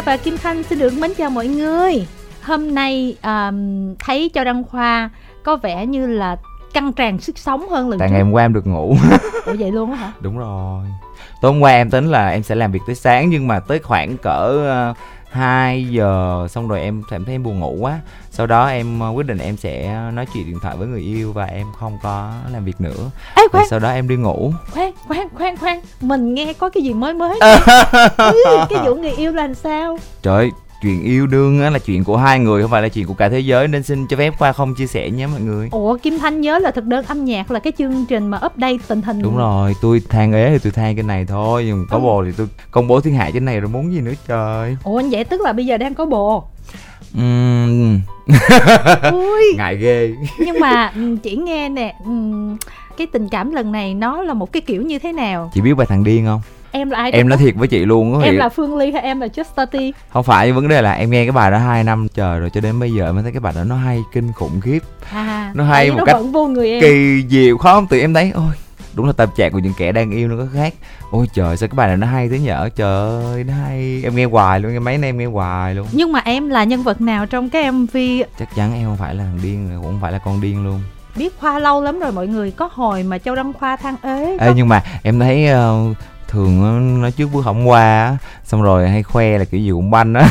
Khoa 0.00 0.16
và 0.16 0.22
Kim 0.22 0.38
Thanh 0.38 0.62
xin 0.62 0.78
được 0.78 0.92
mến 0.98 1.10
chào 1.18 1.30
mọi 1.30 1.46
người. 1.46 2.06
Hôm 2.42 2.74
nay 2.74 3.16
um, 3.22 3.94
thấy 3.98 4.30
Châu 4.34 4.44
Đăng 4.44 4.64
Khoa 4.64 5.10
có 5.42 5.56
vẻ 5.56 5.86
như 5.86 6.06
là 6.06 6.36
căng 6.72 6.92
tràn 6.92 7.20
sức 7.20 7.38
sống 7.38 7.68
hơn 7.68 7.88
lần 7.88 7.98
tại 7.98 8.08
trước. 8.08 8.12
ngày 8.12 8.22
hôm 8.22 8.32
qua 8.32 8.44
em 8.44 8.52
được 8.52 8.66
ngủ 8.66 8.96
Ủa 9.46 9.54
vậy 9.58 9.72
luôn 9.72 9.90
á 9.90 9.96
hả? 9.96 10.12
đúng 10.20 10.38
rồi 10.38 10.84
tối 11.42 11.52
hôm 11.52 11.60
qua 11.60 11.72
em 11.72 11.90
tính 11.90 12.10
là 12.10 12.28
em 12.28 12.42
sẽ 12.42 12.54
làm 12.54 12.72
việc 12.72 12.80
tới 12.86 12.94
sáng 12.96 13.30
nhưng 13.30 13.48
mà 13.48 13.60
tới 13.60 13.78
khoảng 13.78 14.16
cỡ 14.16 14.70
uh, 14.90 14.96
2 15.30 15.84
giờ 15.84 16.46
xong 16.50 16.68
rồi 16.68 16.80
em 16.80 17.02
cảm 17.10 17.24
thấy 17.24 17.34
em 17.34 17.42
buồn 17.42 17.60
ngủ 17.60 17.76
quá 17.80 18.00
sau 18.30 18.46
đó 18.46 18.66
em 18.66 19.00
uh, 19.10 19.16
quyết 19.16 19.26
định 19.26 19.38
em 19.38 19.56
sẽ 19.56 20.00
nói 20.12 20.26
chuyện 20.34 20.46
điện 20.46 20.58
thoại 20.62 20.76
với 20.76 20.88
người 20.88 21.00
yêu 21.00 21.32
và 21.32 21.44
em 21.44 21.66
không 21.78 21.98
có 22.02 22.32
làm 22.52 22.64
việc 22.64 22.80
nữa 22.80 23.10
Ê 23.34 23.42
và 23.52 23.58
khoan, 23.58 23.66
sau 23.70 23.78
đó 23.78 23.90
em 23.90 24.08
đi 24.08 24.16
ngủ 24.16 24.52
khoan, 24.70 24.92
khoan, 25.08 25.28
khoan, 25.34 25.56
khoan. 25.56 25.80
Mình 26.00 26.34
nghe 26.34 26.52
có 26.52 26.68
cái 26.68 26.82
gì 26.82 26.94
mới 26.94 27.14
mới. 27.14 27.38
Ý, 28.18 28.56
cái 28.70 28.78
vụ 28.84 28.94
người 28.94 29.10
yêu 29.10 29.32
là 29.32 29.42
làm 29.42 29.54
sao? 29.54 29.98
trời 30.22 30.50
chuyện 30.82 31.02
yêu 31.02 31.26
đương 31.26 31.62
á 31.62 31.70
là 31.70 31.78
chuyện 31.78 32.04
của 32.04 32.16
hai 32.16 32.38
người 32.38 32.62
không 32.62 32.70
phải 32.70 32.82
là 32.82 32.88
chuyện 32.88 33.06
của 33.06 33.14
cả 33.14 33.28
thế 33.28 33.40
giới. 33.40 33.68
Nên 33.68 33.82
xin 33.82 34.06
cho 34.06 34.16
phép 34.16 34.34
qua 34.38 34.52
không 34.52 34.74
chia 34.74 34.86
sẻ 34.86 35.10
nhé 35.10 35.26
mọi 35.26 35.40
người. 35.40 35.68
Ủa 35.72 35.96
Kim 36.02 36.18
Thanh 36.18 36.40
nhớ 36.40 36.58
là 36.58 36.70
thực 36.70 36.84
đơn 36.84 37.04
âm 37.08 37.24
nhạc 37.24 37.50
là 37.50 37.58
cái 37.60 37.72
chương 37.78 38.06
trình 38.08 38.28
mà 38.28 38.40
update 38.46 38.76
tình 38.88 39.02
hình. 39.02 39.22
Đúng 39.22 39.36
rồi 39.36 39.74
tôi 39.82 40.02
than 40.08 40.32
ế 40.32 40.50
thì 40.52 40.58
tôi 40.58 40.72
than 40.72 40.96
cái 40.96 41.02
này 41.02 41.24
thôi 41.24 41.64
nhưng 41.66 41.86
có 41.90 41.96
Ừ. 41.96 42.00
bồ 42.00 42.24
thì 42.24 42.30
tôi 42.36 42.48
công 42.70 42.88
bố 42.88 43.00
thiên 43.00 43.14
hạ 43.14 43.30
trên 43.34 43.44
này 43.44 43.60
rồi 43.60 43.70
muốn 43.70 43.92
gì 43.92 44.00
nữa 44.00 44.12
trời. 44.28 44.76
Ủa 44.84 45.02
vậy 45.10 45.24
tức 45.24 45.40
là 45.40 45.52
bây 45.52 45.66
giờ 45.66 45.76
đang 45.76 45.94
có 45.94 46.06
bồ. 46.06 46.44
Ui. 49.12 49.54
Ngại 49.56 49.76
ghê. 49.76 50.14
Nhưng 50.38 50.60
mà 50.60 50.92
chỉ 51.22 51.36
nghe 51.36 51.68
nè 51.68 51.94
Cái 52.98 53.06
tình 53.06 53.28
cảm 53.28 53.52
lần 53.52 53.72
này 53.72 53.94
nó 53.94 54.22
là 54.22 54.34
một 54.34 54.52
cái 54.52 54.60
kiểu 54.60 54.82
như 54.82 54.98
thế 54.98 55.12
nào? 55.12 55.50
Chị 55.54 55.60
biết 55.60 55.74
bài 55.74 55.86
thằng 55.90 56.04
điên 56.04 56.26
không 56.26 56.40
Em 56.72 56.90
là 56.90 56.98
ai 56.98 57.10
em 57.10 57.28
nói 57.28 57.38
thiệt 57.38 57.54
với 57.56 57.68
chị 57.68 57.84
luôn 57.84 58.20
á 58.20 58.24
Em 58.26 58.36
là 58.36 58.48
Phương 58.48 58.76
Ly 58.76 58.92
hay 58.92 59.02
em 59.02 59.20
là 59.20 59.26
Justity 59.26 59.92
không 60.12 60.24
phải 60.24 60.52
vấn 60.52 60.68
đề 60.68 60.82
là 60.82 60.92
em 60.92 61.10
nghe 61.10 61.24
cái 61.24 61.32
bài 61.32 61.50
đó 61.50 61.58
hai 61.58 61.84
năm 61.84 62.06
trời 62.14 62.40
rồi 62.40 62.50
cho 62.50 62.60
đến 62.60 62.80
bây 62.80 62.92
giờ 62.92 63.12
mới 63.12 63.22
thấy 63.22 63.32
cái 63.32 63.40
bài 63.40 63.52
đó 63.56 63.64
nó 63.64 63.76
hay 63.76 63.98
kinh 64.12 64.32
khủng 64.32 64.60
khiếp. 64.60 64.78
À, 65.12 65.52
Nó 65.54 65.64
hay 65.64 65.90
một 65.90 65.96
nó 65.98 66.04
cách 66.04 66.16
vẫn 66.16 66.32
vô 66.32 66.46
người 66.46 66.70
em. 66.70 66.80
kỳ 66.80 67.24
diệu 67.28 67.58
khó 67.58 67.82
từ 67.90 68.00
em 68.00 68.14
thấy 68.14 68.30
ôi 68.34 68.52
đúng 68.94 69.06
là 69.06 69.12
tâm 69.12 69.28
trạng 69.36 69.52
của 69.52 69.58
những 69.58 69.72
kẻ 69.78 69.92
đang 69.92 70.10
yêu 70.10 70.28
nó 70.28 70.36
có 70.36 70.46
khác. 70.54 70.74
Ôi 71.10 71.26
trời 71.34 71.56
sao 71.56 71.68
cái 71.68 71.76
bài 71.76 71.88
này 71.88 71.96
nó 71.96 72.06
hay 72.06 72.28
thế 72.28 72.38
nhở? 72.38 72.68
Trời 72.76 73.22
ơi 73.24 73.44
nó 73.44 73.52
hay. 73.66 74.00
Em 74.04 74.16
nghe 74.16 74.24
hoài 74.24 74.60
luôn 74.60 74.72
nghe 74.72 74.78
mấy 74.78 74.98
nay 74.98 75.08
em 75.10 75.18
nghe 75.18 75.26
hoài 75.26 75.74
luôn. 75.74 75.86
Nhưng 75.92 76.12
mà 76.12 76.20
em 76.24 76.48
là 76.48 76.64
nhân 76.64 76.82
vật 76.82 77.00
nào 77.00 77.26
trong 77.26 77.50
cái 77.50 77.72
MV 77.72 77.96
chắc 78.38 78.48
chắn 78.56 78.74
em 78.74 78.84
không 78.84 78.96
phải 78.96 79.14
là 79.14 79.24
thằng 79.24 79.38
điên 79.42 79.68
cũng 79.76 79.84
không 79.84 79.98
phải 80.00 80.12
là 80.12 80.18
con 80.18 80.40
điên 80.40 80.64
luôn. 80.64 80.80
Biết 81.16 81.32
Khoa 81.40 81.58
lâu 81.58 81.82
lắm 81.82 82.00
rồi 82.00 82.12
mọi 82.12 82.26
người 82.26 82.50
Có 82.50 82.68
hồi 82.72 83.02
mà 83.02 83.18
Châu 83.18 83.34
Đăng 83.34 83.52
Khoa 83.52 83.76
than 83.76 83.94
ế 84.02 84.36
Ê, 84.40 84.52
nhưng 84.56 84.68
mà 84.68 84.82
em 85.02 85.18
thấy 85.18 85.46
ờ, 85.46 85.78
thường 86.30 87.00
nói 87.00 87.10
trước 87.10 87.28
bước 87.32 87.44
hôm 87.44 87.64
qua 87.64 88.16
xong 88.44 88.62
rồi 88.62 88.88
hay 88.88 89.02
khoe 89.02 89.38
là 89.38 89.44
kiểu 89.44 89.60
gì 89.60 89.70
cũng 89.70 89.90
banh 89.90 90.14
á. 90.14 90.28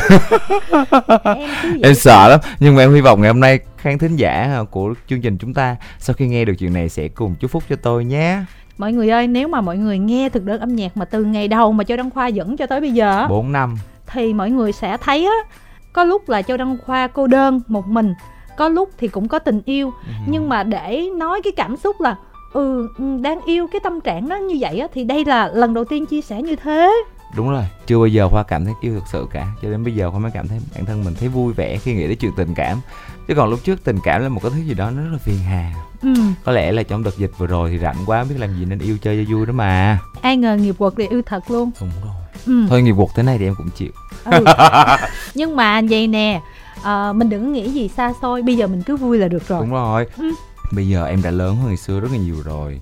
Em 1.24 1.50
em 1.84 1.96
sợ 1.96 2.28
lắm. 2.28 2.40
Nhưng 2.60 2.76
mà 2.76 2.84
em 2.84 2.94
hy 2.94 3.02
vọng 3.02 3.22
ngày 3.22 3.30
hôm 3.30 3.40
nay 3.40 3.60
khán 3.78 3.98
thính 3.98 4.16
giả 4.16 4.64
của 4.72 4.94
chương 5.08 5.22
trình 5.22 5.38
chúng 5.38 5.54
ta 5.54 5.76
sau 6.00 6.14
khi 6.14 6.28
nghe 6.28 6.46
được 6.46 6.54
chuyện 6.60 6.74
này 6.74 6.90
sẽ 6.90 7.08
cùng 7.08 7.36
chúc 7.36 7.52
phúc 7.52 7.64
cho 7.70 7.76
tôi 7.76 8.06
nhé. 8.06 8.40
Mọi 8.78 8.94
người 8.94 9.10
ơi 9.10 9.28
nếu 9.28 9.48
mà 9.48 9.62
mọi 9.62 9.78
người 9.78 10.00
nghe 10.00 10.30
thực 10.30 10.44
đơn 10.44 10.60
âm 10.60 10.76
nhạc 10.76 10.98
Mà 10.98 11.06
từ 11.06 11.24
ngày 11.24 11.48
đầu 11.48 11.72
mà 11.72 11.84
Châu 11.84 11.98
Đăng 11.98 12.10
Khoa 12.10 12.28
dẫn 12.28 12.58
cho 12.58 12.66
tới 12.66 12.82
bây 12.82 12.92
giờ 12.92 13.18
á, 13.18 13.28
bốn 13.28 13.52
năm. 13.52 13.76
Thì 14.08 14.34
mọi 14.34 14.50
người 14.52 14.72
sẽ 14.72 14.98
thấy 14.98 15.26
á 15.26 15.50
Có 15.94 16.04
lúc 16.04 16.30
là 16.30 16.42
Châu 16.42 16.58
Đăng 16.58 16.78
Khoa 16.86 17.08
cô 17.08 17.28
đơn 17.28 17.62
một 17.68 17.88
mình. 17.88 18.14
Có 18.58 18.68
lúc 18.68 18.90
thì 18.98 19.08
cũng 19.08 19.28
có 19.28 19.40
tình 19.40 19.62
yêu. 19.66 19.94
Nhưng 20.28 20.50
mà 20.50 20.64
để 20.64 21.10
nói 21.18 21.42
cái 21.44 21.54
cảm 21.58 21.78
xúc 21.78 22.02
là 22.02 22.16
ừ 22.54 22.88
ừ, 22.98 23.04
đang 23.22 23.40
yêu 23.46 23.68
cái 23.72 23.80
tâm 23.84 24.02
trạng 24.02 24.30
nó 24.30 24.36
như 24.36 24.58
vậy 24.60 24.80
á 24.80 24.88
thì 24.94 25.04
đây 25.04 25.26
là 25.26 25.48
lần 25.54 25.74
đầu 25.74 25.86
tiên 25.86 26.06
chia 26.06 26.22
sẻ 26.22 26.42
như 26.42 26.56
thế. 26.56 26.92
Đúng 27.36 27.50
rồi 27.50 27.64
chưa 27.88 27.98
bao 27.98 28.08
giờ 28.08 28.30
khoa 28.30 28.44
cảm 28.44 28.66
thấy 28.66 28.74
yêu 28.82 28.94
thực 28.94 29.04
sự 29.12 29.28
cả. 29.32 29.48
Cho 29.62 29.70
đến 29.70 29.84
bây 29.84 29.96
giờ 29.96 30.12
khoa 30.12 30.20
mới 30.20 30.32
cảm 30.32 30.48
thấy 30.48 30.60
bản 30.76 30.86
thân 30.86 31.04
mình 31.04 31.14
thấy 31.20 31.30
vui 31.30 31.54
vẻ 31.54 31.78
khi 31.78 31.94
nghĩ 31.94 32.08
đến 32.08 32.18
chuyện 32.18 32.32
tình 32.38 32.54
cảm. 32.56 32.82
Chứ 33.28 33.36
còn 33.36 33.50
lúc 33.50 33.60
trước 33.64 33.84
tình 33.84 33.98
cảm 34.04 34.22
là 34.22 34.30
một 34.30 34.40
cái 34.44 34.52
thứ 34.56 34.62
gì 34.62 34.74
đó 34.74 34.92
nó 34.92 35.04
rất 35.04 35.10
là 35.12 35.18
phiền 35.18 35.38
hà. 35.50 35.74
Ừ. 36.02 36.14
Có 36.44 36.52
lẽ 36.52 36.72
là 36.72 36.84
trong 36.84 37.04
đợt 37.04 37.18
dịch 37.18 37.32
vừa 37.38 37.48
rồi 37.48 37.70
thì 37.70 37.78
rảnh 37.78 37.96
quá 38.06 38.24
biết 38.24 38.36
làm 38.40 38.60
gì 38.60 38.66
nên 38.66 38.80
yêu 38.80 38.98
chơi 39.02 39.26
cho 39.26 39.36
vui 39.36 39.46
đó 39.46 39.54
mà. 39.54 40.00
Ai 40.22 40.38
ngờ 40.38 40.56
nghiệp 40.56 40.76
quật 40.78 40.94
thì 40.98 41.08
yêu 41.08 41.22
thật 41.26 41.52
luôn. 41.52 41.72
Đúng 41.82 41.92
rồi. 42.04 42.14
Ừ. 42.46 42.66
thôi 42.70 42.82
nghiệp 42.82 42.94
cuộc 42.98 43.16
thế 43.16 43.24
này 43.24 43.38
thì 43.38 43.46
em 43.46 43.56
cũng 43.58 43.70
chịu. 43.70 43.92
Ừ. 44.26 44.44
nhưng 45.36 45.56
mà 45.56 45.82
vậy 45.90 46.08
nè 46.08 46.42
ờ, 46.84 47.14
mình 47.14 47.30
đừng 47.30 47.54
nghĩ 47.54 47.70
gì 47.70 47.88
xa 47.88 48.14
xôi 48.22 48.42
bây 48.42 48.56
giờ 48.56 48.68
mình 48.68 48.84
cứ 48.84 48.96
vui 48.96 49.18
là 49.18 49.28
được 49.28 49.48
rồi. 49.48 49.62
Đúng 49.62 49.72
rồi. 49.72 50.06
Ừ. 50.18 50.32
bây 50.72 50.88
giờ 50.88 51.06
em 51.06 51.22
đã 51.24 51.32
lớn 51.32 51.56
hơn 51.56 51.68
ngày 51.68 51.78
xưa 51.78 52.00
rất 52.00 52.12
là 52.12 52.18
nhiều 52.18 52.36
rồi. 52.46 52.82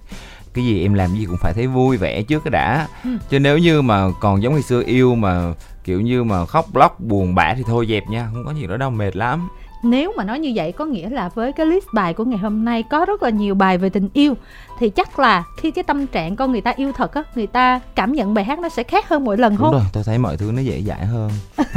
Cái 0.54 0.66
gì 0.66 0.82
em 0.84 0.94
làm 0.94 1.16
gì 1.16 1.26
cũng 1.26 1.38
phải 1.42 1.54
thấy 1.54 1.68
vui 1.68 1.98
vẻ 1.98 2.22
trước 2.22 2.44
cái 2.44 2.52
đã. 2.52 2.88
Ừ. 3.04 3.10
chứ 3.30 3.40
nếu 3.40 3.58
như 3.58 3.82
mà 3.82 4.08
còn 4.20 4.44
giống 4.44 4.54
ngày 4.54 4.64
xưa 4.64 4.84
yêu 4.86 5.16
mà 5.16 5.54
kiểu 5.84 6.02
như 6.02 6.24
mà 6.24 6.46
khóc 6.46 6.76
lóc 6.76 7.00
buồn 7.00 7.36
bã 7.36 7.54
thì 7.54 7.64
thôi 7.68 7.86
dẹp 7.90 8.04
nha 8.10 8.30
không 8.34 8.46
có 8.46 8.54
gì 8.54 8.68
nữa 8.68 8.78
đâu 8.78 8.90
mệt 8.90 9.16
lắm. 9.16 9.48
Nếu 9.84 10.14
mà 10.18 10.24
nói 10.24 10.40
như 10.40 10.52
vậy 10.56 10.72
có 10.72 10.86
nghĩa 10.86 11.10
là 11.10 11.30
với 11.30 11.54
cái 11.54 11.66
list 11.66 11.86
bài 11.94 12.14
của 12.14 12.26
ngày 12.26 12.38
hôm 12.38 12.66
nay 12.66 12.84
có 12.84 13.06
rất 13.06 13.24
là 13.24 13.30
nhiều 13.30 13.56
bài 13.56 13.78
về 13.78 13.90
tình 13.90 14.10
yêu 14.14 14.34
thì 14.80 14.90
chắc 14.90 15.20
là 15.20 15.44
khi 15.58 15.72
cái 15.72 15.84
tâm 15.84 16.08
trạng 16.08 16.36
con 16.36 16.52
người 16.52 16.62
ta 16.62 16.74
yêu 16.76 16.92
thật 16.92 17.14
á 17.14 17.24
người 17.36 17.48
ta 17.48 17.80
cảm 17.96 18.14
nhận 18.14 18.34
bài 18.34 18.44
hát 18.46 18.60
nó 18.60 18.70
sẽ 18.70 18.84
khác 18.84 19.10
hơn 19.10 19.26
mỗi 19.26 19.38
lần 19.38 19.54
đúng 19.54 19.62
không? 19.62 19.72
rồi 19.74 19.84
tôi 19.94 20.04
thấy 20.04 20.18
mọi 20.18 20.38
thứ 20.38 20.52
nó 20.52 20.62
dễ 20.62 20.82
dãi 20.82 21.06
hơn 21.06 21.32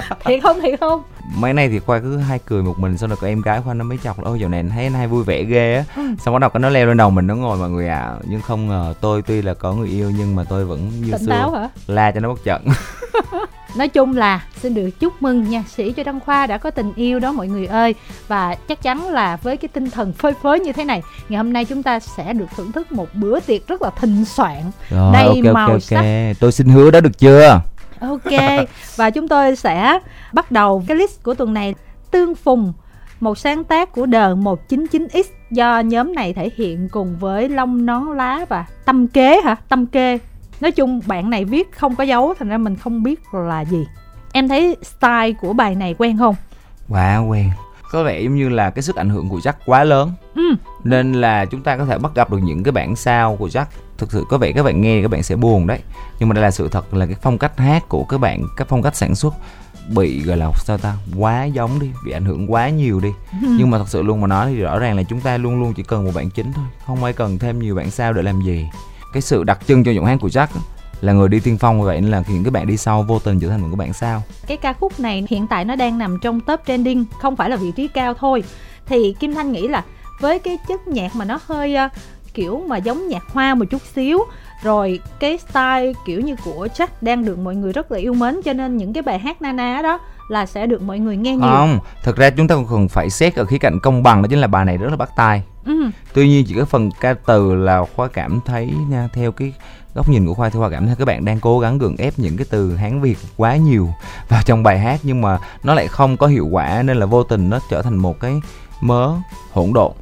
thiệt 0.24 0.42
không 0.42 0.60
thiệt 0.60 0.80
không? 0.80 1.02
Mấy 1.36 1.52
nay 1.52 1.68
thì 1.68 1.78
khoa 1.78 1.98
cứ 1.98 2.16
hay 2.16 2.38
cười 2.46 2.62
một 2.62 2.78
mình 2.78 2.98
xong 2.98 3.10
rồi 3.10 3.16
có 3.20 3.26
em 3.26 3.42
gái 3.42 3.60
khoa 3.64 3.74
nó 3.74 3.84
mới 3.84 3.98
chọc 4.04 4.18
là 4.18 4.24
ôi 4.24 4.40
dạo 4.40 4.48
này 4.48 4.60
anh 4.60 4.70
thấy 4.70 4.84
anh 4.84 4.92
hay 4.92 5.06
vui 5.06 5.24
vẻ 5.24 5.44
ghê 5.44 5.74
á. 5.74 5.84
Ừ. 5.96 6.02
xong 6.24 6.34
bắt 6.34 6.38
đầu 6.40 6.50
cái 6.50 6.60
nó 6.60 6.68
leo 6.68 6.86
lên 6.86 6.96
đầu 6.96 7.10
mình 7.10 7.26
nó 7.26 7.34
ngồi 7.34 7.56
mọi 7.58 7.70
người 7.70 7.88
ạ. 7.88 8.14
Nhưng 8.24 8.40
không 8.40 8.68
ngờ 8.68 8.94
tôi 9.00 9.22
tuy 9.22 9.42
là 9.42 9.54
có 9.54 9.72
người 9.72 9.88
yêu 9.88 10.12
nhưng 10.18 10.36
mà 10.36 10.44
tôi 10.48 10.64
vẫn 10.64 10.90
như 11.00 11.12
tỉnh 11.12 11.20
xưa 11.20 11.30
táo 11.30 11.50
hả? 11.50 11.68
la 11.86 12.10
cho 12.10 12.20
nó 12.20 12.28
bất 12.28 12.44
trận 12.44 12.64
Nói 13.76 13.88
chung 13.88 14.16
là 14.16 14.44
xin 14.62 14.74
được 14.74 14.90
chúc 15.00 15.22
mừng 15.22 15.50
nha 15.50 15.64
sĩ 15.76 15.92
cho 15.92 16.02
Đăng 16.04 16.20
Khoa 16.20 16.46
đã 16.46 16.58
có 16.58 16.70
tình 16.70 16.92
yêu 16.96 17.18
đó 17.18 17.32
mọi 17.32 17.48
người 17.48 17.66
ơi. 17.66 17.94
Và 18.28 18.54
chắc 18.68 18.82
chắn 18.82 19.08
là 19.10 19.36
với 19.36 19.56
cái 19.56 19.68
tinh 19.68 19.90
thần 19.90 20.12
phơi 20.12 20.32
phới 20.42 20.60
như 20.60 20.72
thế 20.72 20.84
này 20.84 21.02
Ngày 21.28 21.36
hôm 21.36 21.52
nay 21.52 21.64
chúng 21.64 21.82
ta 21.82 22.00
sẽ 22.00 22.32
được 22.32 22.46
thưởng 22.56 22.72
thức 22.72 22.92
một 22.92 23.08
bữa 23.14 23.40
tiệc 23.40 23.68
rất 23.68 23.82
là 23.82 23.90
thịnh 24.00 24.24
soạn. 24.24 24.62
Rồi 24.90 25.12
Đầy 25.12 25.26
ok 25.26 25.54
màu 25.54 25.66
ok 25.68 25.72
ok. 25.72 25.82
sắc. 25.82 26.32
tôi 26.40 26.52
xin 26.52 26.68
hứa 26.68 26.90
đó 26.90 27.00
được 27.00 27.18
chưa 27.18 27.60
Ok 28.00 28.66
Và 28.96 29.10
chúng 29.10 29.28
tôi 29.28 29.56
sẽ 29.56 29.98
bắt 30.32 30.52
đầu 30.52 30.84
cái 30.88 30.96
list 30.96 31.22
của 31.22 31.34
tuần 31.34 31.54
này. 31.54 31.74
Tương 32.10 32.34
Phùng 32.34 32.72
một 33.20 33.38
sáng 33.38 33.64
tác 33.64 33.92
của 33.92 34.06
đờ 34.06 34.34
199X 34.34 35.24
do 35.50 35.80
nhóm 35.80 36.14
này 36.14 36.32
thể 36.32 36.50
hiện 36.56 36.88
cùng 36.88 37.16
với 37.20 37.48
Long 37.48 37.86
Nón 37.86 38.16
Lá 38.16 38.44
và 38.48 38.66
Tâm 38.84 39.08
Kế 39.08 39.40
hả? 39.40 39.56
Tâm 39.68 39.86
Kê 39.86 40.18
Nói 40.60 40.72
chung 40.72 41.00
bạn 41.06 41.30
này 41.30 41.44
viết 41.44 41.72
không 41.72 41.96
có 41.96 42.04
dấu 42.04 42.34
thành 42.38 42.48
ra 42.48 42.58
mình 42.58 42.76
không 42.76 43.02
biết 43.02 43.20
là 43.32 43.64
gì. 43.64 43.86
Em 44.32 44.48
thấy 44.48 44.76
style 44.82 45.32
của 45.32 45.52
bài 45.52 45.74
này 45.74 45.94
quen 45.98 46.18
không? 46.18 46.34
quá 46.88 47.18
quen. 47.18 47.50
Có 47.92 48.04
vẻ 48.04 48.20
giống 48.20 48.36
như 48.36 48.48
là 48.48 48.70
cái 48.70 48.82
sức 48.82 48.96
ảnh 48.96 49.08
hưởng 49.08 49.28
của 49.28 49.38
Jack 49.38 49.52
quá 49.66 49.84
lớn. 49.84 50.12
Ừ, 50.34 50.42
nên 50.84 51.12
là 51.12 51.44
chúng 51.44 51.62
ta 51.62 51.76
có 51.76 51.84
thể 51.84 51.98
bắt 51.98 52.12
gặp 52.14 52.30
được 52.30 52.38
những 52.42 52.62
cái 52.62 52.72
bản 52.72 52.96
sao 52.96 53.36
của 53.36 53.46
Jack 53.48 53.64
thực 53.98 54.12
sự 54.12 54.24
có 54.28 54.38
vẻ 54.38 54.52
các 54.52 54.62
bạn 54.62 54.80
nghe 54.80 55.02
các 55.02 55.10
bạn 55.10 55.22
sẽ 55.22 55.36
buồn 55.36 55.66
đấy. 55.66 55.78
Nhưng 56.18 56.28
mà 56.28 56.34
đây 56.34 56.42
là 56.42 56.50
sự 56.50 56.68
thật 56.68 56.94
là 56.94 57.06
cái 57.06 57.16
phong 57.22 57.38
cách 57.38 57.58
hát 57.58 57.88
của 57.88 58.04
các 58.04 58.18
bạn 58.18 58.42
các 58.56 58.68
phong 58.68 58.82
cách 58.82 58.96
sản 58.96 59.14
xuất 59.14 59.34
bị 59.88 60.22
gọi 60.22 60.36
là 60.36 60.50
sao 60.56 60.78
ta 60.78 60.94
quá 61.16 61.44
giống 61.44 61.78
đi 61.80 61.90
bị 62.04 62.12
ảnh 62.12 62.24
hưởng 62.24 62.52
quá 62.52 62.68
nhiều 62.68 63.00
đi. 63.00 63.10
Nhưng 63.42 63.70
mà 63.70 63.78
thật 63.78 63.88
sự 63.88 64.02
luôn 64.02 64.20
mà 64.20 64.26
nói 64.26 64.50
thì 64.50 64.60
rõ 64.60 64.78
ràng 64.78 64.96
là 64.96 65.02
chúng 65.02 65.20
ta 65.20 65.36
luôn 65.36 65.60
luôn 65.60 65.74
chỉ 65.74 65.82
cần 65.82 66.04
một 66.04 66.10
bản 66.14 66.30
chính 66.30 66.52
thôi 66.52 66.64
không 66.86 67.04
ai 67.04 67.12
cần 67.12 67.38
thêm 67.38 67.58
nhiều 67.58 67.74
bản 67.74 67.90
sao 67.90 68.12
để 68.12 68.22
làm 68.22 68.40
gì. 68.40 68.68
Cái 69.12 69.22
sự 69.22 69.44
đặc 69.44 69.58
trưng 69.66 69.84
cho 69.84 69.90
giọng 69.90 70.04
hát 70.04 70.18
của 70.20 70.28
Jack 70.28 70.46
là 71.00 71.12
người 71.12 71.28
đi 71.28 71.40
tiên 71.40 71.58
phong 71.58 71.82
vậy 71.82 72.00
nên 72.00 72.10
là 72.10 72.22
những 72.28 72.44
cái 72.44 72.50
bạn 72.50 72.66
đi 72.66 72.76
sau 72.76 73.02
vô 73.02 73.18
tình 73.18 73.40
trở 73.40 73.48
thành 73.48 73.60
một 73.60 73.68
cái 73.70 73.76
bản 73.76 73.92
sao. 73.92 74.22
Cái 74.46 74.56
ca 74.56 74.72
khúc 74.72 75.00
này 75.00 75.26
hiện 75.30 75.46
tại 75.46 75.64
nó 75.64 75.76
đang 75.76 75.98
nằm 75.98 76.18
trong 76.22 76.40
top 76.40 76.60
trending 76.66 77.04
không 77.20 77.36
phải 77.36 77.50
là 77.50 77.56
vị 77.56 77.72
trí 77.76 77.88
cao 77.88 78.14
thôi. 78.14 78.44
Thì 78.86 79.14
kim 79.20 79.34
thanh 79.34 79.52
nghĩ 79.52 79.68
là 79.68 79.84
với 80.20 80.38
cái 80.38 80.58
chất 80.68 80.88
nhạc 80.88 81.16
mà 81.16 81.24
nó 81.24 81.38
hơi 81.46 81.74
ờ, 81.74 81.88
kiểu 82.36 82.64
mà 82.68 82.76
giống 82.76 83.08
nhạc 83.08 83.24
hoa 83.32 83.54
một 83.54 83.64
chút 83.70 83.82
xíu. 83.94 84.18
Rồi 84.62 85.00
cái 85.20 85.38
style 85.38 85.92
kiểu 86.06 86.20
như 86.20 86.36
của 86.44 86.68
Jack 86.74 86.86
đang 87.00 87.24
được 87.24 87.38
mọi 87.38 87.56
người 87.56 87.72
rất 87.72 87.92
là 87.92 87.98
yêu 87.98 88.14
mến 88.14 88.42
cho 88.44 88.52
nên 88.52 88.76
những 88.76 88.92
cái 88.92 89.02
bài 89.02 89.18
hát 89.18 89.42
na 89.42 89.52
ná 89.52 89.80
đó 89.82 89.98
là 90.28 90.46
sẽ 90.46 90.66
được 90.66 90.82
mọi 90.82 90.98
người 90.98 91.16
nghe 91.16 91.36
nhiều. 91.36 91.48
Không 91.50 91.78
thực 92.02 92.16
ra 92.16 92.30
chúng 92.30 92.48
ta 92.48 92.54
còn 92.54 92.66
cần 92.66 92.88
phải 92.88 93.10
xét 93.10 93.34
ở 93.34 93.44
khía 93.44 93.58
cạnh 93.58 93.78
công 93.82 94.02
bằng 94.02 94.22
đó 94.22 94.26
chính 94.30 94.38
là 94.38 94.46
bài 94.46 94.64
này 94.64 94.76
rất 94.76 94.90
là 94.90 94.96
bắt 94.96 95.10
tai. 95.16 95.42
Ừ. 95.64 95.90
tuy 96.14 96.28
nhiên 96.28 96.44
chỉ 96.48 96.54
có 96.54 96.64
phần 96.64 96.90
ca 97.00 97.14
từ 97.14 97.54
là 97.54 97.84
khoa 97.96 98.08
cảm 98.08 98.40
thấy 98.44 98.72
nha 98.88 99.08
theo 99.12 99.32
cái 99.32 99.52
góc 99.94 100.08
nhìn 100.08 100.26
của 100.26 100.34
khoa 100.34 100.48
thì 100.48 100.58
khoa 100.58 100.70
cảm 100.70 100.86
thấy 100.86 100.96
các 100.96 101.04
bạn 101.04 101.24
đang 101.24 101.40
cố 101.40 101.58
gắng 101.58 101.78
gượng 101.78 101.96
ép 101.96 102.18
những 102.18 102.36
cái 102.36 102.46
từ 102.50 102.76
hán 102.76 103.00
việt 103.00 103.18
quá 103.36 103.56
nhiều 103.56 103.88
vào 104.28 104.42
trong 104.44 104.62
bài 104.62 104.78
hát 104.78 105.00
nhưng 105.02 105.20
mà 105.20 105.38
nó 105.62 105.74
lại 105.74 105.88
không 105.88 106.16
có 106.16 106.26
hiệu 106.26 106.48
quả 106.50 106.82
nên 106.82 106.96
là 106.96 107.06
vô 107.06 107.22
tình 107.22 107.50
nó 107.50 107.58
trở 107.70 107.82
thành 107.82 107.96
một 107.96 108.20
cái 108.20 108.40
mớ 108.80 109.14
hỗn 109.52 109.72
độn. 109.72 109.92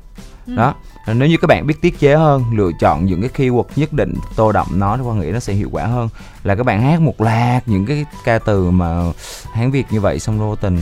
Ừ. 0.47 0.57
đó 0.57 0.75
nếu 1.06 1.29
như 1.29 1.37
các 1.37 1.47
bạn 1.47 1.67
biết 1.67 1.81
tiết 1.81 1.99
chế 1.99 2.15
hơn 2.17 2.45
lựa 2.53 2.71
chọn 2.81 3.05
những 3.06 3.21
cái 3.21 3.31
keyword 3.37 3.65
nhất 3.77 3.93
định 3.93 4.15
tô 4.37 4.53
đậm 4.53 4.67
nó 4.75 4.97
thì 4.97 5.03
khoa 5.03 5.15
nghĩ 5.15 5.31
nó 5.33 5.41
sẽ 5.41 5.53
hiệu 5.53 5.69
quả 5.73 5.87
hơn 5.87 6.09
là 6.45 6.55
các 6.55 6.62
bạn 6.67 6.83
hát 6.83 7.01
một 7.01 7.21
loạt 7.21 7.69
những 7.69 7.87
cái 7.87 8.05
ca 8.25 8.39
từ 8.39 8.71
mà 8.71 9.03
hán 9.53 9.71
việt 9.71 9.87
như 9.91 10.01
vậy 10.01 10.19
xong 10.19 10.39
vô 10.39 10.56
tình 10.56 10.79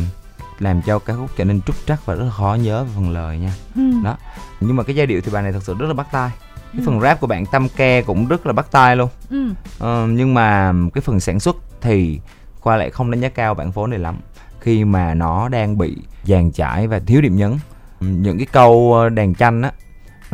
làm 0.59 0.83
cho 0.83 0.99
ca 0.99 1.15
khúc 1.15 1.31
trở 1.37 1.45
nên 1.45 1.61
trúc 1.63 1.77
trắc 1.87 2.07
và 2.07 2.15
rất 2.15 2.25
là 2.25 2.31
khó 2.31 2.57
nhớ 2.63 2.85
về 2.85 2.91
phần 2.95 3.11
lời 3.11 3.39
nha 3.39 3.53
Ừ. 3.77 3.83
đó 4.05 4.17
nhưng 4.61 4.77
mà 4.77 4.83
cái 4.83 4.97
giai 4.97 5.07
điệu 5.07 5.21
thì 5.21 5.33
bài 5.33 5.43
này 5.43 5.53
thật 5.53 5.63
sự 5.63 5.75
rất 5.79 5.87
là 5.87 5.95
bắt 5.95 6.07
tai 6.13 6.31
cái 6.55 6.81
Ừ. 6.81 6.83
phần 6.87 7.01
rap 7.01 7.21
của 7.21 7.27
bạn 7.27 7.47
tâm 7.47 7.69
ke 7.77 8.03
cũng 8.03 8.27
rất 8.29 8.47
là 8.47 8.53
bắt 8.53 8.67
tai 8.71 8.97
luôn 8.97 9.09
Ừ. 9.31 9.53
ờ, 9.79 10.07
nhưng 10.11 10.35
mà 10.35 10.73
cái 10.95 11.03
phần 11.03 11.21
sản 11.21 11.41
xuất 11.41 11.57
thì 11.81 12.21
khoa 12.61 12.77
lại 12.77 12.91
không 12.91 13.11
đánh 13.11 13.21
giá 13.21 13.29
cao 13.29 13.55
bản 13.55 13.73
phối 13.73 13.89
này 13.89 13.99
lắm 13.99 14.17
khi 14.61 14.85
mà 14.85 15.15
nó 15.15 15.49
đang 15.49 15.79
bị 15.79 15.97
dàn 16.25 16.51
trải 16.51 16.87
và 16.89 16.99
thiếu 16.99 17.21
điểm 17.21 17.37
nhấn 17.37 17.57
những 18.01 18.39
cái 18.39 18.47
câu 18.53 18.95
ờ, 18.95 19.09
đàn 19.09 19.35
tranh 19.35 19.63
á 19.63 19.71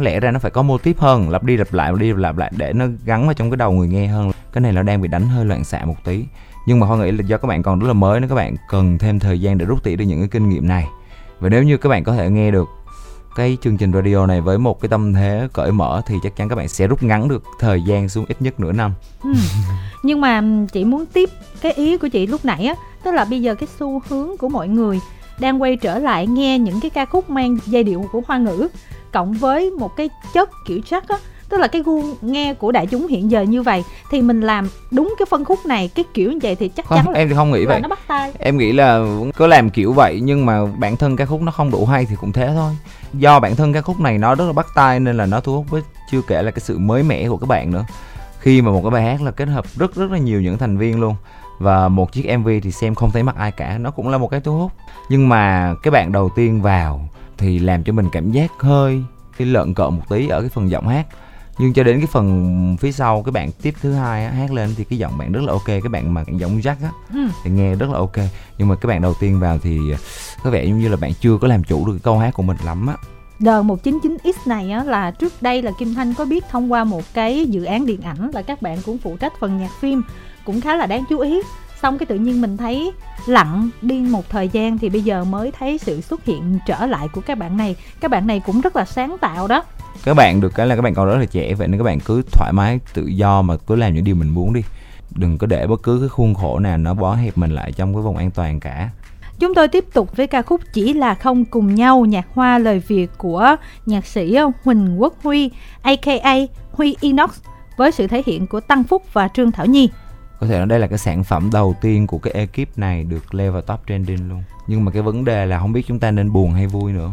lẽ 0.01 0.21
ra 0.21 0.31
nó 0.31 0.39
phải 0.39 0.51
có 0.51 0.63
mô 0.63 0.79
típ 0.79 0.99
hơn, 0.99 1.31
lặp 1.31 1.45
đi 1.45 1.57
lặp 1.57 1.73
lại, 1.73 1.93
lặp 1.93 2.01
đi 2.01 2.13
lặp 2.13 2.37
lại 2.37 2.53
để 2.57 2.73
nó 2.73 2.87
gắn 3.05 3.25
vào 3.25 3.35
trong 3.35 3.51
cái 3.51 3.57
đầu 3.57 3.73
người 3.73 3.89
nghe 3.89 4.07
hơn. 4.07 4.31
Cái 4.53 4.61
này 4.61 4.73
nó 4.73 4.83
đang 4.83 5.01
bị 5.01 5.09
đánh 5.09 5.29
hơi 5.29 5.45
loạn 5.45 5.65
xạ 5.65 5.85
một 5.85 5.97
tí. 6.05 6.25
Nhưng 6.67 6.81
mà 6.81 6.87
khoa 6.87 6.97
nghĩ 6.97 7.11
là 7.11 7.23
do 7.27 7.37
các 7.37 7.49
bạn 7.49 7.63
còn 7.63 7.79
rất 7.79 7.87
là 7.87 7.93
mới 7.93 8.21
nên 8.21 8.29
các 8.29 8.35
bạn 8.35 8.57
cần 8.69 8.99
thêm 8.99 9.19
thời 9.19 9.41
gian 9.41 9.59
để 9.59 9.67
rút 9.67 9.85
tỉa 9.85 9.97
được 9.97 10.05
những 10.05 10.19
cái 10.19 10.29
kinh 10.29 10.49
nghiệm 10.49 10.69
này. 10.69 10.87
Và 11.41 11.49
nếu 11.49 11.63
như 11.63 11.77
các 11.77 11.89
bạn 11.89 12.05
có 12.05 12.13
thể 12.13 12.31
nghe 12.31 12.51
được 12.51 12.69
cái 13.37 13.59
chương 13.63 13.77
trình 13.77 13.93
radio 13.93 14.27
này 14.27 14.41
với 14.41 14.59
một 14.59 14.81
cái 14.81 14.89
tâm 14.89 15.13
thế 15.13 15.49
cởi 15.53 15.73
mở 15.73 16.03
thì 16.07 16.15
chắc 16.23 16.37
chắn 16.37 16.49
các 16.49 16.57
bạn 16.57 16.69
sẽ 16.69 16.87
rút 16.87 17.03
ngắn 17.03 17.29
được 17.29 17.45
thời 17.59 17.83
gian 17.83 18.09
xuống 18.09 18.25
ít 18.29 18.43
nhất 18.43 18.61
nửa 18.61 18.73
năm. 18.73 18.93
Ừ. 19.23 19.33
nhưng 20.03 20.21
mà 20.21 20.43
chị 20.73 20.85
muốn 20.85 21.07
tiếp 21.07 21.31
cái 21.61 21.73
ý 21.73 21.99
của 21.99 22.09
chị 22.09 22.27
lúc 22.27 22.45
nãy 22.45 22.67
á, 22.67 22.75
tức 23.05 23.15
là 23.15 23.25
bây 23.25 23.43
giờ 23.43 23.55
cái 23.55 23.69
xu 23.79 24.03
hướng 24.09 24.37
của 24.37 24.49
mọi 24.49 24.69
người 24.69 25.01
đang 25.41 25.63
quay 25.63 25.77
trở 25.77 25.99
lại 25.99 26.27
nghe 26.27 26.59
những 26.59 26.81
cái 26.81 26.91
ca 26.91 27.05
khúc 27.05 27.31
mang 27.31 27.59
giai 27.67 27.85
điệu 27.85 28.05
của 28.13 28.23
hoa 28.27 28.39
ngữ 28.39 28.69
cộng 29.13 29.33
với 29.33 29.71
một 29.71 29.97
cái 29.97 30.11
chất 30.35 30.51
kiểu 30.67 30.81
chắc 30.91 31.09
á 31.09 31.17
tức 31.49 31.61
là 31.61 31.67
cái 31.67 31.83
gu 31.83 32.03
nghe 32.21 32.55
của 32.55 32.73
đại 32.73 32.87
chúng 32.87 33.07
hiện 33.07 33.31
giờ 33.31 33.43
như 33.43 33.63
vậy 33.63 33.85
thì 34.11 34.23
mình 34.23 34.41
làm 34.41 34.69
đúng 34.91 35.15
cái 35.19 35.27
phân 35.31 35.45
khúc 35.45 35.67
này 35.67 35.91
cái 35.95 36.05
kiểu 36.15 36.33
như 36.33 36.39
vậy 36.43 36.55
thì 36.55 36.69
chắc 36.69 36.87
không, 36.87 36.99
chắn 36.99 37.09
là 37.09 37.19
em 37.19 37.29
thì 37.29 37.35
không 37.35 37.51
nghĩ 37.51 37.65
vậy. 37.65 37.81
nó 37.81 37.89
bắt 37.89 37.99
tay. 38.09 38.33
Em 38.39 38.59
nghĩ 38.59 38.73
là 38.73 39.05
cứ 39.37 39.47
làm 39.47 39.71
kiểu 39.71 39.93
vậy 39.93 40.21
nhưng 40.23 40.47
mà 40.47 40.67
bản 40.67 40.97
thân 40.97 41.17
ca 41.17 41.27
khúc 41.27 41.43
nó 41.43 41.53
không 41.53 41.71
đủ 41.71 41.87
hay 41.87 42.07
thì 42.07 42.17
cũng 42.21 42.33
thế 42.33 42.51
thôi. 42.55 42.77
Do 43.13 43.41
bản 43.41 43.57
thân 43.57 43.73
ca 43.73 43.81
khúc 43.81 44.01
này 44.01 44.19
nó 44.19 44.35
rất 44.35 44.45
là 44.45 44.53
bắt 44.53 44.67
tai 44.75 45.01
nên 45.01 45.17
là 45.17 45.27
nó 45.27 45.41
thu 45.41 45.55
hút 45.55 45.67
với 45.71 45.83
chưa 46.11 46.21
kể 46.23 46.43
là 46.43 46.51
cái 46.51 46.61
sự 46.61 46.79
mới 46.79 47.03
mẻ 47.03 47.29
của 47.29 47.37
các 47.37 47.47
bạn 47.49 47.71
nữa. 47.71 47.85
Khi 48.41 48.63
mà 48.63 48.71
một 48.71 48.81
cái 48.83 48.91
bài 48.91 49.03
hát 49.03 49.23
là 49.23 49.31
kết 49.31 49.49
hợp 49.49 49.65
rất 49.77 49.95
rất 49.95 50.11
là 50.11 50.19
nhiều 50.19 50.41
những 50.41 50.59
thành 50.59 50.79
viên 50.79 51.01
luôn 51.01 51.15
và 51.59 51.89
một 51.89 52.13
chiếc 52.13 52.37
mv 52.39 52.49
thì 52.63 52.71
xem 52.71 52.95
không 52.95 53.11
thấy 53.11 53.23
mặt 53.23 53.37
ai 53.39 53.53
cả 53.53 53.79
nó 53.79 53.91
cũng 53.91 54.09
là 54.09 54.19
một 54.19 54.29
cái 54.29 54.41
thu 54.41 54.59
hút. 54.59 54.73
Nhưng 55.09 55.29
mà 55.29 55.75
cái 55.83 55.91
bạn 55.91 56.13
đầu 56.13 56.31
tiên 56.37 56.63
vào 56.63 57.09
thì 57.39 57.59
làm 57.59 57.85
cho 57.85 57.93
mình 57.93 58.07
cảm 58.13 58.31
giác 58.31 58.51
hơi 58.59 59.03
cái 59.39 59.47
lợn 59.47 59.75
cợn 59.75 59.95
một 59.95 60.03
tí 60.09 60.29
ở 60.29 60.41
cái 60.41 60.49
phần 60.49 60.71
giọng 60.71 60.89
hát. 60.89 61.07
Nhưng 61.59 61.73
cho 61.73 61.83
đến 61.83 61.99
cái 61.99 62.07
phần 62.13 62.77
phía 62.81 62.93
sau 62.93 63.23
cái 63.23 63.33
bạn 63.33 63.51
tiếp 63.63 63.75
thứ 63.81 63.93
hai 63.93 64.25
á, 64.25 64.31
hát 64.31 64.51
lên 64.51 64.75
thì 64.77 64.85
cái 64.85 64.99
giọng 64.99 65.19
bạn 65.19 65.33
rất 65.33 65.41
là 65.45 65.53
ok 65.53 65.67
cái 65.67 65.89
bạn 65.91 66.15
mà 66.15 66.25
giọng 66.33 66.61
Jack 66.61 66.75
á 66.83 66.91
ừ. 67.13 67.21
thì 67.45 67.51
nghe 67.51 67.75
rất 67.75 67.91
là 67.91 67.99
ok. 67.99 68.17
Nhưng 68.59 68.69
mà 68.69 68.75
cái 68.75 68.89
bạn 68.89 69.03
đầu 69.03 69.15
tiên 69.21 69.41
vào 69.41 69.59
thì 69.59 69.79
có 70.45 70.51
vẻ 70.51 70.65
giống 70.65 70.79
như 70.79 70.89
là 70.89 70.97
bạn 70.97 71.13
chưa 71.21 71.39
có 71.41 71.49
làm 71.49 71.65
chủ 71.65 71.87
được 71.87 71.93
cái 71.93 72.01
câu 72.03 72.19
hát 72.19 72.35
của 72.35 72.43
mình 72.43 72.57
lắm 72.65 72.87
á. 72.87 72.97
Đờ 73.39 73.63
199X 73.63 74.33
này 74.47 74.71
á, 74.71 74.85
là 74.85 75.11
trước 75.11 75.33
đây 75.41 75.63
là 75.63 75.71
Kim 75.79 75.95
Thanh 75.95 76.15
có 76.15 76.25
biết 76.25 76.45
thông 76.51 76.73
qua 76.73 76.85
một 76.85 77.03
cái 77.15 77.47
dự 77.47 77.65
án 77.65 77.87
điện 77.87 78.01
ảnh 78.01 78.31
là 78.35 78.43
các 78.43 78.63
bạn 78.63 78.79
cũng 78.87 78.99
phụ 78.99 79.17
trách 79.17 79.33
phần 79.41 79.59
nhạc 79.59 79.71
phim 79.81 80.03
cũng 80.45 80.61
khá 80.61 80.77
là 80.77 80.87
đáng 80.87 81.05
chú 81.09 81.19
ý 81.19 81.41
xong 81.83 81.99
cái 81.99 82.07
tự 82.07 82.15
nhiên 82.15 82.41
mình 82.41 82.57
thấy 82.57 82.93
lặng 83.27 83.71
đi 83.83 83.99
một 83.99 84.29
thời 84.29 84.49
gian 84.49 84.79
thì 84.79 84.89
bây 84.89 85.03
giờ 85.03 85.25
mới 85.25 85.53
thấy 85.59 85.79
sự 85.79 86.01
xuất 86.01 86.25
hiện 86.25 86.59
trở 86.67 86.87
lại 86.87 87.09
của 87.13 87.21
các 87.21 87.39
bạn 87.39 87.57
này. 87.57 87.77
Các 88.01 88.11
bạn 88.11 88.27
này 88.27 88.41
cũng 88.47 88.61
rất 88.61 88.77
là 88.77 88.85
sáng 88.85 89.17
tạo 89.21 89.49
đó. 89.49 89.65
Các 90.05 90.15
bạn 90.15 90.41
được 90.41 90.55
cái 90.55 90.67
là 90.67 90.77
các 90.77 90.83
bạn 90.83 90.95
còn 90.95 91.07
rất 91.07 91.17
là 91.17 91.25
trẻ 91.25 91.55
vậy 91.55 91.69
nên 91.69 91.79
các 91.79 91.85
bạn 91.85 92.01
cứ 92.01 92.23
thoải 92.33 92.53
mái 92.53 92.81
tự 92.95 93.07
do 93.07 93.43
mà 93.43 93.57
cứ 93.57 93.77
làm 93.77 93.95
những 93.95 94.05
điều 94.05 94.15
mình 94.15 94.29
muốn 94.29 94.53
đi. 94.53 94.63
Đừng 95.15 95.39
có 95.39 95.47
để 95.47 95.67
bất 95.67 95.83
cứ 95.83 95.99
cái 96.01 96.09
khuôn 96.09 96.35
khổ 96.35 96.59
nào 96.59 96.79
nó 96.79 96.95
bó 96.95 97.15
hẹp 97.15 97.39
mình 97.39 97.51
lại 97.51 97.73
trong 97.73 97.95
cái 97.95 98.03
vòng 98.03 98.17
an 98.17 98.31
toàn 98.31 98.61
cả. 98.61 98.91
Chúng 99.39 99.55
tôi 99.55 99.69
tiếp 99.69 99.85
tục 99.93 100.17
với 100.17 100.27
ca 100.27 100.43
khúc 100.43 100.61
Chỉ 100.73 100.93
là 100.93 101.15
không 101.15 101.45
cùng 101.45 101.75
nhau 101.75 102.05
nhạc 102.05 102.27
hoa 102.35 102.59
lời 102.59 102.83
Việt 102.89 103.11
của 103.19 103.57
nhạc 103.87 104.07
sĩ 104.07 104.39
Huỳnh 104.65 105.01
Quốc 105.03 105.15
Huy 105.23 105.51
aka 105.83 106.35
Huy 106.73 106.97
Inox 107.01 107.31
với 107.77 107.93
sự 107.93 108.07
thể 108.07 108.23
hiện 108.27 108.47
của 108.47 108.61
Tăng 108.61 108.85
Phúc 108.85 109.03
và 109.13 109.29
Trương 109.29 109.53
Thảo 109.53 109.67
Nhi 109.67 109.89
có 110.41 110.47
thể 110.47 110.59
nói 110.59 110.67
đây 110.67 110.79
là 110.79 110.87
cái 110.87 110.99
sản 110.99 111.25
phẩm 111.25 111.51
đầu 111.53 111.75
tiên 111.81 112.07
của 112.07 112.19
cái 112.19 112.33
ekip 112.33 112.79
này 112.79 113.05
được 113.05 113.35
leo 113.35 113.53
vào 113.53 113.63
top 113.63 113.81
trending 113.89 114.29
luôn. 114.29 114.43
Nhưng 114.67 114.85
mà 114.85 114.93
cái 114.93 115.03
vấn 115.03 115.25
đề 115.25 115.47
là 115.47 115.59
không 115.59 115.73
biết 115.73 115.87
chúng 115.87 115.99
ta 115.99 116.11
nên 116.11 116.33
buồn 116.33 116.53
hay 116.53 116.67
vui 116.67 116.93
nữa. 116.93 117.13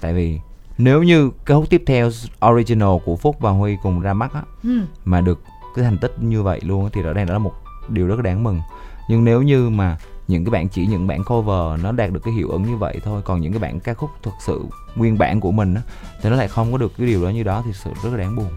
Tại 0.00 0.12
vì 0.12 0.40
nếu 0.78 1.02
như 1.02 1.30
cái 1.44 1.56
khúc 1.56 1.70
tiếp 1.70 1.82
theo 1.86 2.10
original 2.46 2.96
của 3.04 3.16
phúc 3.16 3.36
và 3.40 3.50
huy 3.50 3.76
cùng 3.82 4.00
ra 4.00 4.14
mắt 4.14 4.34
á 4.34 4.42
ừ. 4.62 4.80
mà 5.04 5.20
được 5.20 5.42
cái 5.76 5.84
thành 5.84 5.98
tích 5.98 6.22
như 6.22 6.42
vậy 6.42 6.60
luôn 6.62 6.90
thì 6.92 7.02
rõ 7.02 7.12
ràng 7.12 7.26
đó 7.26 7.32
là 7.32 7.38
một 7.38 7.52
điều 7.88 8.06
rất 8.06 8.22
đáng 8.22 8.44
mừng. 8.44 8.60
Nhưng 9.08 9.24
nếu 9.24 9.42
như 9.42 9.70
mà 9.70 9.98
những 10.30 10.44
cái 10.44 10.50
bạn 10.50 10.68
chỉ 10.68 10.86
những 10.86 11.06
bản 11.06 11.24
cover 11.24 11.82
nó 11.82 11.92
đạt 11.92 12.10
được 12.12 12.20
cái 12.24 12.34
hiệu 12.34 12.48
ứng 12.48 12.62
như 12.62 12.76
vậy 12.76 13.00
thôi 13.04 13.22
còn 13.24 13.40
những 13.40 13.52
cái 13.52 13.58
bản 13.58 13.80
ca 13.80 13.94
khúc 13.94 14.10
thực 14.22 14.34
sự 14.40 14.64
nguyên 14.96 15.18
bản 15.18 15.40
của 15.40 15.52
mình 15.52 15.74
á 15.74 15.82
thì 16.22 16.30
nó 16.30 16.36
lại 16.36 16.48
không 16.48 16.72
có 16.72 16.78
được 16.78 16.92
cái 16.98 17.06
điều 17.06 17.24
đó 17.24 17.28
như 17.28 17.42
đó 17.42 17.62
thì 17.66 17.72
sự 17.72 17.90
rất 18.04 18.10
là 18.10 18.16
đáng 18.16 18.36
buồn 18.36 18.50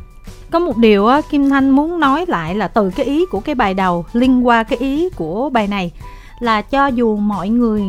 có 0.54 0.60
một 0.60 0.78
điều 0.78 1.08
á, 1.08 1.22
Kim 1.30 1.50
Thanh 1.50 1.70
muốn 1.70 2.00
nói 2.00 2.26
lại 2.28 2.56
là 2.56 2.68
từ 2.68 2.90
cái 2.96 3.06
ý 3.06 3.26
của 3.26 3.40
cái 3.40 3.56
bài 3.56 3.74
đầu 3.74 4.06
liên 4.14 4.48
qua 4.48 4.64
cái 4.64 4.80
ý 4.80 5.10
của 5.10 5.50
bài 5.50 5.68
này 5.68 5.92
là 6.40 6.62
cho 6.62 6.88
dù 6.88 7.18
mọi 7.18 7.50
người 7.50 7.84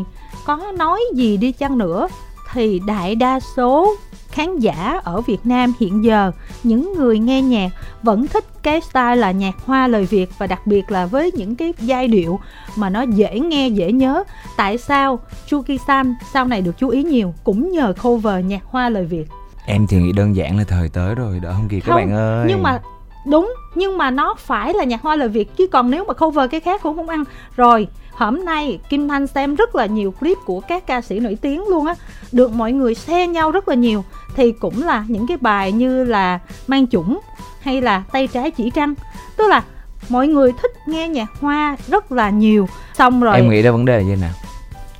có 0.44 0.56
nói 0.78 1.00
gì 1.14 1.36
đi 1.36 1.52
chăng 1.52 1.78
nữa 1.78 2.08
thì 2.52 2.80
đại 2.86 3.14
đa 3.14 3.40
số 3.56 3.94
khán 4.28 4.58
giả 4.58 5.00
ở 5.04 5.20
Việt 5.20 5.46
Nam 5.46 5.72
hiện 5.80 6.04
giờ 6.04 6.32
những 6.62 6.94
người 6.96 7.18
nghe 7.18 7.42
nhạc 7.42 7.70
vẫn 8.02 8.26
thích 8.26 8.44
cái 8.62 8.80
style 8.80 9.16
là 9.16 9.30
nhạc 9.30 9.54
hoa 9.66 9.88
lời 9.88 10.04
Việt 10.04 10.30
và 10.38 10.46
đặc 10.46 10.66
biệt 10.66 10.90
là 10.90 11.06
với 11.06 11.32
những 11.34 11.56
cái 11.56 11.74
giai 11.80 12.08
điệu 12.08 12.40
mà 12.76 12.90
nó 12.90 13.02
dễ 13.02 13.40
nghe 13.40 13.68
dễ 13.68 13.92
nhớ. 13.92 14.24
Tại 14.56 14.78
sao 14.78 15.18
Chu 15.46 15.62
Ki 15.62 15.78
San 15.86 16.14
sau 16.32 16.44
này 16.44 16.62
được 16.62 16.78
chú 16.78 16.88
ý 16.88 17.02
nhiều 17.02 17.34
cũng 17.44 17.72
nhờ 17.72 17.94
cover 18.02 18.44
nhạc 18.44 18.64
hoa 18.64 18.88
lời 18.88 19.04
Việt? 19.04 19.24
Em 19.66 19.86
thì 19.86 19.96
nghĩ 19.96 20.12
đơn 20.12 20.36
giản 20.36 20.58
là 20.58 20.64
thời 20.64 20.88
tới 20.88 21.14
rồi 21.14 21.40
đỡ 21.40 21.52
không 21.52 21.68
kịp 21.68 21.80
các 21.86 21.94
bạn 21.94 22.12
ơi. 22.12 22.46
nhưng 22.48 22.62
mà 22.62 22.80
đúng 23.26 23.54
nhưng 23.74 23.98
mà 23.98 24.10
nó 24.10 24.34
phải 24.38 24.74
là 24.74 24.84
nhạc 24.84 25.02
hoa 25.02 25.16
lời 25.16 25.28
việt 25.28 25.56
chứ 25.56 25.66
còn 25.66 25.90
nếu 25.90 26.04
mà 26.04 26.14
cover 26.14 26.50
cái 26.50 26.60
khác 26.60 26.82
cũng 26.82 26.96
không 26.96 27.08
ăn. 27.08 27.24
Rồi 27.56 27.88
hôm 28.12 28.44
nay 28.44 28.78
kim 28.88 29.08
thanh 29.08 29.26
xem 29.26 29.54
rất 29.54 29.74
là 29.74 29.86
nhiều 29.86 30.10
clip 30.20 30.38
của 30.44 30.60
các 30.60 30.86
ca 30.86 31.00
sĩ 31.00 31.20
nổi 31.20 31.38
tiếng 31.40 31.68
luôn 31.68 31.86
á 31.86 31.94
được 32.32 32.52
mọi 32.52 32.72
người 32.72 32.94
share 32.94 33.26
nhau 33.26 33.50
rất 33.50 33.68
là 33.68 33.74
nhiều. 33.74 34.04
Thì 34.36 34.52
cũng 34.52 34.82
là 34.82 35.04
những 35.08 35.26
cái 35.26 35.36
bài 35.36 35.72
như 35.72 36.04
là 36.04 36.38
mang 36.66 36.86
chủng 36.86 37.18
hay 37.60 37.82
là 37.82 38.02
tay 38.12 38.26
trái 38.26 38.50
chỉ 38.50 38.70
trăng. 38.70 38.94
Tức 39.36 39.48
là 39.48 39.62
mọi 40.08 40.28
người 40.28 40.52
thích 40.62 40.72
nghe 40.86 41.08
nhạc 41.08 41.28
hoa 41.40 41.76
rất 41.86 42.12
là 42.12 42.30
nhiều. 42.30 42.68
Xong 42.98 43.20
rồi 43.20 43.36
em 43.36 43.50
nghĩ 43.50 43.62
ra 43.62 43.70
vấn 43.70 43.84
đề 43.84 43.96
là 43.96 44.02
như 44.02 44.16
nào 44.16 44.32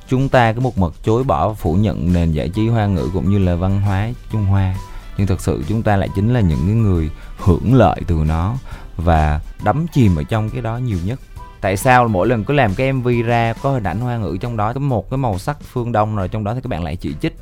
chúng 0.09 0.29
ta 0.29 0.53
cứ 0.53 0.59
một 0.59 0.77
mực 0.77 1.03
chối 1.03 1.23
bỏ 1.23 1.53
phủ 1.53 1.73
nhận 1.73 2.13
nền 2.13 2.31
giải 2.31 2.49
trí 2.49 2.67
hoa 2.67 2.87
ngữ 2.87 3.09
cũng 3.13 3.29
như 3.29 3.37
là 3.37 3.55
văn 3.55 3.81
hóa 3.81 4.09
Trung 4.31 4.45
Hoa. 4.45 4.75
Nhưng 5.17 5.27
thật 5.27 5.41
sự 5.41 5.63
chúng 5.67 5.81
ta 5.81 5.95
lại 5.95 6.09
chính 6.15 6.33
là 6.33 6.39
những 6.39 6.59
cái 6.65 6.75
người 6.75 7.09
hưởng 7.37 7.73
lợi 7.73 8.01
từ 8.07 8.15
nó 8.27 8.55
và 8.97 9.41
đắm 9.63 9.85
chìm 9.93 10.15
ở 10.15 10.23
trong 10.23 10.49
cái 10.49 10.61
đó 10.61 10.77
nhiều 10.77 10.97
nhất. 11.05 11.19
Tại 11.61 11.77
sao 11.77 12.07
mỗi 12.07 12.27
lần 12.27 12.43
cứ 12.43 12.53
làm 12.53 12.75
cái 12.75 12.93
mv 12.93 13.07
ra 13.25 13.53
có 13.61 13.71
hình 13.71 13.83
ảnh 13.83 13.99
hoa 13.99 14.17
ngữ 14.17 14.37
trong 14.41 14.57
đó 14.57 14.73
có 14.73 14.79
một 14.79 15.09
cái 15.09 15.17
màu 15.17 15.39
sắc 15.39 15.57
phương 15.61 15.91
đông 15.91 16.15
rồi 16.15 16.27
trong 16.27 16.43
đó 16.43 16.53
thì 16.53 16.59
các 16.63 16.69
bạn 16.69 16.83
lại 16.83 16.95
chỉ 16.95 17.15
trích? 17.21 17.35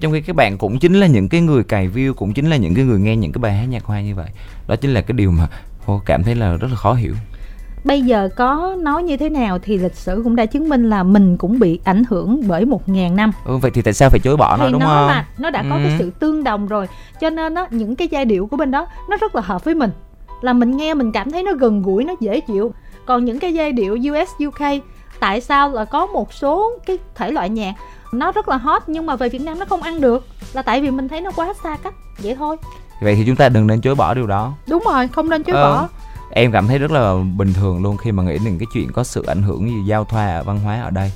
Trong 0.00 0.12
khi 0.12 0.20
các 0.20 0.36
bạn 0.36 0.58
cũng 0.58 0.78
chính 0.78 0.94
là 0.94 1.06
những 1.06 1.28
cái 1.28 1.40
người 1.40 1.64
cày 1.64 1.88
view, 1.88 2.14
cũng 2.14 2.32
chính 2.32 2.50
là 2.50 2.56
những 2.56 2.74
cái 2.74 2.84
người 2.84 3.00
nghe 3.00 3.16
những 3.16 3.32
cái 3.32 3.40
bài 3.40 3.54
hát 3.56 3.64
nhạc 3.64 3.84
hoa 3.84 4.00
như 4.00 4.14
vậy. 4.14 4.28
Đó 4.66 4.76
chính 4.76 4.90
là 4.90 5.00
cái 5.00 5.12
điều 5.12 5.30
mà 5.30 5.48
cô 5.86 6.02
cảm 6.06 6.22
thấy 6.22 6.34
là 6.34 6.56
rất 6.56 6.68
là 6.70 6.76
khó 6.76 6.94
hiểu 6.94 7.14
bây 7.86 8.02
giờ 8.02 8.28
có 8.36 8.76
nói 8.78 9.02
như 9.02 9.16
thế 9.16 9.28
nào 9.28 9.58
thì 9.58 9.78
lịch 9.78 9.94
sử 9.94 10.20
cũng 10.24 10.36
đã 10.36 10.46
chứng 10.46 10.68
minh 10.68 10.90
là 10.90 11.02
mình 11.02 11.36
cũng 11.36 11.58
bị 11.58 11.80
ảnh 11.84 12.02
hưởng 12.10 12.48
bởi 12.48 12.64
một 12.64 12.88
ngàn 12.88 13.16
năm. 13.16 13.32
Ừ, 13.44 13.56
vậy 13.56 13.70
thì 13.70 13.82
tại 13.82 13.94
sao 13.94 14.10
phải 14.10 14.20
chối 14.20 14.36
bỏ 14.36 14.56
thì 14.56 14.62
nó 14.62 14.70
đúng 14.70 14.80
nó 14.80 14.86
không? 14.86 15.08
là 15.08 15.26
nó 15.38 15.50
đã 15.50 15.62
có 15.70 15.76
cái 15.76 15.86
ừ. 15.86 15.96
sự 15.98 16.10
tương 16.10 16.44
đồng 16.44 16.66
rồi. 16.66 16.88
Cho 17.20 17.30
nên 17.30 17.54
á 17.54 17.66
những 17.70 17.96
cái 17.96 18.08
giai 18.08 18.24
điệu 18.24 18.46
của 18.46 18.56
bên 18.56 18.70
đó 18.70 18.86
nó 19.08 19.16
rất 19.16 19.34
là 19.34 19.42
hợp 19.42 19.64
với 19.64 19.74
mình. 19.74 19.90
Là 20.40 20.52
mình 20.52 20.76
nghe 20.76 20.94
mình 20.94 21.12
cảm 21.12 21.30
thấy 21.30 21.42
nó 21.42 21.52
gần 21.52 21.82
gũi 21.82 22.04
nó 22.04 22.14
dễ 22.20 22.40
chịu. 22.40 22.72
Còn 23.06 23.24
những 23.24 23.38
cái 23.38 23.54
giai 23.54 23.72
điệu 23.72 23.94
US 23.94 24.28
UK 24.46 24.82
tại 25.20 25.40
sao 25.40 25.72
là 25.72 25.84
có 25.84 26.06
một 26.06 26.32
số 26.32 26.70
cái 26.86 26.98
thể 27.14 27.30
loại 27.30 27.48
nhạc 27.48 27.74
nó 28.12 28.32
rất 28.32 28.48
là 28.48 28.56
hot 28.56 28.82
nhưng 28.86 29.06
mà 29.06 29.16
về 29.16 29.28
Việt 29.28 29.42
Nam 29.42 29.58
nó 29.58 29.64
không 29.64 29.82
ăn 29.82 30.00
được? 30.00 30.26
Là 30.52 30.62
tại 30.62 30.80
vì 30.80 30.90
mình 30.90 31.08
thấy 31.08 31.20
nó 31.20 31.30
quá 31.36 31.54
xa 31.62 31.76
cách 31.82 31.94
vậy 32.18 32.34
thôi. 32.34 32.56
Vậy 33.00 33.14
thì 33.14 33.24
chúng 33.26 33.36
ta 33.36 33.48
đừng 33.48 33.66
nên 33.66 33.80
chối 33.80 33.94
bỏ 33.94 34.14
điều 34.14 34.26
đó. 34.26 34.52
Đúng 34.68 34.82
rồi 34.86 35.08
không 35.08 35.28
nên 35.28 35.42
chối 35.42 35.56
ờ, 35.56 35.62
bỏ 35.62 35.88
em 36.36 36.52
cảm 36.52 36.66
thấy 36.68 36.78
rất 36.78 36.90
là 36.90 37.14
bình 37.36 37.52
thường 37.52 37.82
luôn 37.82 37.96
khi 37.96 38.12
mà 38.12 38.22
nghĩ 38.22 38.38
đến 38.44 38.58
cái 38.58 38.66
chuyện 38.72 38.92
có 38.92 39.04
sự 39.04 39.24
ảnh 39.26 39.42
hưởng 39.42 39.68
gì 39.68 39.82
giao 39.86 40.04
thoa 40.04 40.42
văn 40.42 40.58
hóa 40.58 40.82
ở 40.82 40.90
đây. 40.90 41.12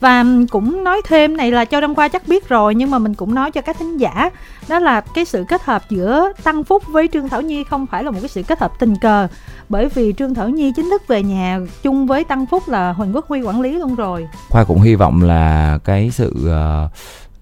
Và 0.00 0.24
cũng 0.50 0.84
nói 0.84 1.02
thêm 1.08 1.36
này 1.36 1.50
là 1.50 1.64
cho 1.64 1.80
đăng 1.80 1.94
khoa 1.94 2.08
chắc 2.08 2.28
biết 2.28 2.48
rồi 2.48 2.74
nhưng 2.74 2.90
mà 2.90 2.98
mình 2.98 3.14
cũng 3.14 3.34
nói 3.34 3.50
cho 3.50 3.60
các 3.60 3.78
thính 3.78 3.96
giả 3.96 4.30
đó 4.68 4.78
là 4.78 5.00
cái 5.00 5.24
sự 5.24 5.44
kết 5.48 5.62
hợp 5.62 5.82
giữa 5.90 6.32
tăng 6.42 6.64
phúc 6.64 6.82
với 6.88 7.08
trương 7.12 7.28
thảo 7.28 7.42
nhi 7.42 7.64
không 7.64 7.86
phải 7.86 8.04
là 8.04 8.10
một 8.10 8.18
cái 8.20 8.28
sự 8.28 8.42
kết 8.42 8.60
hợp 8.60 8.72
tình 8.78 8.96
cờ. 8.96 9.28
Bởi 9.68 9.88
vì 9.88 10.12
trương 10.12 10.34
thảo 10.34 10.48
nhi 10.48 10.72
chính 10.76 10.90
thức 10.90 11.02
về 11.08 11.22
nhà 11.22 11.60
chung 11.82 12.06
với 12.06 12.24
tăng 12.24 12.46
phúc 12.46 12.68
là 12.68 12.92
huỳnh 12.92 13.14
quốc 13.14 13.28
huy 13.28 13.42
quản 13.42 13.60
lý 13.60 13.78
luôn 13.78 13.94
rồi. 13.94 14.28
Khoa 14.48 14.64
cũng 14.64 14.80
hy 14.80 14.94
vọng 14.94 15.22
là 15.22 15.78
cái 15.84 16.10
sự 16.10 16.34
uh, 16.40 16.90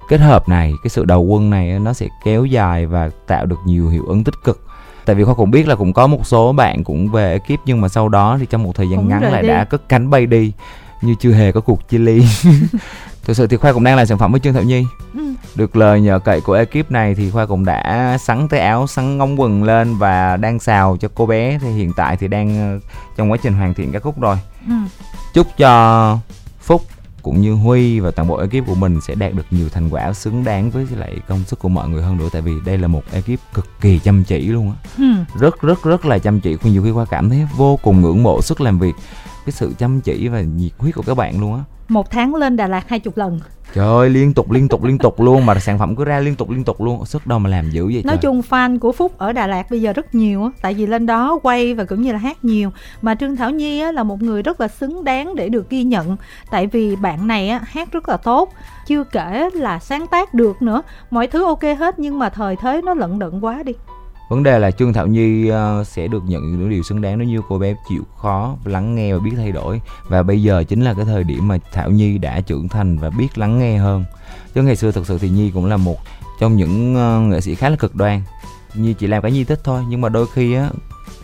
kết 0.09 0.21
hợp 0.21 0.49
này 0.49 0.73
cái 0.83 0.91
sự 0.91 1.05
đầu 1.05 1.23
quân 1.23 1.51
này 1.51 1.79
nó 1.79 1.93
sẽ 1.93 2.09
kéo 2.25 2.45
dài 2.45 2.87
và 2.87 3.11
tạo 3.27 3.47
được 3.47 3.59
nhiều 3.67 3.89
hiệu 3.89 4.05
ứng 4.07 4.25
tích 4.25 4.35
cực 4.45 4.66
tại 5.07 5.17
vì 5.17 5.25
khoa 5.25 5.35
cũng 5.35 5.51
biết 5.51 5.69
là 5.69 5.75
cũng 5.75 5.93
có 5.93 6.07
một 6.07 6.27
số 6.27 6.53
bạn 6.53 6.85
cũng 6.85 7.09
về 7.09 7.33
ekip 7.33 7.61
nhưng 7.67 7.81
mà 7.81 7.89
sau 7.89 8.09
đó 8.09 8.37
thì 8.41 8.47
trong 8.47 8.63
một 8.63 8.75
thời 8.75 8.89
gian 8.89 8.97
cũng 8.97 9.09
ngắn 9.09 9.23
lại 9.23 9.43
đi. 9.43 9.49
đã 9.49 9.65
cất 9.65 9.89
cánh 9.89 10.11
bay 10.11 10.27
đi 10.27 10.53
như 11.03 11.15
chưa 11.21 11.33
hề 11.33 11.53
có 11.53 11.61
cuộc 11.61 11.89
chia 11.89 11.99
ly 11.99 12.23
thực 13.25 13.37
sự 13.37 13.47
thì 13.47 13.57
khoa 13.57 13.73
cũng 13.73 13.85
đang 13.85 13.97
làm 13.97 14.07
sản 14.07 14.19
phẩm 14.19 14.33
với 14.33 14.41
trương 14.41 14.55
thảo 14.55 14.63
nhi 14.63 14.85
ừ. 15.15 15.21
được 15.55 15.77
lời 15.77 16.01
nhờ 16.01 16.19
cậy 16.19 16.41
của 16.41 16.53
ekip 16.53 16.91
này 16.91 17.15
thì 17.15 17.31
khoa 17.31 17.47
cũng 17.47 17.65
đã 17.65 18.17
sắn 18.21 18.49
tay 18.49 18.61
áo 18.61 18.87
sắn 18.87 19.19
ngóng 19.19 19.41
quần 19.41 19.65
lên 19.65 19.99
và 19.99 20.37
đang 20.37 20.59
xào 20.59 20.97
cho 21.01 21.09
cô 21.15 21.27
bé 21.27 21.59
thì 21.63 21.73
hiện 21.73 21.93
tại 21.97 22.17
thì 22.17 22.29
đang 22.29 22.59
ờ, 22.59 22.89
trong 23.17 23.31
quá 23.33 23.39
trình 23.43 23.53
hoàn 23.53 23.75
thiện 23.75 23.93
các 23.93 24.03
khúc 24.03 24.21
rồi 24.21 24.37
ừ. 24.67 24.75
chúc 25.35 25.47
cho 25.57 26.19
phúc 26.61 26.83
cũng 27.27 27.41
như 27.41 27.53
huy 27.53 28.01
và 28.01 28.11
toàn 28.11 28.29
bộ 28.29 28.37
ekip 28.37 28.67
của 28.67 28.75
mình 28.75 29.01
sẽ 29.01 29.15
đạt 29.15 29.35
được 29.35 29.47
nhiều 29.51 29.69
thành 29.69 29.89
quả 29.91 30.13
xứng 30.13 30.45
đáng 30.45 30.71
với 30.71 30.87
lại 30.97 31.17
công 31.29 31.45
sức 31.45 31.59
của 31.59 31.69
mọi 31.69 31.89
người 31.89 32.03
hơn 32.03 32.17
nữa. 32.17 32.29
Tại 32.33 32.43
vì 32.43 32.53
đây 32.67 32.79
là 32.79 32.89
một 32.89 33.03
ekip 33.13 33.41
cực 33.55 33.67
kỳ 33.81 33.99
chăm 33.99 34.25
chỉ 34.25 34.39
luôn 34.47 34.71
á. 34.71 34.77
Ừ. 34.99 35.41
rất 35.41 35.61
rất 35.61 35.83
rất 35.85 36.07
là 36.07 36.19
chăm 36.19 36.41
chỉ. 36.41 36.57
Nhiều 36.63 36.83
khi 36.83 36.91
qua 36.91 37.05
cảm 37.05 37.31
thấy 37.31 37.47
vô 37.57 37.79
cùng 37.83 38.01
ngưỡng 38.01 38.23
mộ 38.23 38.43
sức 38.43 38.61
làm 38.61 38.79
việc 38.79 38.95
cái 39.47 39.53
sự 39.53 39.75
chăm 39.79 40.01
chỉ 40.01 40.29
và 40.29 40.41
nhiệt 40.41 40.73
huyết 40.79 40.95
của 40.95 41.03
các 41.07 41.15
bạn 41.15 41.41
luôn 41.41 41.55
á 41.55 41.76
một 41.89 42.11
tháng 42.11 42.35
lên 42.35 42.57
Đà 42.57 42.67
Lạt 42.67 42.89
hai 42.89 43.01
chục 43.01 43.17
lần. 43.17 43.41
Trời 43.75 43.87
ơi, 43.87 44.11
liên 44.11 44.35
tục 44.35 44.51
liên 44.51 44.69
tục 44.69 44.85
liên 44.85 44.99
tục 44.99 45.21
luôn. 45.21 45.47
Mà 45.47 45.59
sản 45.59 45.79
phẩm 45.79 45.97
cứ 45.97 46.05
ra 46.05 46.21
liên 46.21 46.35
tục 46.35 46.51
liên 46.51 46.65
tục 46.65 46.83
luôn, 46.83 47.05
sức 47.05 47.27
đâu 47.27 47.39
mà 47.39 47.51
làm 47.51 47.71
dữ 47.71 47.85
vậy 47.85 48.03
Nói 48.05 48.17
trời. 48.17 48.23
chung 48.23 48.41
fan 48.51 48.79
của 48.79 48.93
Phúc 48.93 49.19
ở 49.19 49.33
Đà 49.33 49.47
Lạt 49.47 49.71
bây 49.71 49.81
giờ 49.81 49.93
rất 49.93 50.15
nhiều 50.15 50.45
á, 50.45 50.51
tại 50.63 50.75
vì 50.75 50.87
lên 50.87 51.07
đó 51.07 51.39
quay 51.43 51.75
và 51.75 51.85
cũng 51.85 52.03
như 52.03 52.13
là 52.13 52.19
hát 52.19 52.45
nhiều. 52.45 52.71
Mà 53.03 53.15
Trương 53.15 53.37
Thảo 53.37 53.51
Nhi 53.51 53.81
á 53.81 53.93
là 53.93 54.03
một 54.03 54.23
người 54.23 54.43
rất 54.43 54.61
là 54.61 54.69
xứng 54.69 55.05
đáng 55.05 55.35
để 55.35 55.49
được 55.49 55.71
ghi 55.71 55.85
nhận, 55.85 56.17
tại 56.51 56.67
vì 56.67 56.97
bạn 56.97 57.27
này 57.27 57.49
á 57.49 57.61
hát 57.65 57.93
rất 57.93 58.09
là 58.09 58.17
tốt, 58.17 58.53
chưa 58.87 59.05
kể 59.05 59.51
là 59.55 59.79
sáng 59.79 60.07
tác 60.07 60.35
được 60.35 60.63
nữa, 60.63 60.83
mọi 61.11 61.27
thứ 61.27 61.45
ok 61.45 61.63
hết 61.79 61.99
nhưng 61.99 62.19
mà 62.19 62.29
thời 62.29 62.57
thế 62.57 62.81
nó 62.85 62.95
lận 62.95 63.19
đận 63.19 63.41
quá 63.41 63.63
đi 63.63 63.73
vấn 64.29 64.43
đề 64.43 64.59
là 64.59 64.71
trương 64.71 64.93
thảo 64.93 65.07
nhi 65.07 65.51
uh, 65.51 65.87
sẽ 65.87 66.09
được 66.09 66.23
nhận 66.27 66.53
những 66.53 66.71
điều 66.71 66.83
xứng 66.83 67.01
đáng 67.01 67.19
nếu 67.19 67.29
như 67.29 67.41
cô 67.49 67.59
bé 67.59 67.75
chịu 67.89 68.03
khó 68.17 68.57
lắng 68.65 68.95
nghe 68.95 69.15
và 69.15 69.19
biết 69.19 69.33
thay 69.37 69.53
đổi. 69.53 69.81
Và 70.09 70.23
bây 70.23 70.43
giờ 70.43 70.65
chính 70.69 70.81
là 70.81 70.95
cái 70.95 71.05
thời 71.05 71.25
điểm 71.25 71.49
mà 71.49 71.59
thảo 71.73 71.91
nhi 71.91 72.19
đã 72.19 72.41
trưởng 72.41 72.69
thành 72.69 72.99
và 72.99 73.11
biết 73.11 73.39
lắng 73.39 73.59
nghe 73.59 73.77
hơn. 73.77 74.05
Chứ 74.55 74.63
ngày 74.63 74.77
xưa 74.77 74.93
thực 74.93 75.07
sự 75.07 75.19
thì 75.19 75.29
nhi 75.29 75.51
cũng 75.51 75.67
là 75.67 75.77
một 75.77 75.99
trong 76.41 76.57
những 76.57 76.95
uh, 76.95 77.33
nghệ 77.33 77.41
sĩ 77.41 77.55
khá 77.55 77.69
là 77.69 77.77
cực 77.77 77.95
đoan. 77.95 78.23
Nhi 78.75 78.95
chỉ 78.99 79.07
làm 79.07 79.23
cái 79.23 79.33
nhi 79.33 79.45
thích 79.45 79.61
thôi 79.65 79.83
nhưng 79.89 80.01
mà 80.01 80.09
đôi 80.09 80.27
khi 80.33 80.55
á 80.55 80.71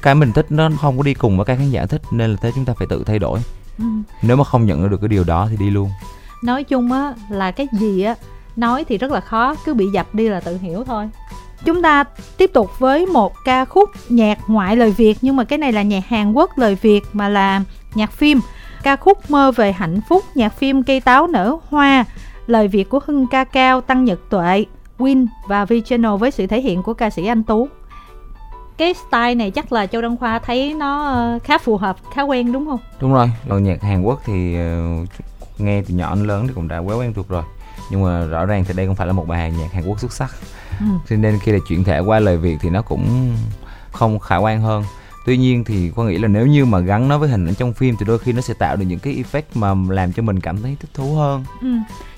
cái 0.02 0.14
mình 0.14 0.32
thích 0.32 0.46
nó 0.50 0.70
không 0.80 0.96
có 0.96 1.02
đi 1.02 1.14
cùng 1.14 1.36
với 1.36 1.46
cái 1.46 1.56
khán 1.56 1.70
giả 1.70 1.86
thích 1.86 2.02
nên 2.10 2.30
là 2.30 2.36
thế 2.42 2.52
chúng 2.54 2.64
ta 2.64 2.72
phải 2.78 2.86
tự 2.86 3.04
thay 3.06 3.18
đổi. 3.18 3.40
Ừ. 3.78 3.84
nếu 4.22 4.36
mà 4.36 4.44
không 4.44 4.66
nhận 4.66 4.90
được 4.90 5.00
cái 5.00 5.08
điều 5.08 5.24
đó 5.24 5.48
thì 5.50 5.56
đi 5.56 5.70
luôn. 5.70 5.90
Nói 6.42 6.64
chung 6.64 6.92
á 6.92 7.14
là 7.30 7.50
cái 7.50 7.66
gì 7.72 8.02
á 8.02 8.14
nói 8.56 8.84
thì 8.88 8.98
rất 8.98 9.10
là 9.10 9.20
khó 9.20 9.54
cứ 9.64 9.74
bị 9.74 9.86
dập 9.86 10.14
đi 10.14 10.28
là 10.28 10.40
tự 10.40 10.58
hiểu 10.58 10.84
thôi 10.84 11.08
Chúng 11.64 11.82
ta 11.82 12.04
tiếp 12.36 12.50
tục 12.52 12.70
với 12.78 13.06
một 13.06 13.32
ca 13.44 13.64
khúc 13.64 13.90
nhạc 14.08 14.38
ngoại 14.46 14.76
lời 14.76 14.90
Việt 14.90 15.18
nhưng 15.20 15.36
mà 15.36 15.44
cái 15.44 15.58
này 15.58 15.72
là 15.72 15.82
nhạc 15.82 16.06
Hàn 16.08 16.32
Quốc 16.32 16.58
lời 16.58 16.74
Việt 16.82 17.00
mà 17.12 17.28
là 17.28 17.62
nhạc 17.94 18.12
phim. 18.12 18.40
Ca 18.82 18.96
khúc 18.96 19.30
Mơ 19.30 19.52
về 19.52 19.72
hạnh 19.72 20.00
phúc, 20.08 20.24
nhạc 20.34 20.58
phim 20.58 20.82
Cây 20.82 21.00
táo 21.00 21.26
nở 21.26 21.56
hoa, 21.68 22.04
lời 22.46 22.68
Việt 22.68 22.88
của 22.88 23.00
Hưng 23.06 23.26
Ca 23.26 23.44
Cao, 23.44 23.80
Tăng 23.80 24.04
Nhật 24.04 24.18
Tuệ, 24.30 24.64
Win 24.98 25.26
và 25.48 25.64
V-Channel 25.64 26.16
với 26.16 26.30
sự 26.30 26.46
thể 26.46 26.60
hiện 26.60 26.82
của 26.82 26.94
ca 26.94 27.10
sĩ 27.10 27.26
Anh 27.26 27.42
Tú. 27.42 27.68
Cái 28.76 28.94
style 28.94 29.34
này 29.34 29.50
chắc 29.50 29.72
là 29.72 29.86
Châu 29.86 30.02
Đăng 30.02 30.16
Khoa 30.16 30.38
thấy 30.38 30.74
nó 30.74 31.04
ờ, 31.04 31.38
khá 31.44 31.58
phù 31.58 31.76
hợp, 31.76 31.96
khá 32.14 32.22
quen 32.22 32.52
đúng 32.52 32.66
không? 32.66 32.78
Đúng 33.00 33.12
rồi, 33.12 33.30
còn 33.48 33.64
nhạc 33.64 33.82
Hàn 33.82 34.02
Quốc 34.02 34.20
thì 34.24 34.56
uh, 35.02 35.08
nghe 35.58 35.82
từ 35.82 35.94
nhỏ 35.94 36.14
đến 36.14 36.26
lớn 36.26 36.46
thì 36.46 36.52
cũng 36.54 36.68
đã 36.68 36.78
quá 36.78 36.96
quen 36.96 37.14
thuộc 37.14 37.28
rồi. 37.28 37.42
Nhưng 37.90 38.02
mà 38.04 38.26
rõ 38.26 38.46
ràng 38.46 38.64
thì 38.64 38.74
đây 38.74 38.86
không 38.86 38.96
phải 38.96 39.06
là 39.06 39.12
một 39.12 39.28
bài 39.28 39.52
nhạc 39.58 39.72
Hàn 39.72 39.84
Quốc 39.86 40.00
xuất 40.00 40.12
sắc 40.12 40.30
ừ. 40.82 40.98
cho 41.08 41.16
nên 41.16 41.38
khi 41.38 41.52
là 41.52 41.58
chuyển 41.68 41.84
thể 41.84 41.98
qua 41.98 42.20
lời 42.20 42.36
việt 42.36 42.56
thì 42.60 42.70
nó 42.70 42.82
cũng 42.82 43.36
không 43.92 44.18
khả 44.18 44.36
quan 44.36 44.60
hơn 44.60 44.84
tuy 45.26 45.36
nhiên 45.36 45.64
thì 45.64 45.90
con 45.96 46.08
nghĩ 46.08 46.18
là 46.18 46.28
nếu 46.28 46.46
như 46.46 46.64
mà 46.64 46.78
gắn 46.78 47.08
nó 47.08 47.18
với 47.18 47.28
hình 47.28 47.46
ảnh 47.46 47.54
trong 47.54 47.72
phim 47.72 47.96
thì 47.98 48.04
đôi 48.08 48.18
khi 48.18 48.32
nó 48.32 48.40
sẽ 48.40 48.54
tạo 48.54 48.76
được 48.76 48.84
những 48.88 48.98
cái 48.98 49.24
effect 49.24 49.42
mà 49.54 49.74
làm 49.94 50.12
cho 50.12 50.22
mình 50.22 50.40
cảm 50.40 50.62
thấy 50.62 50.76
thích 50.80 50.90
thú 50.94 51.14
hơn 51.14 51.44
ừ. 51.60 51.68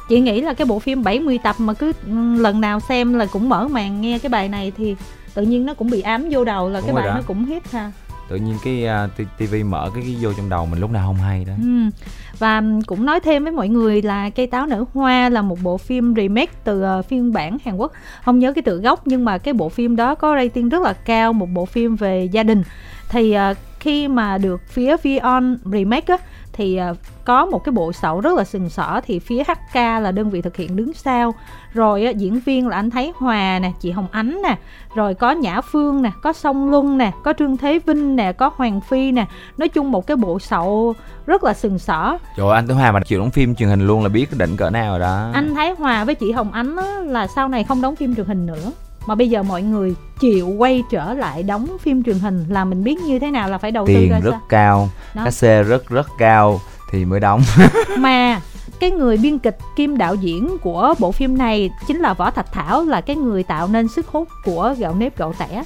chị 0.09 0.21
nghĩ 0.21 0.41
là 0.41 0.55
cái 0.55 0.67
bộ 0.67 0.79
phim 0.79 1.03
70 1.03 1.39
tập 1.45 1.57
mà 1.59 1.73
cứ 1.75 1.93
ừ, 2.07 2.43
lần 2.43 2.61
nào 2.61 2.81
xem 2.81 3.15
là 3.15 3.27
cũng 3.27 3.49
mở 3.49 3.69
màn 3.69 4.01
nghe 4.01 4.19
cái 4.19 4.31
bài 4.31 4.49
này 4.49 4.73
thì 4.77 4.97
tự 5.35 5.43
nhiên 5.43 5.67
nó 5.67 5.75
cũng 5.75 5.91
bị 5.91 6.01
ám 6.01 6.29
vô 6.31 6.45
đầu 6.45 6.69
là 6.69 6.81
Đúng 6.81 6.87
cái 6.87 6.95
bài 6.95 7.07
đó. 7.07 7.15
nó 7.15 7.23
cũng 7.27 7.45
hit 7.45 7.71
ha 7.73 7.93
tự 8.29 8.37
nhiên 8.37 8.55
cái 8.65 8.87
uh, 9.05 9.29
tivi 9.39 9.63
mở 9.63 9.91
cái, 9.95 10.03
cái 10.03 10.17
vô 10.21 10.33
trong 10.37 10.49
đầu 10.49 10.67
mình 10.67 10.81
lúc 10.81 10.91
nào 10.91 11.07
không 11.07 11.25
hay 11.25 11.45
đó. 11.45 11.53
Ừ. 11.63 11.91
và 12.39 12.63
cũng 12.87 13.07
nói 13.07 13.21
thêm 13.21 13.43
với 13.43 13.53
mọi 13.53 13.69
người 13.69 14.03
là 14.03 14.31
cây 14.31 14.47
táo 14.47 14.67
nở 14.67 14.85
hoa 14.95 15.29
là 15.29 15.43
một 15.43 15.59
bộ 15.63 15.79
phim 15.79 16.15
remake 16.15 16.53
từ 16.65 16.85
uh, 16.99 17.07
phiên 17.07 17.33
bản 17.33 17.59
Hàn 17.65 17.77
Quốc. 17.77 17.93
Không 18.25 18.39
nhớ 18.39 18.53
cái 18.53 18.63
tựa 18.63 18.77
gốc 18.77 19.07
nhưng 19.07 19.25
mà 19.25 19.39
cái 19.39 19.55
bộ 19.55 19.69
phim 19.69 19.97
đó 19.97 20.15
có 20.15 20.37
rating 20.37 20.69
rất 20.69 20.83
là 20.83 20.93
cao 20.93 21.33
một 21.33 21.49
bộ 21.55 21.65
phim 21.65 21.97
về 21.97 22.25
gia 22.25 22.43
đình. 22.43 22.63
Thì 23.09 23.37
uh, 23.51 23.57
khi 23.81 24.09
mà 24.09 24.39
được 24.39 24.61
phía 24.69 24.97
Vion 24.97 25.59
remake 25.65 26.15
á 26.15 26.19
thì 26.55 26.81
uh, 26.91 26.97
có 27.25 27.47
một 27.47 27.65
cái 27.65 27.73
bộ 27.73 27.93
sậu 27.93 28.21
rất 28.21 28.35
là 28.37 28.45
sừng 28.45 28.69
sỏ 28.69 29.01
thì 29.07 29.19
phía 29.19 29.43
HK 29.43 29.75
là 29.75 30.13
đơn 30.13 30.31
vị 30.31 30.43
thực 30.43 30.57
hiện 30.57 30.77
đứng 30.77 30.93
sau. 30.93 31.35
Rồi 31.73 32.15
diễn 32.17 32.41
viên 32.41 32.69
là 32.69 32.77
anh 32.77 32.91
Thái 32.91 33.13
Hòa 33.17 33.59
nè 33.59 33.73
chị 33.81 33.91
Hồng 33.91 34.07
Ánh 34.11 34.41
nè. 34.43 34.57
Rồi 34.95 35.15
có 35.15 35.31
Nhã 35.31 35.61
Phương 35.61 36.03
nè 36.03 36.11
có 36.23 36.33
Song 36.33 36.71
Luân 36.71 36.99
nè 36.99 37.13
có 37.25 37.33
Trương 37.39 37.57
Thế 37.57 37.79
Vinh 37.87 38.17
nè 38.17 38.33
có 38.33 38.51
Hoàng 38.57 38.81
Phi 38.81 39.13
nè. 39.13 39.27
Nói 39.57 39.69
chung 39.69 39.93
một 39.93 40.07
cái 40.07 40.17
bộ 40.17 40.39
sậu 40.39 40.95
rất 41.27 41.45
là 41.45 41.55
sừng 41.55 41.79
sỏ. 41.79 42.19
Trời 42.37 42.51
anh 42.55 42.67
Thái 42.67 42.77
Hòa 42.77 42.93
mà 42.93 43.01
chịu 43.01 43.19
đóng 43.19 43.31
phim 43.31 43.55
truyền 43.55 43.69
hình 43.69 43.87
luôn 43.87 44.03
là 44.03 44.09
biết 44.09 44.27
định 44.37 44.57
cỡ 44.57 44.71
nào 44.71 44.91
rồi 44.91 45.01
đó. 45.01 45.31
Anh 45.33 45.55
Thái 45.55 45.75
Hòa 45.79 46.05
với 46.05 46.15
chị 46.15 46.33
Hồng 46.33 46.53
Ánh 46.53 46.77
là 47.07 47.27
sau 47.27 47.49
này 47.49 47.65
không 47.65 47.83
đóng 47.83 47.97
phim 47.97 48.15
truyền 48.15 48.27
hình 48.27 48.47
nữa 48.47 48.73
mà 49.07 49.15
bây 49.15 49.31
giờ 49.31 49.43
mọi 49.43 49.63
người 49.63 49.95
chịu 50.21 50.49
quay 50.49 50.83
trở 50.91 51.15
lại 51.15 51.43
đóng 51.43 51.67
phim 51.81 52.03
truyền 52.03 52.19
hình 52.19 52.45
là 52.49 52.65
mình 52.65 52.85
biết 52.85 52.99
như 53.01 53.19
thế 53.19 53.31
nào 53.31 53.49
là 53.49 53.59
phải 53.59 53.71
đầu 53.71 53.87
tiền 53.87 53.97
tư 53.97 54.09
ra 54.11 54.21
rất 54.21 54.31
sao? 54.31 54.41
cao 54.49 54.89
cái 55.15 55.33
xe 55.33 55.63
rất 55.63 55.89
rất 55.89 56.07
cao 56.19 56.61
thì 56.91 57.05
mới 57.05 57.21
đóng. 57.21 57.43
Mà 57.99 58.41
cái 58.81 58.91
người 58.91 59.17
biên 59.17 59.39
kịch 59.39 59.59
kim 59.77 59.99
đạo 59.99 60.15
diễn 60.15 60.57
của 60.63 60.95
bộ 60.99 61.13
phim 61.13 61.39
này 61.39 61.71
chính 61.87 61.99
là 61.99 62.15
võ 62.15 62.31
thạch 62.31 62.53
thảo 62.53 62.85
là 62.85 63.01
cái 63.01 63.17
người 63.17 63.43
tạo 63.43 63.69
nên 63.69 63.89
sức 63.89 64.07
hút 64.07 64.29
của 64.45 64.75
gạo 64.79 64.95
nếp 64.95 65.19
gạo 65.19 65.35
tẻ. 65.39 65.65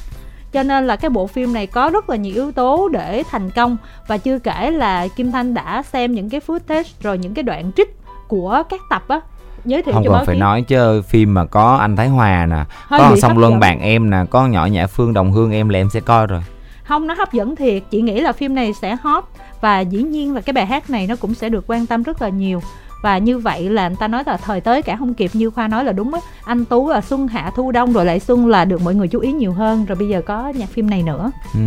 Cho 0.52 0.62
nên 0.62 0.86
là 0.86 0.96
cái 0.96 1.10
bộ 1.10 1.26
phim 1.26 1.52
này 1.52 1.66
có 1.66 1.90
rất 1.90 2.10
là 2.10 2.16
nhiều 2.16 2.34
yếu 2.34 2.52
tố 2.52 2.88
để 2.88 3.22
thành 3.30 3.50
công. 3.50 3.76
Và 4.06 4.18
chưa 4.18 4.38
kể 4.38 4.70
là 4.70 5.08
kim 5.08 5.32
thanh 5.32 5.54
đã 5.54 5.82
xem 5.82 6.14
những 6.14 6.30
cái 6.30 6.40
footage 6.46 6.84
rồi 7.02 7.18
những 7.18 7.34
cái 7.34 7.42
đoạn 7.42 7.70
trích 7.76 7.96
của 8.28 8.62
các 8.68 8.80
tập 8.90 9.04
á 9.08 9.20
giới 9.64 9.82
thiệu 9.82 9.94
không 9.94 10.04
cho 10.04 10.10
còn 10.10 10.26
phải 10.26 10.36
nói 10.36 10.62
chứ 10.62 11.02
phim 11.02 11.34
mà 11.34 11.44
có 11.44 11.76
anh 11.76 11.96
Thái 11.96 12.08
Hòa 12.08 12.46
nè 12.46 12.64
Hơi 12.86 13.00
có 13.00 13.16
song 13.22 13.38
luân 13.38 13.60
bạn 13.60 13.80
em 13.80 14.10
nè 14.10 14.24
có 14.30 14.46
nhỏ 14.46 14.66
nhã 14.66 14.86
phương 14.86 15.12
đồng 15.12 15.32
hương 15.32 15.52
em 15.52 15.68
là 15.68 15.78
em 15.78 15.90
sẽ 15.90 16.00
coi 16.00 16.26
rồi. 16.26 16.42
Không 16.84 17.06
nó 17.06 17.14
hấp 17.14 17.32
dẫn 17.32 17.56
thiệt. 17.56 17.82
Chị 17.90 18.00
nghĩ 18.00 18.20
là 18.20 18.32
phim 18.32 18.54
này 18.54 18.72
sẽ 18.82 18.96
hot 19.02 19.24
và 19.60 19.80
dĩ 19.80 20.02
nhiên 20.02 20.34
là 20.34 20.40
cái 20.40 20.52
bài 20.52 20.66
hát 20.66 20.90
này 20.90 21.06
nó 21.06 21.16
cũng 21.16 21.34
sẽ 21.34 21.48
được 21.48 21.64
quan 21.66 21.86
tâm 21.86 22.02
rất 22.02 22.22
là 22.22 22.28
nhiều. 22.28 22.60
Và 23.02 23.18
như 23.18 23.38
vậy 23.38 23.70
là 23.70 23.88
người 23.88 23.96
ta 24.00 24.08
nói 24.08 24.22
là 24.26 24.36
thời 24.36 24.60
tới 24.60 24.82
cả 24.82 24.96
không 24.96 25.14
kịp 25.14 25.30
như 25.34 25.50
khoa 25.50 25.68
nói 25.68 25.84
là 25.84 25.92
đúng 25.92 26.14
á. 26.14 26.20
Anh 26.44 26.64
tú 26.64 26.88
là 26.88 27.00
xuân 27.00 27.28
hạ 27.28 27.50
thu 27.56 27.72
đông 27.72 27.92
rồi 27.92 28.04
lại 28.04 28.20
xuân 28.20 28.46
là 28.46 28.64
được 28.64 28.82
mọi 28.82 28.94
người 28.94 29.08
chú 29.08 29.20
ý 29.20 29.32
nhiều 29.32 29.52
hơn. 29.52 29.84
Rồi 29.84 29.96
bây 29.96 30.08
giờ 30.08 30.22
có 30.26 30.52
nhạc 30.56 30.68
phim 30.68 30.90
này 30.90 31.02
nữa. 31.02 31.30
Ừ. 31.54 31.60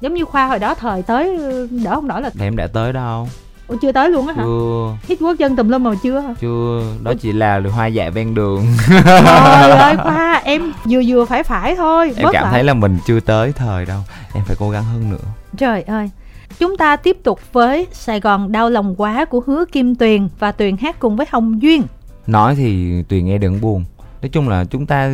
giống 0.00 0.14
như 0.14 0.24
khoa 0.24 0.46
hồi 0.46 0.58
đó 0.58 0.74
thời 0.74 1.02
tới 1.02 1.38
đỡ 1.84 1.94
không 1.94 2.08
nổi 2.08 2.22
là 2.22 2.30
em 2.40 2.56
đã 2.56 2.66
tới 2.66 2.92
đâu 2.92 3.28
Ủa 3.70 3.76
chưa 3.82 3.92
tới 3.92 4.10
luôn 4.10 4.26
á 4.26 4.34
hả? 4.36 4.42
Chưa. 4.44 4.96
Hit 5.08 5.18
quốc 5.20 5.38
dân 5.38 5.56
tùm 5.56 5.68
lum 5.68 5.82
mà 5.82 5.90
chưa 6.02 6.20
hả? 6.20 6.34
Chưa, 6.40 6.82
đó 7.02 7.12
chỉ 7.20 7.32
là 7.32 7.60
hoa 7.72 7.86
dại 7.86 8.10
ven 8.10 8.34
đường. 8.34 8.66
Trời 9.04 9.70
ơi 9.70 9.96
Khoa, 10.02 10.40
em 10.44 10.72
vừa 10.84 11.02
vừa 11.06 11.24
phải 11.24 11.42
phải 11.42 11.76
thôi 11.76 12.12
Em 12.16 12.28
cảm 12.32 12.42
lại. 12.42 12.52
thấy 12.52 12.64
là 12.64 12.74
mình 12.74 12.98
chưa 13.06 13.20
tới 13.20 13.52
thời 13.52 13.86
đâu 13.86 14.00
Em 14.34 14.44
phải 14.46 14.56
cố 14.58 14.70
gắng 14.70 14.84
hơn 14.84 15.10
nữa. 15.10 15.28
Trời 15.56 15.82
ơi. 15.82 16.10
Chúng 16.58 16.76
ta 16.76 16.96
tiếp 16.96 17.16
tục 17.22 17.40
với 17.52 17.86
Sài 17.92 18.20
Gòn 18.20 18.52
đau 18.52 18.70
lòng 18.70 18.94
quá 18.96 19.24
của 19.24 19.40
Hứa 19.46 19.64
Kim 19.72 19.94
Tuyền 19.94 20.28
Và 20.38 20.52
Tuyền 20.52 20.76
hát 20.76 20.96
cùng 20.98 21.16
với 21.16 21.26
Hồng 21.30 21.62
Duyên. 21.62 21.82
Nói 22.26 22.54
thì 22.54 23.02
Tuyền 23.08 23.26
nghe 23.26 23.38
đừng 23.38 23.60
buồn. 23.60 23.84
Nói 24.22 24.28
chung 24.28 24.48
là 24.48 24.64
chúng 24.64 24.86
ta 24.86 25.10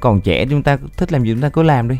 còn 0.00 0.20
trẻ 0.20 0.46
Chúng 0.50 0.62
ta 0.62 0.78
thích 0.96 1.12
làm 1.12 1.22
gì 1.24 1.32
chúng 1.32 1.42
ta 1.42 1.48
cứ 1.48 1.62
làm 1.62 1.88
đi 1.88 1.96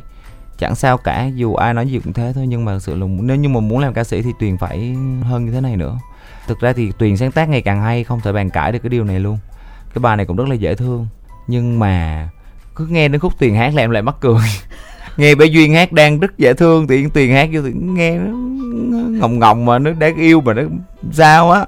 chẳng 0.59 0.75
sao 0.75 0.99
cả, 0.99 1.31
dù 1.35 1.55
ai 1.55 1.75
nói 1.75 1.89
gì 1.89 2.01
cũng 2.05 2.13
thế 2.13 2.33
thôi, 2.35 2.47
nhưng 2.47 2.65
mà 2.65 2.79
sự 2.79 2.95
là 2.95 3.07
nếu 3.21 3.37
như 3.37 3.49
mà 3.49 3.61
muốn 3.61 3.79
làm 3.79 3.95
ca 3.95 4.05
sĩ 4.05 4.23
thì 4.23 4.31
tuyền 4.39 4.59
phải 4.59 4.97
hơn 5.23 5.47
như 5.47 5.53
thế 5.53 5.61
này 5.61 5.77
nữa. 5.77 5.99
Thực 6.47 6.61
ra 6.61 6.73
thì 6.73 6.93
tuyền 6.99 7.17
sáng 7.17 7.33
tác 7.33 7.49
ngày 7.49 7.63
càng 7.63 7.83
hay, 7.83 8.05
không 8.05 8.21
thể 8.21 8.33
bàn 8.33 8.51
cãi 8.51 8.73
được 8.73 8.79
cái 8.83 8.91
điều 8.91 9.05
này 9.05 9.21
luôn. 9.21 9.39
Cái 9.95 10.01
bài 10.01 10.17
này 10.17 10.27
cũng 10.27 10.37
rất 10.37 10.49
là 10.49 10.55
dễ 10.55 10.75
thương. 10.75 11.07
Nhưng 11.47 11.79
mà 11.79 12.29
cứ 12.77 12.87
nghe 12.87 13.09
đến 13.09 13.21
khúc 13.21 13.39
tuyền 13.39 13.55
hát 13.55 13.75
là 13.75 13.83
em 13.83 13.91
lại 13.91 14.03
mắc 14.03 14.17
cười. 14.21 14.41
Nghe 15.17 15.35
bé 15.35 15.47
duyên 15.47 15.75
hát 15.75 15.93
đang 15.93 16.21
rất 16.21 16.39
dễ 16.39 16.55
thương 16.55 16.87
thì 16.87 17.07
tuyền 17.15 17.31
hát 17.31 17.49
vô 17.53 17.61
thì 17.63 17.73
nghe 17.73 18.19
nó 18.19 18.33
ngọng 19.19 19.39
ngọng 19.39 19.65
mà 19.65 19.79
nó 19.79 19.91
đáng 19.91 20.17
yêu 20.17 20.41
mà 20.41 20.55
nó 20.55 20.63
sao 21.13 21.51
á. 21.51 21.67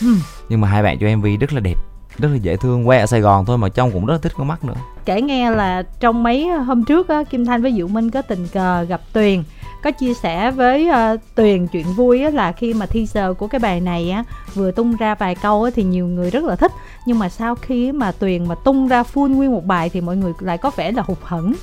Hmm. 0.00 0.20
Nhưng 0.48 0.60
mà 0.60 0.68
hai 0.68 0.82
bạn 0.82 0.98
cho 0.98 1.16
mv 1.16 1.26
rất 1.40 1.52
là 1.52 1.60
đẹp 1.60 1.91
rất 2.18 2.28
là 2.28 2.36
dễ 2.36 2.56
thương 2.56 2.88
quay 2.88 3.00
ở 3.00 3.06
sài 3.06 3.20
gòn 3.20 3.44
thôi 3.44 3.58
mà 3.58 3.68
trông 3.68 3.90
cũng 3.90 4.06
rất 4.06 4.12
là 4.12 4.18
thích 4.18 4.32
con 4.36 4.48
mắt 4.48 4.64
nữa. 4.64 4.74
Kể 5.04 5.22
nghe 5.22 5.50
là 5.50 5.82
trong 6.00 6.22
mấy 6.22 6.48
ờ, 6.48 6.58
hôm 6.58 6.84
trước 6.84 7.08
á, 7.08 7.24
kim 7.30 7.46
thanh 7.46 7.62
với 7.62 7.72
diệu 7.72 7.88
minh 7.88 8.10
có 8.10 8.22
tình 8.22 8.48
cờ 8.52 8.82
gặp 8.82 9.00
tuyền 9.12 9.42
có 9.82 9.90
chia 9.90 10.14
sẻ 10.14 10.50
với 10.50 10.88
uh, 10.90 11.20
tuyền 11.34 11.66
chuyện 11.66 11.86
vui 11.96 12.22
á, 12.22 12.30
là 12.30 12.52
khi 12.52 12.74
mà 12.74 12.86
teaser 12.86 13.36
của 13.38 13.46
cái 13.46 13.58
bài 13.58 13.80
này 13.80 14.10
á 14.10 14.24
vừa 14.54 14.70
tung 14.70 14.96
ra 14.96 15.14
vài 15.14 15.34
câu 15.34 15.62
á, 15.62 15.70
thì 15.74 15.84
nhiều 15.84 16.06
người 16.06 16.30
rất 16.30 16.44
là 16.44 16.56
thích 16.56 16.72
nhưng 17.06 17.18
mà 17.18 17.28
sau 17.28 17.54
khi 17.54 17.92
mà 17.92 18.12
tuyền 18.12 18.48
mà 18.48 18.54
tung 18.54 18.88
ra 18.88 19.02
full 19.14 19.34
nguyên 19.34 19.52
một 19.52 19.64
bài 19.64 19.88
thì 19.88 20.00
mọi 20.00 20.16
người 20.16 20.32
lại 20.40 20.58
có 20.58 20.70
vẻ 20.76 20.92
là 20.92 21.02
hụt 21.06 21.18
hẫng 21.22 21.54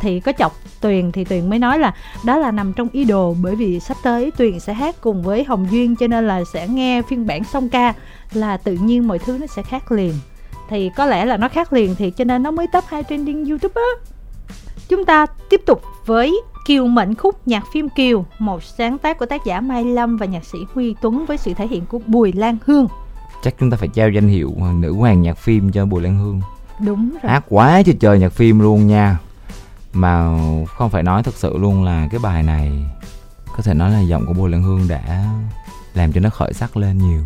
thì 0.00 0.20
có 0.20 0.32
chọc 0.38 0.52
tuyền 0.80 1.12
thì 1.12 1.24
tuyền 1.24 1.50
mới 1.50 1.58
nói 1.58 1.78
là 1.78 1.94
đó 2.24 2.38
là 2.38 2.50
nằm 2.50 2.72
trong 2.72 2.88
ý 2.92 3.04
đồ 3.04 3.36
bởi 3.42 3.56
vì 3.56 3.80
sắp 3.80 3.96
tới 4.02 4.30
tuyền 4.36 4.60
sẽ 4.60 4.72
hát 4.74 4.96
cùng 5.00 5.22
với 5.22 5.44
hồng 5.44 5.66
duyên 5.70 5.96
cho 5.96 6.06
nên 6.06 6.26
là 6.26 6.44
sẽ 6.52 6.68
nghe 6.68 7.02
phiên 7.02 7.26
bản 7.26 7.44
song 7.44 7.68
ca 7.68 7.94
là 8.32 8.56
tự 8.56 8.72
nhiên 8.72 9.08
mọi 9.08 9.18
thứ 9.18 9.38
nó 9.40 9.46
sẽ 9.46 9.62
khác 9.62 9.92
liền 9.92 10.14
thì 10.70 10.90
có 10.96 11.06
lẽ 11.06 11.24
là 11.24 11.36
nó 11.36 11.48
khác 11.48 11.72
liền 11.72 11.94
thì 11.94 12.10
cho 12.10 12.24
nên 12.24 12.42
nó 12.42 12.50
mới 12.50 12.66
top 12.66 12.84
hai 12.88 13.02
trending 13.08 13.44
youtube 13.44 13.74
á 13.74 14.10
chúng 14.88 15.04
ta 15.04 15.26
tiếp 15.50 15.60
tục 15.66 15.82
với 16.06 16.40
Kiều 16.66 16.86
Mệnh 16.86 17.14
Khúc 17.14 17.48
nhạc 17.48 17.64
phim 17.72 17.88
Kiều, 17.88 18.24
một 18.38 18.62
sáng 18.62 18.98
tác 18.98 19.18
của 19.18 19.26
tác 19.26 19.44
giả 19.44 19.60
Mai 19.60 19.84
Lâm 19.84 20.16
và 20.16 20.26
nhạc 20.26 20.44
sĩ 20.44 20.58
Huy 20.74 20.94
Tuấn 21.02 21.26
với 21.26 21.36
sự 21.36 21.54
thể 21.54 21.66
hiện 21.66 21.86
của 21.86 21.98
Bùi 22.06 22.32
Lan 22.32 22.56
Hương. 22.66 22.88
chắc 23.42 23.54
chúng 23.60 23.70
ta 23.70 23.76
phải 23.76 23.88
trao 23.88 24.10
danh 24.10 24.28
hiệu 24.28 24.54
nữ 24.74 24.92
hoàng 24.92 25.22
nhạc 25.22 25.38
phim 25.38 25.72
cho 25.72 25.86
Bùi 25.86 26.02
Lan 26.02 26.18
Hương 26.18 26.40
Đúng 26.86 27.10
rồi. 27.10 27.32
hát 27.32 27.44
quá 27.48 27.82
trời 27.82 27.96
trời 28.00 28.18
nhạc 28.18 28.32
phim 28.32 28.60
luôn 28.60 28.86
nha 28.86 29.18
mà 29.92 30.24
không 30.76 30.90
phải 30.90 31.02
nói 31.02 31.22
thật 31.22 31.34
sự 31.34 31.58
luôn 31.58 31.84
là 31.84 32.08
cái 32.10 32.20
bài 32.22 32.42
này 32.42 32.72
có 33.56 33.62
thể 33.62 33.74
nói 33.74 33.90
là 33.90 34.00
giọng 34.00 34.26
của 34.26 34.32
Bùi 34.32 34.50
Lan 34.50 34.62
Hương 34.62 34.88
đã 34.88 35.24
làm 35.94 36.12
cho 36.12 36.20
nó 36.20 36.30
khởi 36.30 36.52
sắc 36.52 36.76
lên 36.76 36.98
nhiều. 36.98 37.24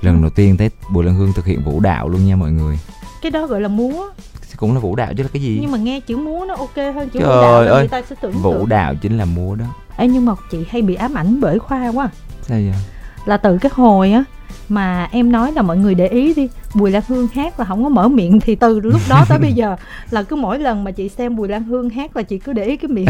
Lần 0.00 0.22
đầu 0.22 0.30
tiên 0.30 0.56
thấy 0.56 0.70
Bùi 0.90 1.04
Lan 1.04 1.14
Hương 1.14 1.32
thực 1.32 1.46
hiện 1.46 1.62
vũ 1.64 1.80
đạo 1.80 2.08
luôn 2.08 2.26
nha 2.26 2.36
mọi 2.36 2.52
người. 2.52 2.78
Cái 3.22 3.30
đó 3.30 3.46
gọi 3.46 3.60
là 3.60 3.68
múa, 3.68 4.06
cũng 4.56 4.74
là 4.74 4.80
vũ 4.80 4.96
đạo 4.96 5.12
chứ 5.16 5.22
là 5.22 5.28
cái 5.32 5.42
gì? 5.42 5.58
Nhưng 5.60 5.72
mà 5.72 5.78
nghe 5.78 6.00
chữ 6.00 6.16
múa 6.16 6.44
nó 6.48 6.54
ok 6.54 6.76
hơn 6.76 7.08
chữ 7.08 7.20
Trời 7.20 7.28
vũ 7.28 7.42
đạo 7.42 7.52
ơi, 7.52 7.78
người 7.78 7.88
ta 7.88 8.02
sẽ 8.08 8.16
tưởng 8.20 8.32
vũ 8.32 8.52
tượng. 8.52 8.68
đạo 8.68 8.94
chính 8.94 9.18
là 9.18 9.24
múa 9.24 9.54
đó. 9.54 9.64
Ê, 9.96 10.08
nhưng 10.08 10.24
mà 10.24 10.32
chị 10.50 10.66
hay 10.70 10.82
bị 10.82 10.94
ám 10.94 11.14
ảnh 11.14 11.40
bởi 11.40 11.58
Khoa 11.58 11.88
quá. 11.94 12.08
sao 12.42 12.58
vậy? 12.58 12.74
Là 13.24 13.36
từ 13.36 13.58
cái 13.58 13.72
hồi 13.74 14.12
á 14.12 14.24
mà 14.68 15.08
em 15.12 15.32
nói 15.32 15.52
là 15.52 15.62
mọi 15.62 15.76
người 15.76 15.94
để 15.94 16.08
ý 16.08 16.34
đi 16.34 16.48
Bùi 16.74 16.90
Lan 16.90 17.02
Hương 17.08 17.28
hát 17.34 17.60
là 17.60 17.64
không 17.64 17.84
có 17.84 17.88
mở 17.88 18.08
miệng 18.08 18.40
thì 18.40 18.54
từ 18.54 18.80
lúc 18.80 19.00
đó 19.08 19.24
tới 19.28 19.38
bây 19.38 19.52
giờ 19.52 19.76
là 20.10 20.22
cứ 20.22 20.36
mỗi 20.36 20.58
lần 20.58 20.84
mà 20.84 20.90
chị 20.90 21.08
xem 21.08 21.36
Bùi 21.36 21.48
Lan 21.48 21.62
Hương 21.62 21.90
hát 21.90 22.16
là 22.16 22.22
chị 22.22 22.38
cứ 22.38 22.52
để 22.52 22.64
ý 22.64 22.76
cái 22.76 22.88
miệng. 22.88 23.06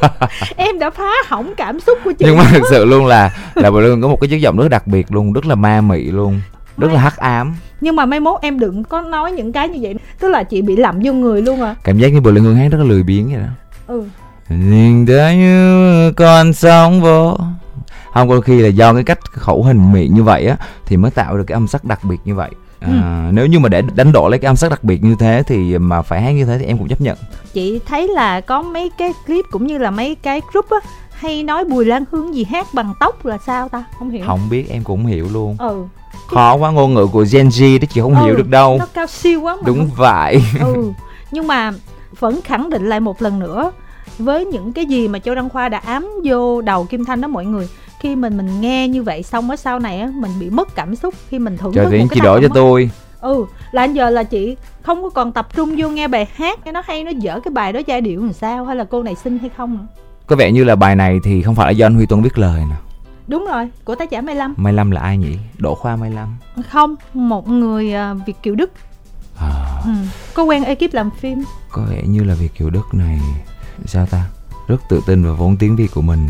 Em 0.56 0.78
đã 0.78 0.90
phá 0.90 1.12
hỏng 1.26 1.54
cảm 1.56 1.80
xúc 1.80 1.98
của 2.04 2.12
chị. 2.12 2.24
Nhưng 2.28 2.36
mà 2.36 2.44
thực 2.50 2.62
sự 2.70 2.84
luôn 2.84 3.06
là 3.06 3.30
là 3.54 3.70
Bùi 3.70 3.82
Lan 3.82 3.90
Hương 3.90 4.02
có 4.02 4.08
một 4.08 4.20
cái 4.20 4.28
chất 4.28 4.36
giọng 4.36 4.56
rất 4.56 4.68
đặc 4.68 4.86
biệt 4.86 5.12
luôn 5.12 5.32
rất 5.32 5.46
là 5.46 5.54
ma 5.54 5.80
mị 5.80 6.04
luôn 6.04 6.40
rất 6.78 6.92
là 6.92 7.00
hắc 7.00 7.16
ám. 7.16 7.54
Nhưng 7.80 7.96
mà 7.96 8.06
mai 8.06 8.20
mốt 8.20 8.40
em 8.42 8.58
đừng 8.58 8.84
có 8.84 9.00
nói 9.00 9.32
những 9.32 9.52
cái 9.52 9.68
như 9.68 9.78
vậy 9.82 9.94
tức 10.20 10.28
là 10.28 10.42
chị 10.42 10.62
bị 10.62 10.76
lậm 10.76 11.00
vô 11.04 11.12
người 11.12 11.42
luôn 11.42 11.62
à 11.62 11.74
cảm 11.84 11.98
giác 11.98 12.08
như 12.08 12.20
Bùi 12.20 12.32
Lan 12.32 12.44
Hương 12.44 12.56
hát 12.56 12.68
rất 12.70 12.78
là 12.78 12.84
lười 12.84 13.02
biếng 13.02 13.26
vậy 13.26 13.40
đó. 13.40 13.48
Ừ. 13.86 14.04
Nhìn 14.48 15.06
thấy 15.06 15.36
như 15.36 16.12
con 16.12 16.52
sóng 16.52 17.00
vô 17.00 17.38
không 18.14 18.28
đôi 18.28 18.42
khi 18.42 18.60
là 18.60 18.68
do 18.68 18.94
cái 18.94 19.02
cách 19.02 19.18
khẩu 19.32 19.62
hình 19.62 19.92
miệng 19.92 20.14
như 20.14 20.22
vậy 20.22 20.46
á 20.46 20.56
thì 20.86 20.96
mới 20.96 21.10
tạo 21.10 21.36
được 21.36 21.44
cái 21.46 21.54
âm 21.54 21.66
sắc 21.68 21.84
đặc 21.84 22.00
biệt 22.04 22.18
như 22.24 22.34
vậy. 22.34 22.50
À, 22.80 23.28
nếu 23.32 23.46
như 23.46 23.58
mà 23.58 23.68
để 23.68 23.82
đánh 23.94 24.12
độ 24.12 24.28
lấy 24.28 24.38
cái 24.38 24.46
âm 24.46 24.56
sắc 24.56 24.70
đặc 24.70 24.84
biệt 24.84 25.04
như 25.04 25.14
thế 25.18 25.42
thì 25.46 25.78
mà 25.78 26.02
phải 26.02 26.22
hát 26.22 26.30
như 26.30 26.44
thế 26.44 26.58
thì 26.58 26.64
em 26.64 26.78
cũng 26.78 26.88
chấp 26.88 27.00
nhận. 27.00 27.16
Chị 27.52 27.80
thấy 27.86 28.08
là 28.08 28.40
có 28.40 28.62
mấy 28.62 28.90
cái 28.98 29.12
clip 29.26 29.44
cũng 29.50 29.66
như 29.66 29.78
là 29.78 29.90
mấy 29.90 30.14
cái 30.14 30.40
group 30.52 30.70
á 30.70 30.76
hay 31.12 31.42
nói 31.42 31.64
Bùi 31.64 31.84
Lan 31.84 32.04
Hương 32.10 32.34
gì 32.34 32.44
hát 32.44 32.66
bằng 32.74 32.94
tóc 33.00 33.26
là 33.26 33.38
sao 33.46 33.68
ta? 33.68 33.84
Không 33.98 34.10
hiểu. 34.10 34.24
Không 34.26 34.40
biết 34.50 34.70
em 34.70 34.84
cũng 34.84 34.98
không 34.98 35.06
hiểu 35.06 35.28
luôn. 35.32 35.56
Ừ. 35.58 35.84
Khó 36.28 36.54
quá 36.54 36.70
ngôn 36.70 36.94
ngữ 36.94 37.06
của 37.06 37.24
Gen 37.32 37.48
Z 37.48 37.80
đó 37.80 37.86
chị 37.94 38.00
không 38.00 38.14
Ừ, 38.14 38.24
hiểu 38.24 38.36
được 38.36 38.48
đâu. 38.48 38.76
nó 38.78 38.86
cao 38.94 39.06
siêu 39.06 39.40
quá 39.40 39.56
mà 39.56 39.62
đúng 39.66 39.90
vậy. 39.96 40.42
Ừ 40.60 40.92
nhưng 41.30 41.46
mà 41.46 41.72
vẫn 42.20 42.40
khẳng 42.44 42.70
định 42.70 42.88
lại 42.88 43.00
một 43.00 43.22
lần 43.22 43.38
nữa 43.38 43.72
với 44.18 44.44
những 44.44 44.72
cái 44.72 44.86
gì 44.86 45.08
mà 45.08 45.18
Châu 45.18 45.34
Đăng 45.34 45.48
Khoa 45.48 45.68
đã 45.68 45.78
ám 45.78 46.08
vô 46.24 46.60
đầu 46.60 46.84
Kim 46.84 47.04
Thanh 47.04 47.20
đó 47.20 47.28
mọi 47.28 47.44
người 47.44 47.68
khi 48.04 48.16
mình 48.16 48.36
mình 48.36 48.60
nghe 48.60 48.88
như 48.88 49.02
vậy 49.02 49.22
xong 49.22 49.50
ở 49.50 49.56
sau 49.56 49.78
này 49.78 50.00
á 50.00 50.10
mình 50.14 50.30
bị 50.40 50.50
mất 50.50 50.74
cảm 50.74 50.96
xúc 50.96 51.14
khi 51.28 51.38
mình 51.38 51.56
thưởng 51.56 51.72
trời 51.74 51.84
thức 51.84 51.90
một 51.98 52.06
chị 52.10 52.20
cái 52.20 52.20
đổi 52.24 52.40
cho 52.40 52.46
á. 52.46 52.54
tôi. 52.54 52.90
Ừ 53.20 53.44
là 53.72 53.82
anh 53.82 53.94
giờ 53.94 54.10
là 54.10 54.22
chị 54.22 54.56
không 54.82 55.02
có 55.02 55.10
còn 55.10 55.32
tập 55.32 55.48
trung 55.56 55.74
vô 55.78 55.88
nghe 55.88 56.08
bài 56.08 56.28
hát 56.34 56.58
cái 56.64 56.72
nó 56.72 56.82
hay 56.86 57.04
nó 57.04 57.10
dở 57.10 57.40
cái 57.44 57.52
bài 57.52 57.72
đó 57.72 57.80
giai 57.86 58.00
điệu 58.00 58.20
làm 58.20 58.32
sao 58.32 58.64
hay 58.64 58.76
là 58.76 58.84
cô 58.84 59.02
này 59.02 59.14
xinh 59.14 59.38
hay 59.38 59.50
không 59.56 59.78
nữa. 59.78 59.86
có 60.26 60.36
vẻ 60.36 60.52
như 60.52 60.64
là 60.64 60.76
bài 60.76 60.96
này 60.96 61.20
thì 61.24 61.42
không 61.42 61.54
phải 61.54 61.66
là 61.66 61.70
do 61.70 61.86
anh 61.86 61.94
Huy 61.94 62.06
Tuấn 62.06 62.22
viết 62.22 62.38
lời 62.38 62.62
nè. 62.70 62.76
Đúng 63.26 63.46
rồi 63.52 63.68
của 63.84 63.94
tác 63.94 64.10
giả 64.10 64.20
Mai 64.20 64.34
Lâm. 64.34 64.54
Mai 64.56 64.72
Lâm 64.72 64.90
là 64.90 65.00
ai 65.00 65.18
nhỉ? 65.18 65.36
Đỗ 65.58 65.74
Khoa 65.74 65.96
Mai 65.96 66.10
Lâm. 66.10 66.36
Không 66.70 66.94
một 67.14 67.48
người 67.48 67.94
à, 67.94 68.14
Việt 68.14 68.36
kiều 68.42 68.54
Đức. 68.54 68.70
À, 69.38 69.80
ừ. 69.84 69.90
có 70.34 70.42
quen 70.42 70.64
ekip 70.64 70.94
làm 70.94 71.10
phim. 71.10 71.44
Có 71.70 71.82
vẻ 71.90 72.02
như 72.06 72.24
là 72.24 72.34
Việt 72.34 72.54
Kiều 72.58 72.70
Đức 72.70 72.84
này 72.92 73.20
sao 73.86 74.06
ta? 74.06 74.24
Rất 74.68 74.80
tự 74.88 75.00
tin 75.06 75.24
vào 75.24 75.34
vốn 75.34 75.56
tiếng 75.56 75.76
Việt 75.76 75.90
của 75.94 76.02
mình 76.02 76.28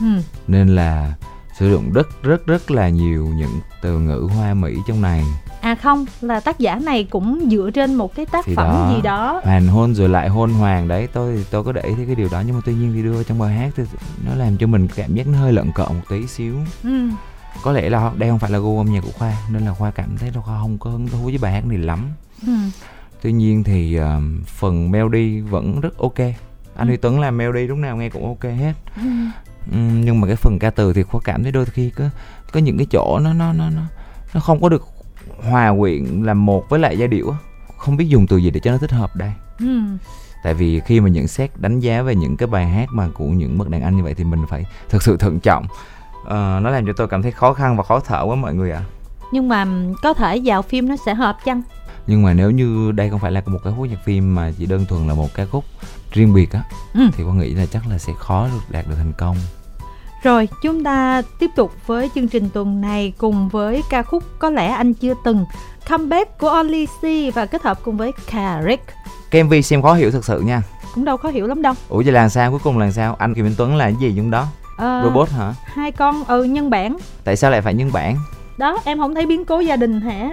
ừ. 0.00 0.06
nên 0.48 0.68
là 0.68 1.14
sử 1.58 1.70
dụng 1.70 1.92
rất 1.92 2.22
rất 2.22 2.46
rất 2.46 2.70
là 2.70 2.88
nhiều 2.88 3.26
những 3.26 3.60
từ 3.82 3.98
ngữ 3.98 4.28
hoa 4.36 4.54
mỹ 4.54 4.74
trong 4.88 5.02
này 5.02 5.24
à 5.60 5.74
không 5.74 6.04
là 6.20 6.40
tác 6.40 6.58
giả 6.58 6.74
này 6.78 7.04
cũng 7.04 7.48
dựa 7.50 7.70
trên 7.74 7.94
một 7.94 8.14
cái 8.14 8.26
tác 8.26 8.44
Thì 8.44 8.54
phẩm 8.54 8.66
đó. 8.70 8.92
gì 8.96 9.02
đó 9.02 9.40
hoàn 9.44 9.66
hôn 9.68 9.94
rồi 9.94 10.08
lại 10.08 10.28
hôn 10.28 10.52
hoàng 10.52 10.88
đấy 10.88 11.08
tôi 11.12 11.36
thì 11.36 11.44
tôi 11.50 11.64
có 11.64 11.72
để 11.72 11.80
ý 11.82 11.94
thấy 11.96 12.06
cái 12.06 12.14
điều 12.14 12.28
đó 12.32 12.42
nhưng 12.46 12.54
mà 12.56 12.60
tuy 12.64 12.74
nhiên 12.74 12.92
thì 12.94 13.02
đưa 13.02 13.12
vào 13.12 13.22
trong 13.22 13.38
bài 13.38 13.54
hát 13.54 13.70
thì 13.76 13.82
nó 14.26 14.34
làm 14.34 14.56
cho 14.56 14.66
mình 14.66 14.88
cảm 14.96 15.14
giác 15.14 15.26
nó 15.26 15.38
hơi 15.38 15.52
lợn 15.52 15.72
cợn 15.74 15.86
một 15.88 16.02
tí 16.08 16.26
xíu 16.26 16.54
ừ. 16.84 17.08
có 17.62 17.72
lẽ 17.72 17.90
là 17.90 18.12
đây 18.18 18.30
không 18.30 18.38
phải 18.38 18.50
là 18.50 18.58
gu 18.58 18.78
âm 18.78 18.92
nhạc 18.92 19.00
của 19.00 19.12
khoa 19.18 19.36
nên 19.52 19.64
là 19.64 19.74
khoa 19.74 19.90
cảm 19.90 20.16
thấy 20.18 20.30
là 20.34 20.40
khoa 20.40 20.60
không 20.60 20.78
có 20.78 20.90
hứng 20.90 21.08
thú 21.08 21.18
với 21.24 21.38
bài 21.38 21.52
hát 21.52 21.66
này 21.66 21.78
lắm 21.78 22.08
Ừ. 22.46 22.52
tuy 23.22 23.32
nhiên 23.32 23.64
thì 23.64 23.98
uh, 24.00 24.46
phần 24.46 24.90
melody 24.90 25.40
vẫn 25.40 25.80
rất 25.80 25.98
ok 25.98 26.18
anh 26.18 26.34
Ừ. 26.76 26.84
Huy 26.84 26.96
Tuấn 26.96 27.20
làm 27.20 27.36
melody 27.36 27.66
lúc 27.66 27.78
nào 27.78 27.96
nghe 27.96 28.08
cũng 28.08 28.26
ok 28.26 28.42
hết 28.42 28.72
Ừ. 28.96 29.02
Ừm, 29.70 30.04
nhưng 30.04 30.20
mà 30.20 30.26
cái 30.26 30.36
phần 30.36 30.58
ca 30.58 30.70
từ 30.70 30.92
thì 30.92 31.02
khoa 31.02 31.20
cảm 31.24 31.42
thấy 31.42 31.52
đôi 31.52 31.64
khi 31.64 31.90
có 31.90 32.04
có 32.52 32.60
những 32.60 32.78
cái 32.78 32.86
chỗ 32.90 33.18
nó 33.18 33.32
nó 33.32 33.52
nó 33.52 33.70
nó 33.70 33.82
nó 34.34 34.40
không 34.40 34.60
có 34.60 34.68
được 34.68 34.88
hòa 35.42 35.74
quyện 35.78 36.04
làm 36.22 36.46
một 36.46 36.68
với 36.68 36.80
lại 36.80 36.98
giai 36.98 37.08
điệu 37.08 37.34
không 37.78 37.96
biết 37.96 38.08
dùng 38.08 38.26
từ 38.26 38.36
gì 38.36 38.50
để 38.50 38.60
cho 38.60 38.70
nó 38.72 38.78
thích 38.78 38.92
hợp 38.92 39.16
đây. 39.16 39.32
Ừ. 39.58 39.80
tại 40.44 40.54
vì 40.54 40.80
khi 40.80 41.00
mà 41.00 41.08
nhận 41.08 41.28
xét 41.28 41.50
đánh 41.56 41.80
giá 41.80 42.02
về 42.02 42.14
những 42.14 42.36
cái 42.36 42.46
bài 42.46 42.66
hát 42.68 42.88
mà 42.92 43.08
của 43.14 43.26
những 43.26 43.58
bậc 43.58 43.68
đàn 43.68 43.82
anh 43.82 43.96
như 43.96 44.02
vậy 44.02 44.14
thì 44.14 44.24
mình 44.24 44.40
phải 44.48 44.64
thực 44.88 45.02
sự 45.02 45.16
thận 45.16 45.40
trọng. 45.40 45.66
Ờ, 46.24 46.60
nó 46.62 46.70
làm 46.70 46.86
cho 46.86 46.92
tôi 46.96 47.08
cảm 47.08 47.22
thấy 47.22 47.32
khó 47.32 47.52
khăn 47.52 47.76
và 47.76 47.82
khó 47.82 48.00
thở 48.00 48.22
quá 48.22 48.36
mọi 48.36 48.54
người 48.54 48.70
ạ. 48.70 48.82
Nhưng 49.32 49.48
mà 49.48 49.66
có 50.02 50.14
thể 50.14 50.40
vào 50.44 50.62
phim 50.62 50.88
nó 50.88 50.96
sẽ 51.06 51.14
hợp 51.14 51.38
chăng? 51.44 51.62
Nhưng 52.06 52.22
mà 52.22 52.34
nếu 52.34 52.50
như 52.50 52.92
đây 52.92 53.10
không 53.10 53.20
phải 53.20 53.32
là 53.32 53.42
một 53.46 53.58
cái 53.64 53.72
khúc 53.76 53.86
nhạc 53.86 54.04
phim 54.04 54.34
mà 54.34 54.52
chỉ 54.58 54.66
đơn 54.66 54.86
thuần 54.86 55.08
là 55.08 55.14
một 55.14 55.34
ca 55.34 55.46
khúc 55.46 55.64
riêng 56.12 56.34
biệt 56.34 56.52
á 56.52 56.62
Ừ. 56.94 57.00
thì 57.16 57.24
con 57.26 57.38
nghĩ 57.38 57.54
là 57.54 57.66
chắc 57.66 57.82
là 57.90 57.98
sẽ 57.98 58.12
khó 58.18 58.46
được 58.52 58.60
đạt 58.68 58.86
được 58.88 58.94
thành 58.98 59.12
công 59.18 59.36
Rồi, 60.22 60.48
chúng 60.62 60.84
ta 60.84 61.22
tiếp 61.38 61.50
tục 61.56 61.72
với 61.86 62.10
chương 62.14 62.28
trình 62.28 62.48
tuần 62.50 62.80
này 62.80 63.12
cùng 63.18 63.48
với 63.48 63.82
ca 63.90 64.02
khúc 64.02 64.22
Có 64.38 64.50
lẽ 64.50 64.66
anh 64.68 64.94
chưa 64.94 65.14
từng 65.24 65.44
comeback 65.88 66.38
của 66.38 66.48
Only 66.48 66.86
C 66.86 67.34
và 67.34 67.46
kết 67.46 67.62
hợp 67.62 67.78
cùng 67.84 67.96
với 67.96 68.12
Carrick. 68.30 68.84
cái 69.30 69.42
mv 69.42 69.54
xem 69.64 69.82
khó 69.82 69.94
hiểu 69.94 70.10
thực 70.10 70.24
sự 70.24 70.40
nha 70.40 70.62
Cũng 70.94 71.04
đâu 71.04 71.16
khó 71.16 71.28
hiểu 71.28 71.46
lắm 71.46 71.62
đâu. 71.62 71.74
ủa 71.88 72.02
vậy 72.04 72.12
là 72.12 72.28
sao 72.28 72.50
cuối 72.50 72.60
cùng 72.64 72.78
là 72.78 72.90
sao 72.90 73.14
anh 73.18 73.34
Kim 73.34 73.44
Minh 73.44 73.54
Tuấn 73.58 73.76
là 73.76 73.84
cái 73.84 73.94
gì 74.00 74.14
trong 74.16 74.30
đó 74.30 74.46
Ờ, 74.76 75.02
robot 75.04 75.28
hả 75.30 75.54
Hai 75.64 75.92
con 75.92 76.24
ừ 76.24 76.44
nhân 76.44 76.70
bản. 76.70 76.96
tại 77.24 77.36
sao 77.36 77.50
lại 77.50 77.60
phải 77.62 77.74
nhân 77.74 77.92
bản 77.92 78.16
Đó, 78.58 78.78
em 78.84 78.98
không 78.98 79.14
thấy 79.14 79.26
biến 79.26 79.44
cố 79.44 79.60
gia 79.60 79.76
đình 79.76 80.00
hả? 80.00 80.30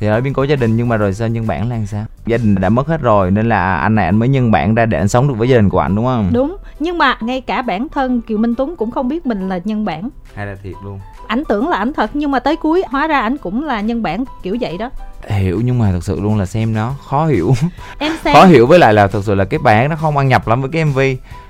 Thì 0.00 0.06
nói 0.06 0.20
biến 0.20 0.32
cố 0.32 0.42
gia 0.42 0.56
đình 0.56 0.76
nhưng 0.76 0.88
mà 0.88 0.96
rồi 0.96 1.14
sao 1.14 1.28
nhân 1.28 1.46
bản 1.46 1.68
là 1.70 1.78
sao? 1.86 2.04
Gia 2.26 2.36
đình 2.36 2.54
đã 2.54 2.68
mất 2.68 2.86
hết 2.86 3.00
rồi 3.00 3.30
nên 3.30 3.48
là 3.48 3.76
anh 3.76 3.94
này 3.94 4.04
anh 4.04 4.16
mới 4.16 4.28
nhân 4.28 4.50
bản 4.50 4.74
ra 4.74 4.86
để 4.86 4.98
anh 4.98 5.08
sống 5.08 5.28
được 5.28 5.34
với 5.38 5.48
gia 5.48 5.56
đình 5.56 5.68
của 5.68 5.78
anh 5.78 5.94
đúng 5.94 6.04
không? 6.04 6.30
Đúng, 6.32 6.56
nhưng 6.80 6.98
mà 6.98 7.18
ngay 7.20 7.40
cả 7.40 7.62
bản 7.62 7.88
thân 7.88 8.20
Kiều 8.20 8.38
Minh 8.38 8.54
Tuấn 8.54 8.76
cũng 8.76 8.90
không 8.90 9.08
biết 9.08 9.26
mình 9.26 9.48
là 9.48 9.60
nhân 9.64 9.84
bản. 9.84 10.08
hay 10.34 10.46
là 10.46 10.56
thiệt 10.62 10.74
luôn. 10.84 11.00
Ảnh 11.26 11.42
tưởng 11.48 11.68
là 11.68 11.76
ảnh 11.76 11.92
thật 11.92 12.10
nhưng 12.14 12.30
mà 12.30 12.40
tới 12.40 12.56
cuối 12.56 12.82
hóa 12.90 13.06
ra 13.06 13.20
ảnh 13.20 13.36
cũng 13.36 13.64
là 13.64 13.80
nhân 13.80 14.02
bản 14.02 14.24
kiểu 14.42 14.56
vậy 14.60 14.78
đó. 14.78 14.90
hiểu 15.28 15.60
nhưng 15.64 15.78
mà 15.78 15.92
thật 15.92 16.04
sự 16.04 16.20
luôn 16.20 16.38
là 16.38 16.46
xem 16.46 16.74
nó 16.74 16.94
khó 17.08 17.26
hiểu. 17.26 17.54
Em 17.98 18.12
xem 18.24 18.34
khó 18.34 18.44
hiểu 18.44 18.66
với 18.66 18.78
lại 18.78 18.94
là 18.94 19.06
thực 19.06 19.24
sự 19.24 19.34
là 19.34 19.44
cái 19.44 19.58
bài 19.58 19.76
hát 19.76 19.88
nó 19.88 19.96
không 19.96 20.16
ăn 20.16 20.28
nhập 20.28 20.48
lắm 20.48 20.60
với 20.60 20.70
cái 20.70 20.84
mv 20.84 20.98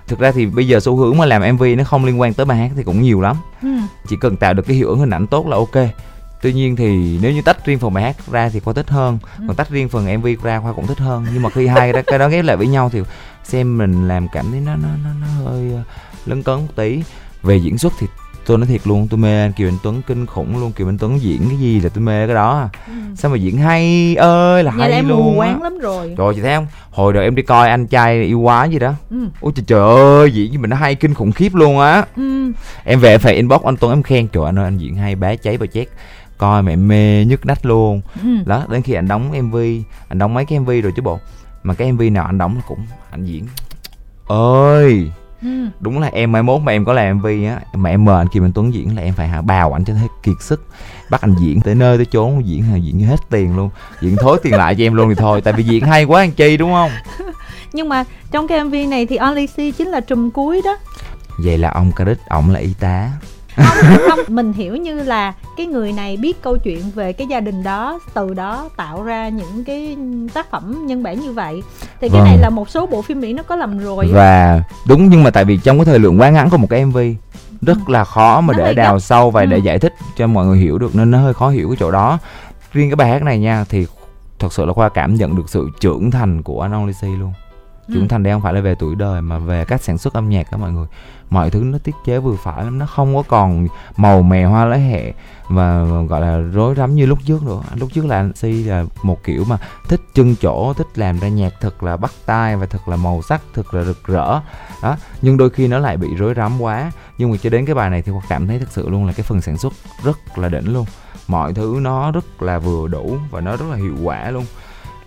thực 0.06 0.18
ra 0.18 0.32
thì 0.32 0.46
bây 0.46 0.68
giờ 0.68 0.80
xu 0.80 0.96
hướng 0.96 1.18
mà 1.18 1.26
làm 1.26 1.54
mv 1.54 1.62
nó 1.78 1.84
không 1.84 2.04
liên 2.04 2.20
quan 2.20 2.34
tới 2.34 2.46
bài 2.46 2.58
hát 2.58 2.70
thì 2.76 2.82
cũng 2.82 3.02
nhiều 3.02 3.20
lắm. 3.20 3.36
Ừ. 3.62 3.68
chỉ 4.08 4.16
cần 4.20 4.36
tạo 4.36 4.54
được 4.54 4.62
cái 4.66 4.76
hiệu 4.76 4.88
ứng 4.88 4.98
hình 4.98 5.10
ảnh 5.10 5.26
tốt 5.26 5.46
là 5.46 5.56
ok 5.56 5.88
tuy 6.42 6.52
nhiên 6.52 6.76
thì 6.76 7.18
nếu 7.22 7.32
như 7.32 7.42
tách 7.42 7.64
riêng 7.66 7.78
phần 7.78 7.92
bài 7.92 8.04
hát 8.04 8.16
ra 8.30 8.48
thì 8.48 8.60
khoa 8.60 8.74
thích 8.74 8.88
hơn 8.90 9.18
còn 9.46 9.56
tách 9.56 9.70
riêng 9.70 9.88
phần 9.88 10.18
mv 10.20 10.26
ra 10.42 10.60
khoa 10.60 10.72
cũng 10.72 10.86
thích 10.86 10.98
hơn 10.98 11.26
nhưng 11.32 11.42
mà 11.42 11.50
khi 11.50 11.66
hai 11.66 11.92
cái, 11.92 12.02
cái 12.02 12.18
đó 12.18 12.28
ghép 12.28 12.44
lại 12.44 12.56
với 12.56 12.66
nhau 12.66 12.90
thì 12.92 13.00
xem 13.44 13.78
mình 13.78 14.08
làm 14.08 14.26
cảm 14.32 14.50
thấy 14.50 14.60
nó 14.60 14.76
nó 14.76 14.88
nó, 15.04 15.10
nó 15.20 15.50
hơi 15.50 15.70
ờ, 15.74 15.82
lấn 16.26 16.42
cấn 16.42 16.56
một 16.56 16.72
tí 16.76 17.02
về 17.42 17.56
diễn 17.56 17.78
xuất 17.78 17.92
thì 17.98 18.06
tôi 18.46 18.58
nói 18.58 18.66
thiệt 18.66 18.86
luôn 18.86 19.08
tôi 19.10 19.18
mê 19.18 19.40
anh 19.42 19.52
Kiều 19.52 19.68
Anh 19.68 19.78
Tuấn 19.82 20.02
kinh 20.06 20.26
khủng 20.26 20.60
luôn 20.60 20.72
Kiều 20.72 20.88
Anh 20.88 20.98
Tuấn 20.98 21.22
diễn 21.22 21.48
cái 21.48 21.58
gì 21.58 21.80
là 21.80 21.88
tôi 21.88 22.02
mê 22.04 22.26
cái 22.26 22.34
đó 22.34 22.58
à. 22.58 22.68
Ừ. 22.86 22.92
sao 23.16 23.30
mà 23.30 23.36
diễn 23.36 23.58
hay 23.58 24.14
ơi 24.18 24.64
là 24.64 24.70
Vậy 24.70 24.80
hay 24.80 24.90
là 24.90 24.96
em 24.96 25.08
luôn 25.08 25.40
á 25.40 25.46
quáng 25.46 25.62
lắm 25.62 25.78
rồi. 25.78 26.14
rồi 26.16 26.34
chị 26.34 26.40
thấy 26.40 26.54
không 26.54 26.66
hồi 26.90 27.12
đầu 27.12 27.22
em 27.22 27.34
đi 27.34 27.42
coi 27.42 27.68
anh 27.70 27.86
trai 27.86 28.22
yêu 28.22 28.40
quá 28.40 28.64
gì 28.64 28.78
đó 28.78 28.92
Ừ. 29.10 29.16
ôi 29.40 29.52
trời, 29.56 29.64
trời 29.66 29.80
ơi 29.96 30.30
diễn 30.32 30.52
gì 30.52 30.58
mà 30.58 30.66
nó 30.66 30.76
hay 30.76 30.94
kinh 30.94 31.14
khủng 31.14 31.32
khiếp 31.32 31.54
luôn 31.54 31.78
á 31.80 32.04
Ừ. 32.16 32.52
em 32.84 33.00
về 33.00 33.18
phải 33.18 33.34
inbox 33.34 33.62
anh 33.62 33.76
Tuấn 33.76 33.92
em 33.92 34.02
khen 34.02 34.28
trời 34.28 34.44
anh 34.44 34.58
ơi 34.58 34.64
anh 34.64 34.78
diễn 34.78 34.94
hay 34.96 35.14
bá 35.14 35.34
cháy 35.34 35.58
bà 35.58 35.66
chét 35.66 35.88
coi 36.38 36.62
mẹ 36.62 36.76
mê 36.76 37.24
nhức 37.24 37.46
nách 37.46 37.66
luôn. 37.66 38.00
Ừ. 38.22 38.28
đó 38.46 38.64
đến 38.70 38.82
khi 38.82 38.92
anh 38.92 39.08
đóng 39.08 39.32
mv 39.42 39.56
anh 40.08 40.18
đóng 40.18 40.34
mấy 40.34 40.44
cái 40.44 40.58
mv 40.60 40.68
rồi 40.68 40.92
chứ 40.96 41.02
bộ. 41.02 41.18
Mà 41.62 41.74
cái 41.74 41.92
mv 41.92 42.02
nào 42.12 42.24
anh 42.24 42.38
đóng 42.38 42.54
là 42.56 42.62
cũng 42.68 42.86
anh 43.10 43.24
diễn. 43.24 43.46
Ơi 44.28 45.10
Ừ. 45.42 45.48
đúng 45.80 45.98
là 45.98 46.08
em 46.12 46.32
mai 46.32 46.42
mốt 46.42 46.60
mà 46.62 46.72
em 46.72 46.84
có 46.84 46.92
làm 46.92 47.18
mv 47.18 47.26
á 47.26 47.60
mà 47.74 47.90
em 47.90 48.04
mời 48.04 48.16
anh 48.18 48.28
Kim 48.28 48.44
Anh 48.44 48.52
Tuấn 48.52 48.74
diễn 48.74 48.96
là 48.96 49.02
em 49.02 49.14
phải 49.14 49.28
hả 49.28 49.42
bào 49.42 49.72
anh 49.72 49.84
cho 49.84 49.94
thấy 49.94 50.08
kiệt 50.22 50.34
sức. 50.40 50.66
Bắt 51.10 51.20
anh 51.20 51.34
diễn 51.40 51.60
tới 51.60 51.74
nơi 51.74 51.96
tới 51.96 52.06
chốn 52.06 52.46
diễn 52.46 52.62
hả 52.62 52.76
diễn 52.76 53.00
hết 53.00 53.16
tiền 53.30 53.56
luôn. 53.56 53.70
Diễn 54.00 54.16
thối 54.16 54.38
tiền 54.42 54.54
lại 54.54 54.74
cho 54.74 54.84
em 54.84 54.94
luôn 54.94 55.08
thì 55.08 55.14
thôi 55.14 55.40
tại 55.40 55.52
vì 55.52 55.62
diễn 55.64 55.84
hay 55.84 56.04
quá 56.04 56.20
anh 56.22 56.30
chi 56.30 56.56
đúng 56.56 56.70
không? 56.72 56.90
Nhưng 57.72 57.88
mà 57.88 58.04
trong 58.30 58.48
cái 58.48 58.64
MV 58.64 58.74
này 58.88 59.06
thì 59.06 59.16
Only 59.16 59.46
C 59.46 59.56
chính 59.56 59.88
là 59.88 60.00
trùm 60.00 60.30
cuối 60.30 60.62
đó. 60.64 60.76
vậy 61.44 61.58
là 61.58 61.70
ông 61.70 61.92
Caric 61.96 62.18
ổng 62.28 62.50
là 62.50 62.60
y 62.60 62.74
tá 62.80 63.10
không 63.58 63.98
không 64.08 64.18
mình 64.28 64.52
hiểu 64.52 64.76
như 64.76 64.94
là 65.02 65.32
cái 65.56 65.66
người 65.66 65.92
này 65.92 66.16
biết 66.16 66.42
câu 66.42 66.56
chuyện 66.58 66.82
về 66.94 67.12
cái 67.12 67.26
gia 67.26 67.40
đình 67.40 67.62
đó 67.62 67.98
từ 68.14 68.34
đó 68.34 68.68
tạo 68.76 69.02
ra 69.02 69.28
những 69.28 69.64
cái 69.64 69.96
tác 70.34 70.50
phẩm 70.50 70.86
nhân 70.86 71.02
bản 71.02 71.20
như 71.20 71.32
vậy 71.32 71.62
thì 72.00 72.08
cái 72.08 72.20
Vâng. 72.20 72.24
này 72.24 72.38
là 72.38 72.50
một 72.50 72.70
số 72.70 72.86
bộ 72.86 73.02
phim 73.02 73.20
mỹ 73.20 73.32
nó 73.32 73.42
có 73.42 73.56
làm 73.56 73.78
rồi 73.78 74.10
và 74.12 74.62
đúng 74.88 75.08
nhưng 75.08 75.22
mà 75.24 75.30
tại 75.30 75.44
vì 75.44 75.56
trong 75.64 75.78
cái 75.78 75.84
thời 75.84 75.98
lượng 75.98 76.20
quá 76.20 76.30
ngắn 76.30 76.50
của 76.50 76.56
một 76.56 76.66
cái 76.70 76.84
mv 76.84 76.98
rất 77.62 77.88
là 77.88 78.04
khó 78.04 78.40
mà 78.40 78.54
Nó 78.56 78.64
để 78.64 78.74
đào 78.74 78.94
gấp. 78.94 78.98
sâu 79.00 79.30
và 79.30 79.44
để 79.44 79.56
Ừ. 79.56 79.62
giải 79.62 79.78
thích 79.78 79.94
cho 80.16 80.26
mọi 80.26 80.46
người 80.46 80.58
hiểu 80.58 80.78
được 80.78 80.96
nên 80.96 81.10
nó 81.10 81.18
hơi 81.18 81.34
khó 81.34 81.48
hiểu 81.48 81.68
cái 81.68 81.76
chỗ 81.80 81.90
đó 81.90 82.18
riêng 82.72 82.90
cái 82.90 82.96
bài 82.96 83.08
hát 83.08 83.22
này 83.22 83.38
nha 83.38 83.64
thì 83.68 83.86
thật 84.38 84.52
sự 84.52 84.64
là 84.64 84.72
khoa 84.72 84.88
cảm 84.88 85.14
nhận 85.14 85.36
được 85.36 85.44
sự 85.50 85.68
trưởng 85.80 86.10
thành 86.10 86.42
của 86.42 86.60
anh 86.62 86.72
Only 86.72 86.92
luôn 87.02 87.32
trưởng 87.92 88.02
Ừ. 88.02 88.08
thành 88.08 88.22
đây 88.22 88.32
không 88.32 88.42
phải 88.42 88.54
là 88.54 88.60
về 88.60 88.74
tuổi 88.78 88.94
đời 88.94 89.22
mà 89.22 89.38
về 89.38 89.64
cách 89.64 89.82
sản 89.82 89.98
xuất 89.98 90.14
âm 90.14 90.28
nhạc 90.28 90.52
đó 90.52 90.58
mọi 90.58 90.72
người. 90.72 90.86
Mọi 91.30 91.50
thứ 91.50 91.60
nó 91.60 91.78
tiết 91.78 91.94
chế 92.04 92.18
vừa 92.18 92.36
phải 92.44 92.64
lắm 92.64 92.78
nó 92.78 92.86
không 92.86 93.16
có 93.16 93.22
còn 93.28 93.66
màu 93.96 94.22
mè 94.22 94.44
hoa 94.44 94.64
lá 94.64 94.76
hẹ 94.76 95.12
và 95.48 95.84
gọi 96.08 96.20
là 96.20 96.36
rối 96.38 96.74
rắm 96.74 96.94
như 96.94 97.06
lúc 97.06 97.18
trước 97.26 97.42
nữa. 97.42 97.60
Lúc 97.74 97.88
trước 97.92 98.04
là 98.04 98.16
anh 98.16 98.32
si 98.34 98.52
là 98.64 98.84
một 99.02 99.24
kiểu 99.24 99.44
mà 99.44 99.58
thích 99.88 100.00
trưng 100.14 100.34
chỗ 100.36 100.72
thích 100.72 100.86
làm 100.94 101.18
ra 101.18 101.28
nhạc 101.28 101.52
thật 101.60 101.82
là 101.82 101.96
bắt 101.96 102.10
tai 102.26 102.56
và 102.56 102.66
thật 102.66 102.88
là 102.88 102.96
màu 102.96 103.22
sắc 103.22 103.42
thật 103.54 103.74
là 103.74 103.84
rực 103.84 104.06
rỡ. 104.06 104.40
Đó 104.82 104.96
nhưng 105.22 105.36
đôi 105.36 105.50
khi 105.50 105.68
nó 105.68 105.78
lại 105.78 105.96
bị 105.96 106.08
rối 106.16 106.34
rắm 106.34 106.62
quá. 106.62 106.92
Nhưng 107.18 107.30
mà 107.30 107.36
cho 107.42 107.50
đến 107.50 107.66
cái 107.66 107.74
bài 107.74 107.90
này 107.90 108.02
thì 108.02 108.12
khoa 108.12 108.22
cảm 108.28 108.46
thấy 108.46 108.58
thực 108.58 108.70
sự 108.72 108.88
luôn 108.88 109.06
là 109.06 109.12
cái 109.12 109.22
phần 109.24 109.40
sản 109.40 109.58
xuất 109.58 109.72
rất 110.04 110.38
là 110.38 110.48
đỉnh 110.48 110.72
luôn. 110.72 110.86
Mọi 111.28 111.52
thứ 111.54 111.78
nó 111.82 112.10
rất 112.10 112.42
là 112.42 112.58
vừa 112.58 112.88
đủ 112.88 113.16
và 113.30 113.40
nó 113.40 113.56
rất 113.56 113.66
là 113.70 113.76
hiệu 113.76 113.94
quả 114.02 114.30
luôn 114.30 114.44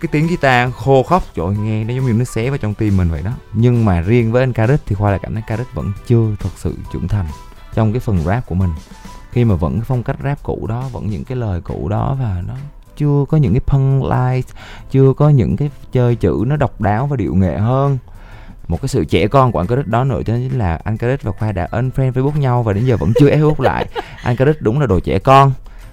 cái 0.02 0.08
tiếng 0.12 0.26
guitar 0.26 0.72
khô 0.74 1.02
khóc 1.02 1.22
trời 1.34 1.46
ơi, 1.46 1.56
nghe 1.56 1.84
nó 1.84 1.94
giống 1.94 2.06
như 2.06 2.12
nó 2.12 2.24
xé 2.24 2.50
vào 2.50 2.58
trong 2.58 2.74
tim 2.74 2.96
mình 2.96 3.10
vậy 3.10 3.22
đó. 3.22 3.30
Nhưng 3.52 3.84
mà 3.84 4.00
riêng 4.00 4.32
với 4.32 4.42
anh 4.42 4.52
Karis 4.52 4.80
thì 4.86 4.94
khoa 4.94 5.10
lại 5.10 5.20
cảm 5.22 5.34
thấy 5.34 5.42
Karis 5.46 5.66
vẫn 5.74 5.92
chưa 6.06 6.26
thật 6.40 6.50
sự 6.56 6.76
trưởng 6.92 7.08
thành 7.08 7.26
trong 7.74 7.92
cái 7.92 8.00
phần 8.00 8.18
rap 8.24 8.46
của 8.46 8.54
mình. 8.54 8.70
Khi 9.30 9.44
mà 9.44 9.54
vẫn 9.54 9.72
cái 9.72 9.84
phong 9.86 10.02
cách 10.02 10.16
rap 10.24 10.42
cũ 10.42 10.66
đó 10.68 10.88
vẫn 10.92 11.06
những 11.06 11.24
cái 11.24 11.36
lời 11.36 11.60
cũ 11.60 11.88
đó 11.88 12.16
và 12.20 12.42
nó 12.46 12.54
chưa 12.96 13.24
có 13.28 13.36
những 13.36 13.52
cái 13.52 13.60
punchline 13.60 14.40
chưa 14.90 15.12
có 15.12 15.28
những 15.28 15.56
cái 15.56 15.70
chơi 15.92 16.16
chữ 16.16 16.44
nó 16.46 16.56
độc 16.56 16.80
đáo 16.80 17.06
và 17.06 17.16
điệu 17.16 17.34
nghệ 17.34 17.58
hơn. 17.58 17.98
Một 18.68 18.80
cái 18.82 18.88
sự 18.88 19.04
trẻ 19.04 19.28
con 19.28 19.52
của 19.52 19.60
anh 19.60 19.66
Karit 19.66 19.86
đó 19.86 20.04
nữa 20.04 20.20
cho 20.26 20.32
nên 20.32 20.52
là 20.52 20.80
anh 20.84 20.98
Karit 20.98 21.22
và 21.22 21.32
Khoa 21.32 21.52
đã 21.52 21.68
unfriend 21.72 22.12
Facebook 22.12 22.38
nhau 22.38 22.62
và 22.62 22.72
đến 22.72 22.86
giờ 22.86 22.96
vẫn 22.96 23.12
chưa 23.20 23.30
Facebook 23.30 23.62
lại. 23.62 23.86
Anh 24.22 24.36
Karit 24.36 24.56
đúng 24.60 24.80
là 24.80 24.86
đồ 24.86 25.00
trẻ 25.00 25.18
con 25.18 25.52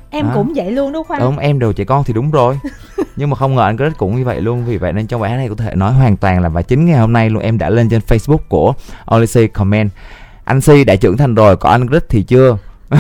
em 0.10 0.26
Đó. 0.26 0.32
cũng 0.34 0.54
vậy 0.56 0.72
luôn 0.72 0.94
đó 0.94 1.04
khoa 1.04 1.20
đúng 1.20 1.38
em 1.38 1.60
đều 1.60 1.74
trẻ 1.74 1.84
con 1.84 2.04
thì 2.04 2.14
đúng 2.14 2.32
rồi. 2.32 2.60
Nhưng 3.16 3.30
mà 3.30 3.36
không 3.36 3.56
ngờ 3.56 3.64
anh 3.64 3.78
Chris 3.78 3.94
cũng 3.98 4.16
như 4.16 4.26
vậy 4.26 4.42
luôn 4.42 4.66
vì 4.66 4.78
vậy 4.78 4.94
nên 4.94 5.08
trong 5.08 5.22
bài 5.22 5.32
hát 5.32 5.38
này 5.38 5.50
có 5.50 5.56
thể 5.56 5.76
nói 5.76 5.94
hoàn 5.94 6.18
toàn 6.18 6.42
là 6.42 6.50
và 6.50 6.62
chính 6.62 6.86
ngày 6.86 7.00
hôm 7.00 7.14
nay 7.14 7.30
luôn. 7.30 7.44
Em 7.44 7.58
đã 7.58 7.70
lên 7.70 7.90
trên 7.90 8.02
Facebook 8.08 8.38
của 8.50 8.74
Olicy 9.16 9.48
comment. 9.48 9.90
Anh 10.44 10.62
Si 10.62 10.84
đã 10.84 10.96
trưởng 10.96 11.18
thành 11.18 11.36
rồi 11.36 11.58
còn 11.58 11.72
anh 11.72 11.88
Chris 11.90 12.04
thì 12.10 12.22
chưa? 12.22 12.58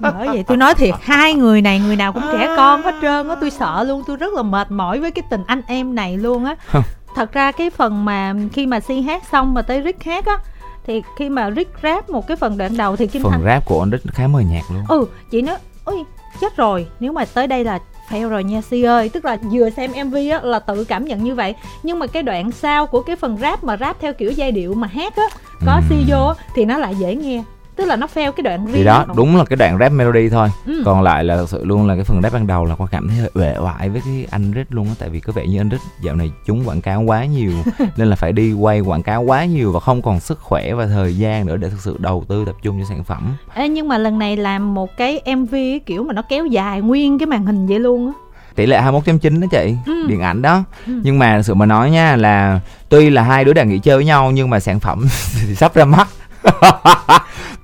Bởi 0.00 0.28
vậy 0.28 0.44
tôi 0.46 0.56
nói 0.56 0.74
thiệt 0.74 0.94
hai 1.02 1.34
người 1.34 1.62
này 1.62 1.78
người 1.80 1.96
nào 1.96 2.12
cũng 2.12 2.22
trẻ 2.32 2.54
con 2.56 2.82
hết 2.82 2.94
trơn 3.02 3.28
á. 3.28 3.36
Tôi 3.40 3.50
sợ 3.50 3.84
luôn 3.84 4.02
tôi 4.06 4.16
rất 4.16 4.32
là 4.32 4.42
mệt 4.42 4.70
mỏi 4.70 5.00
với 5.00 5.10
cái 5.10 5.22
tình 5.30 5.42
anh 5.46 5.62
em 5.66 5.94
này 5.94 6.16
luôn 6.16 6.44
á. 6.44 6.54
Không. 6.66 6.82
thật 7.16 7.32
ra 7.32 7.52
cái 7.52 7.70
phần 7.70 8.04
mà 8.04 8.34
khi 8.52 8.66
mà 8.66 8.80
si 8.80 9.00
hát 9.00 9.22
xong 9.32 9.54
mà 9.54 9.62
tới 9.62 9.82
rick 9.84 10.02
hát 10.04 10.26
á 10.26 10.38
thì 10.86 11.02
khi 11.18 11.28
mà 11.28 11.50
rick 11.50 11.70
rap 11.82 12.10
một 12.10 12.26
cái 12.26 12.36
phần 12.36 12.58
đoạn 12.58 12.76
đầu 12.76 12.96
thì 12.96 13.06
kim 13.06 13.22
phần 13.22 13.32
thanh 13.32 13.44
rap 13.44 13.64
của 13.64 13.82
anh 13.82 13.90
Chris 13.90 14.14
khá 14.14 14.26
mờ 14.26 14.40
nhạt 14.40 14.62
luôn. 14.74 14.84
Ừ 14.88 15.06
chị 15.30 15.42
nói 15.42 15.56
ôi 15.84 16.04
chết 16.40 16.56
rồi. 16.56 16.86
Nếu 17.00 17.12
mà 17.12 17.24
tới 17.24 17.46
đây 17.46 17.64
là 17.64 17.78
fail 18.10 18.28
rồi 18.28 18.44
nha 18.44 18.60
si 18.60 18.82
ơi. 18.82 19.08
Tức 19.08 19.24
là 19.24 19.36
vừa 19.50 19.70
xem 19.70 19.90
mv 20.06 20.14
á 20.32 20.40
là 20.42 20.58
tự 20.58 20.84
cảm 20.84 21.04
nhận 21.04 21.24
như 21.24 21.34
vậy. 21.34 21.54
Nhưng 21.82 21.98
mà 21.98 22.06
cái 22.06 22.22
đoạn 22.22 22.50
sau 22.50 22.86
của 22.86 23.02
cái 23.02 23.16
phần 23.16 23.36
rap 23.40 23.64
mà 23.64 23.76
rap 23.76 24.00
theo 24.00 24.12
kiểu 24.12 24.32
giai 24.32 24.52
điệu 24.52 24.74
mà 24.74 24.86
hát 24.86 25.16
á 25.16 25.24
có 25.66 25.72
Ừm. 25.72 25.82
si 25.88 26.12
vô 26.12 26.26
á, 26.26 26.34
thì 26.54 26.64
nó 26.64 26.78
lại 26.78 26.94
dễ 26.94 27.14
nghe 27.14 27.42
tức 27.76 27.84
là 27.84 27.96
nó 27.96 28.06
fail 28.14 28.32
cái 28.32 28.42
đoạn 28.42 28.66
riêng 28.66 28.74
thì 28.74 28.84
đó 28.84 29.04
đúng 29.16 29.36
là 29.36 29.44
cái 29.44 29.56
đoạn 29.56 29.78
rap 29.78 29.92
melody 29.92 30.28
thôi 30.28 30.48
Ừ. 30.66 30.82
còn 30.84 31.02
lại 31.02 31.24
là 31.24 31.36
thật 31.36 31.48
sự 31.48 31.64
luôn 31.64 31.86
là 31.86 31.94
cái 31.94 32.04
phần 32.04 32.22
rap 32.22 32.32
ban 32.32 32.46
đầu 32.46 32.64
là 32.64 32.74
con 32.76 32.88
cảm 32.88 33.08
thấy 33.08 33.16
hơi 33.18 33.30
uể 33.34 33.54
oải 33.58 33.88
với 33.88 34.00
cái 34.04 34.26
anh 34.30 34.52
Rít 34.52 34.66
luôn 34.70 34.86
á 34.88 34.94
tại 34.98 35.08
vì 35.08 35.20
có 35.20 35.32
vẻ 35.32 35.46
như 35.46 35.60
anh 35.60 35.68
Rít 35.68 35.80
dạo 36.02 36.14
này 36.16 36.30
chúng 36.46 36.68
quảng 36.68 36.80
cáo 36.80 37.02
quá 37.02 37.24
nhiều 37.24 37.52
nên 37.96 38.08
là 38.10 38.16
phải 38.16 38.32
đi 38.32 38.52
quay 38.52 38.80
quảng 38.80 39.02
cáo 39.02 39.22
quá 39.22 39.44
nhiều 39.44 39.72
và 39.72 39.80
không 39.80 40.02
còn 40.02 40.20
sức 40.20 40.40
khỏe 40.40 40.72
và 40.74 40.86
thời 40.86 41.16
gian 41.18 41.46
nữa 41.46 41.56
để 41.56 41.70
thực 41.70 41.80
sự 41.80 41.96
đầu 41.98 42.24
tư 42.28 42.44
tập 42.44 42.54
trung 42.62 42.80
cho 42.80 42.86
sản 42.88 43.04
phẩm 43.04 43.36
Ê, 43.54 43.68
nhưng 43.68 43.88
mà 43.88 43.98
lần 43.98 44.18
này 44.18 44.36
làm 44.36 44.74
một 44.74 44.96
cái 44.96 45.20
MV 45.36 45.54
kiểu 45.86 46.04
mà 46.04 46.12
nó 46.12 46.22
kéo 46.22 46.46
dài 46.46 46.80
nguyên 46.80 47.18
cái 47.18 47.26
màn 47.26 47.46
hình 47.46 47.66
vậy 47.66 47.78
luôn 47.78 48.06
á 48.06 48.12
tỷ 48.54 48.66
lệ 48.66 48.80
21.9 48.82 49.40
đó 49.40 49.46
chị 49.50 49.76
Ừ. 49.86 50.06
điện 50.08 50.20
ảnh 50.20 50.42
đó 50.42 50.62
Ừ. 50.86 50.92
nhưng 51.04 51.18
mà 51.18 51.42
sự 51.42 51.54
mà 51.54 51.66
nói 51.66 51.90
nha 51.90 52.16
là 52.16 52.60
tuy 52.88 53.10
là 53.10 53.22
hai 53.22 53.44
đứa 53.44 53.52
đang 53.52 53.68
nghỉ 53.68 53.78
chơi 53.78 53.96
với 53.96 54.04
nhau 54.04 54.30
nhưng 54.30 54.50
mà 54.50 54.60
sản 54.60 54.80
phẩm 54.80 55.06
thì 55.48 55.54
sắp 55.54 55.74
ra 55.74 55.84
mắt 55.84 56.08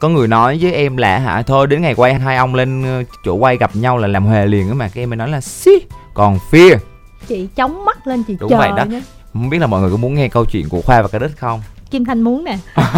có 0.01 0.09
người 0.09 0.29
nói 0.29 0.59
với 0.61 0.73
em 0.73 0.97
là 0.97 1.19
hả 1.19 1.43
thôi 1.43 1.67
đến 1.67 1.83
ngày 1.83 1.95
quay 1.95 2.15
hai 2.15 2.37
ông 2.37 2.55
lên 2.55 2.83
ờ, 2.83 3.03
chỗ 3.25 3.35
quay 3.35 3.57
gặp 3.57 3.77
nhau 3.77 3.99
là 3.99 4.09
làm 4.09 4.25
huề 4.27 4.47
liền 4.47 4.69
á 4.69 4.75
mà. 4.75 4.89
Cái 4.95 5.03
em 5.03 5.11
mới 5.11 5.17
nói 5.17 5.29
là 5.29 5.41
xí 5.41 5.71
còn 6.15 6.39
fear 6.51 6.77
chị 7.29 7.49
chống 7.57 7.85
mắt 7.85 8.07
lên 8.07 8.23
chị 8.23 8.37
Đúng 8.41 8.51
chờ 8.51 8.57
vậy 8.59 8.71
đó. 8.77 8.85
nhé 8.85 9.03
không 9.33 9.51
biết 9.51 9.59
là 9.59 9.67
mọi 9.67 9.81
người 9.81 9.91
có 9.91 9.97
muốn 9.97 10.15
nghe 10.15 10.29
câu 10.29 10.45
chuyện 10.45 10.69
của 10.69 10.81
khoa 10.83 11.03
và 11.03 11.09
Cadiz 11.19 11.29
không 11.37 11.63
Kim 11.90 12.05
Thanh 12.05 12.22
muốn 12.22 12.44
nè. 12.44 12.59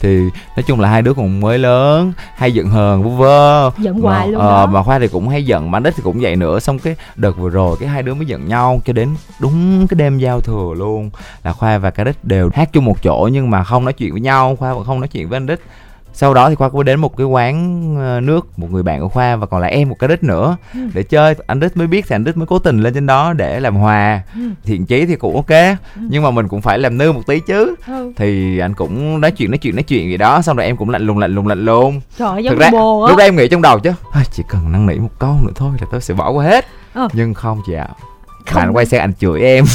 Thì 0.00 0.18
nói 0.56 0.64
chung 0.66 0.80
là 0.80 0.88
hai 0.88 1.02
đứa 1.02 1.14
cũng 1.14 1.40
mới 1.40 1.58
lớn 1.58 2.12
hay 2.36 2.54
giận 2.54 2.68
hờn 2.68 3.02
vu 3.02 3.10
vơ. 3.10 3.70
Giận 3.78 4.00
hoài 4.00 4.26
mà, 4.26 4.32
luôn 4.32 4.40
ờ, 4.40 4.66
đó. 4.66 4.72
mà 4.72 4.82
khoa 4.82 4.98
thì 4.98 5.08
cũng 5.08 5.28
hay 5.28 5.46
giận 5.46 5.70
mà 5.70 5.80
đích 5.80 5.94
thì 5.96 6.02
cũng 6.02 6.18
vậy 6.20 6.36
nữa. 6.36 6.60
Xong 6.60 6.78
cái 6.78 6.96
đợt 7.16 7.36
vừa 7.36 7.48
rồi 7.48 7.76
cái 7.80 7.88
hai 7.88 8.02
đứa 8.02 8.14
mới 8.14 8.26
giận 8.26 8.48
nhau 8.48 8.80
cho 8.84 8.92
đến 8.92 9.08
đúng 9.40 9.86
cái 9.86 9.96
đêm 9.96 10.18
giao 10.18 10.40
thừa 10.40 10.74
luôn. 10.76 11.10
Là 11.44 11.52
khoa 11.52 11.78
và 11.78 11.90
cả 11.90 12.04
đích 12.04 12.24
đều 12.24 12.50
hát 12.54 12.72
chung 12.72 12.84
một 12.84 13.02
chỗ 13.02 13.28
nhưng 13.32 13.50
mà 13.50 13.64
không 13.64 13.84
nói 13.84 13.92
chuyện 13.92 14.12
với 14.12 14.20
nhau 14.20 14.56
khoa 14.56 14.74
vẫn 14.74 14.84
không 14.84 15.00
nói 15.00 15.08
chuyện 15.08 15.28
với 15.28 15.36
anh 15.36 15.46
đích 15.46 15.60
sau 16.14 16.34
đó 16.34 16.48
thì 16.48 16.54
khoa 16.54 16.68
có 16.68 16.82
đến 16.82 17.00
một 17.00 17.16
cái 17.16 17.26
quán 17.26 17.84
ờ, 17.98 18.20
nước 18.20 18.58
một 18.58 18.68
người 18.70 18.82
bạn 18.82 19.00
của 19.00 19.08
khoa 19.08 19.36
và 19.36 19.46
còn 19.46 19.60
lại 19.60 19.70
em 19.72 19.88
một 19.88 19.96
cái 19.98 20.08
đích 20.08 20.22
nữa 20.24 20.56
Ừ. 20.74 20.80
để 20.94 21.02
chơi. 21.02 21.34
Anh 21.46 21.60
đích 21.60 21.76
mới 21.76 21.86
biết 21.86 22.04
thì 22.08 22.14
anh 22.16 22.24
đích 22.24 22.36
mới 22.36 22.46
cố 22.46 22.58
tình 22.58 22.80
lên 22.82 22.94
trên 22.94 23.06
đó 23.06 23.32
để 23.32 23.60
làm 23.60 23.76
hòa. 23.76 24.20
Ừ. 24.34 24.40
thiện 24.64 24.86
chí 24.86 25.06
thì 25.06 25.16
cũng 25.16 25.34
ok 25.36 25.76
nhưng 25.96 26.22
mà 26.22 26.30
mình 26.30 26.48
cũng 26.48 26.62
phải 26.62 26.78
làm 26.78 26.98
nư 26.98 27.12
một 27.12 27.20
tí 27.26 27.40
chứ. 27.40 27.74
Ừ. 27.86 28.12
thì 28.16 28.58
anh 28.58 28.74
cũng 28.74 29.20
nói 29.20 29.30
chuyện 29.30 29.50
nói 29.50 29.58
chuyện 29.58 29.76
nói 29.76 29.82
chuyện 29.82 30.08
gì 30.10 30.16
đó 30.16 30.42
xong 30.42 30.56
rồi 30.56 30.66
em 30.66 30.76
cũng 30.76 30.90
lạnh 30.90 31.06
lùng 31.06 31.18
lạnh 31.18 31.34
lùng 31.34 31.46
lạnh 31.46 31.64
lùng. 31.64 32.00
Trời 32.18 32.46
Thực 32.48 32.58
ra 32.58 32.70
bồ 32.70 33.06
lúc 33.08 33.16
đó 33.18 33.24
em 33.24 33.36
nghĩ 33.36 33.48
trong 33.48 33.62
đầu 33.62 33.78
chứ 33.78 33.92
"Ai, 34.12 34.24
chỉ 34.32 34.42
cần 34.48 34.72
năn 34.72 34.86
nỉ 34.86 34.94
một 34.94 35.10
câu 35.18 35.36
nữa 35.42 35.52
thôi 35.54 35.70
là 35.80 35.86
tôi 35.90 36.00
sẽ 36.00 36.14
bỏ 36.14 36.30
qua 36.30 36.44
hết. 36.44 36.64
Ờ. 36.94 37.08
nhưng 37.12 37.34
không 37.34 37.60
chị 37.66 37.74
ạ. 37.74 37.88
Không. 38.46 38.54
bạn 38.62 38.76
quay 38.76 38.86
sang 38.86 39.00
anh 39.00 39.12
chửi 39.20 39.40
em. 39.40 39.64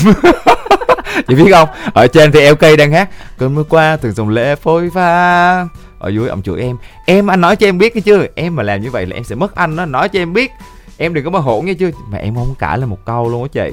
Chị 1.28 1.36
biết 1.36 1.52
không? 1.52 1.70
Ở 1.94 2.08
trên 2.08 2.32
thì 2.32 2.50
LK 2.50 2.62
đang 2.78 2.92
hát 2.92 3.10
cơn 3.38 3.56
mưa 3.56 3.64
qua 3.64 3.98
từng 4.02 4.12
dòng 4.12 4.30
lệ 4.30 4.56
phôi 4.56 4.90
pha 4.94 5.66
ở 6.00 6.10
dưới 6.10 6.30
ông 6.30 6.42
chửi 6.42 6.62
em. 6.62 6.78
Em 7.06 7.28
anh 7.28 7.42
nói 7.42 7.56
cho 7.56 7.68
em 7.68 7.78
biết 7.78 7.94
cái 7.94 8.02
chưa 8.02 8.26
em 8.36 8.56
mà 8.56 8.64
làm 8.64 8.82
như 8.82 8.92
vậy 8.92 9.06
là 9.06 9.16
em 9.16 9.24
sẽ 9.24 9.36
mất 9.36 9.56
anh 9.56 9.76
đó. 9.76 9.86
Nói 9.86 10.10
cho 10.10 10.20
em 10.20 10.34
biết. 10.34 10.52
Em 10.98 11.14
đừng 11.14 11.26
có 11.26 11.30
mà 11.30 11.40
hỗn 11.40 11.66
nghe 11.66 11.74
chưa 11.74 11.92
mà 12.10 12.18
em 12.18 12.36
không 12.36 12.56
cãi 12.60 12.78
là 12.78 12.86
một 12.86 13.06
câu 13.06 13.30
luôn 13.30 13.44
á 13.44 13.50
chị. 13.52 13.72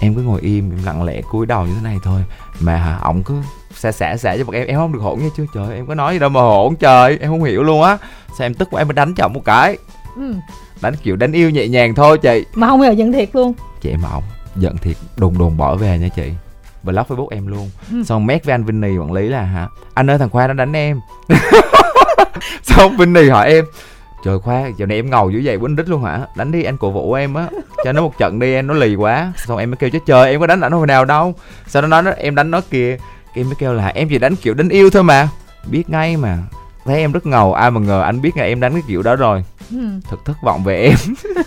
Em 0.00 0.14
cứ 0.14 0.22
ngồi 0.22 0.40
im 0.40 0.70
em 0.70 0.84
lặng 0.84 1.04
lẽ 1.04 1.22
cúi 1.30 1.46
đầu 1.46 1.66
như 1.66 1.74
thế 1.74 1.80
này 1.82 1.96
thôi. 2.02 2.20
Mà 2.60 2.76
hả 2.76 2.98
ổng 3.02 3.22
cứ 3.22 3.34
xả 3.74 3.92
xả 3.92 4.16
xả 4.16 4.36
cho 4.36 4.44
bọn 4.44 4.54
em. 4.54 4.66
Em 4.66 4.76
không 4.76 4.92
được 4.92 5.00
hỗn 5.02 5.18
nghe 5.18 5.28
chưa 5.36 5.44
trời 5.54 5.76
em 5.76 5.86
có 5.86 5.94
nói 5.94 6.14
gì 6.14 6.18
đâu 6.18 6.28
mà 6.28 6.40
hỗn. 6.40 6.76
Trời 6.76 7.18
em 7.20 7.30
không 7.30 7.44
hiểu 7.44 7.62
luôn 7.62 7.82
á. 7.82 7.98
Sao 8.38 8.46
em 8.46 8.54
tức 8.54 8.68
quá 8.70 8.80
em 8.80 8.88
mới 8.88 8.94
đánh 8.94 9.14
cho 9.14 9.24
ổng 9.24 9.32
một 9.32 9.44
cái. 9.44 9.78
Ừ. 10.16 10.34
đánh 10.80 10.94
kiểu 11.02 11.16
đánh 11.16 11.32
yêu 11.32 11.50
nhẹ 11.50 11.68
nhàng 11.68 11.94
thôi 11.94 12.18
chị. 12.18 12.44
Mà 12.54 12.66
không 12.66 12.82
giờ 12.82 12.90
giận 12.90 13.12
thiệt 13.12 13.28
luôn. 13.32 13.54
Chị 13.80 13.94
mà 14.02 14.08
ổng 14.08 14.24
giận 14.56 14.78
thiệt 14.78 14.96
đùng 15.16 15.38
đùng 15.38 15.56
bỏ 15.56 15.76
về 15.76 15.98
nha 15.98 16.08
chị 16.08 16.22
block 16.86 17.10
facebook 17.10 17.28
em 17.28 17.46
luôn. 17.46 17.70
Ừ. 17.92 18.04
xong 18.04 18.26
mét 18.26 18.44
với 18.44 18.54
anh 18.54 18.64
Vinh 18.64 19.00
quản 19.00 19.12
lý 19.12 19.28
là 19.28 19.42
hả? 19.42 19.68
Anh 19.94 20.10
ơi 20.10 20.18
thằng 20.18 20.30
khoa 20.30 20.46
nó 20.46 20.52
đánh 20.52 20.72
em. 20.72 21.00
Xong 22.62 22.96
Vinh 22.96 23.30
hỏi 23.30 23.48
em 23.48 23.64
trời 24.26 24.38
khoa 24.38 24.66
giờ 24.76 24.86
này 24.86 24.96
em 24.96 25.10
ngầu 25.10 25.30
dữ 25.30 25.40
vậy 25.44 25.58
quýnh 25.58 25.76
đít 25.76 25.88
luôn 25.88 26.04
hả? 26.04 26.20
Đánh 26.36 26.52
đi 26.52 26.62
anh 26.62 26.76
cổ 26.76 26.90
vũ 26.90 27.12
em 27.12 27.34
á. 27.34 27.48
Cho 27.84 27.92
nó 27.92 28.02
một 28.02 28.18
trận 28.18 28.38
đi 28.38 28.54
em 28.54 28.66
nó 28.66 28.74
lì 28.74 28.94
quá. 28.94 29.32
Xong 29.36 29.58
em 29.58 29.70
mới 29.70 29.76
kêu 29.76 29.90
chứ 29.90 29.98
trời 30.06 30.30
em 30.30 30.40
có 30.40 30.46
đánh 30.46 30.60
ảnh 30.60 30.72
hồi 30.72 30.86
nào 30.86 31.04
đâu. 31.04 31.34
Đó 31.74 31.80
nó 31.80 32.02
nói 32.02 32.14
em 32.16 32.34
đánh 32.34 32.50
nó 32.50 32.60
kìa. 32.70 32.96
Em 33.34 33.46
mới 33.46 33.54
kêu 33.58 33.74
là 33.74 33.86
em 33.86 34.08
chỉ 34.08 34.18
đánh 34.18 34.36
kiểu 34.36 34.54
đánh 34.54 34.68
yêu 34.68 34.90
thôi 34.90 35.02
mà. 35.02 35.28
Biết 35.70 35.90
ngay 35.90 36.16
mà. 36.16 36.38
Thấy 36.84 37.00
em 37.00 37.12
rất 37.12 37.26
ngầu 37.26 37.54
ai 37.54 37.70
mà 37.70 37.80
ngờ 37.80 38.02
anh 38.02 38.20
biết 38.20 38.36
là 38.36 38.44
em 38.44 38.60
đánh 38.60 38.72
cái 38.72 38.82
kiểu 38.88 39.02
đó 39.02 39.16
rồi. 39.16 39.44
Ừ. 39.70 40.00
thật 40.10 40.16
thất 40.24 40.36
vọng 40.42 40.64
về 40.64 40.82
em. 40.82 40.96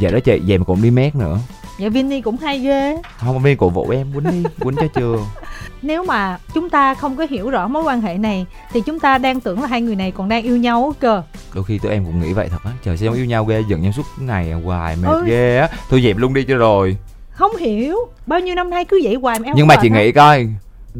Vậy 0.00 0.12
đó 0.12 0.18
chị 0.24 0.42
về 0.46 0.58
mà 0.58 0.64
cũng 0.64 0.82
đi 0.82 0.90
mét 0.90 1.14
nữa 1.14 1.38
vậy 1.78 1.90
Vinny 1.90 2.20
cũng 2.20 2.36
hay 2.36 2.58
ghê. 2.58 2.96
Không 3.18 3.38
viên 3.42 3.56
cổ 3.56 3.68
vũ 3.68 3.90
em 3.90 4.12
quýnh 4.12 4.24
đi 4.30 4.44
quýnh 4.60 4.76
cho 4.76 4.86
chưa? 4.94 5.16
Nếu 5.82 6.04
mà 6.04 6.38
chúng 6.54 6.70
ta 6.70 6.94
không 6.94 7.16
có 7.16 7.26
hiểu 7.30 7.50
rõ 7.50 7.68
mối 7.68 7.82
quan 7.82 8.00
hệ 8.00 8.18
này 8.18 8.46
thì 8.72 8.80
chúng 8.86 9.00
ta 9.00 9.18
đang 9.18 9.40
tưởng 9.40 9.60
là 9.62 9.66
hai 9.68 9.80
người 9.82 9.96
này 9.96 10.10
còn 10.10 10.28
đang 10.28 10.42
yêu 10.42 10.56
nhau 10.56 10.94
cơ. 11.00 11.22
Đôi 11.54 11.64
khi 11.64 11.78
tụi 11.78 11.92
em 11.92 12.04
cũng 12.04 12.20
nghĩ 12.20 12.32
vậy 12.32 12.48
thật 12.50 12.58
á. 12.64 12.70
Trời 12.84 12.96
sao 12.96 13.12
yêu 13.12 13.24
nhau 13.24 13.44
ghê 13.44 13.62
giận 13.68 13.82
nhau 13.82 13.92
suốt 13.92 14.02
ngày 14.20 14.52
hoài 14.52 14.96
mệt 15.02 15.08
Ừ. 15.08 15.24
ghê 15.26 15.58
á. 15.58 15.68
Thôi 15.90 16.00
dẹp 16.04 16.16
luôn 16.16 16.34
đi 16.34 16.44
cho 16.48 16.56
rồi. 16.56 16.96
Không 17.30 17.56
hiểu 17.56 17.96
bao 18.26 18.40
nhiêu 18.40 18.54
năm 18.54 18.70
nay 18.70 18.84
cứ 18.84 19.00
vậy 19.04 19.14
hoài 19.14 19.38
mà 19.38 19.44
em 19.48 19.54
nhưng 19.56 19.66
mà 19.66 19.76
chị 19.82 19.88
hả? 19.90 19.96
nghĩ 19.96 20.12
coi 20.12 20.48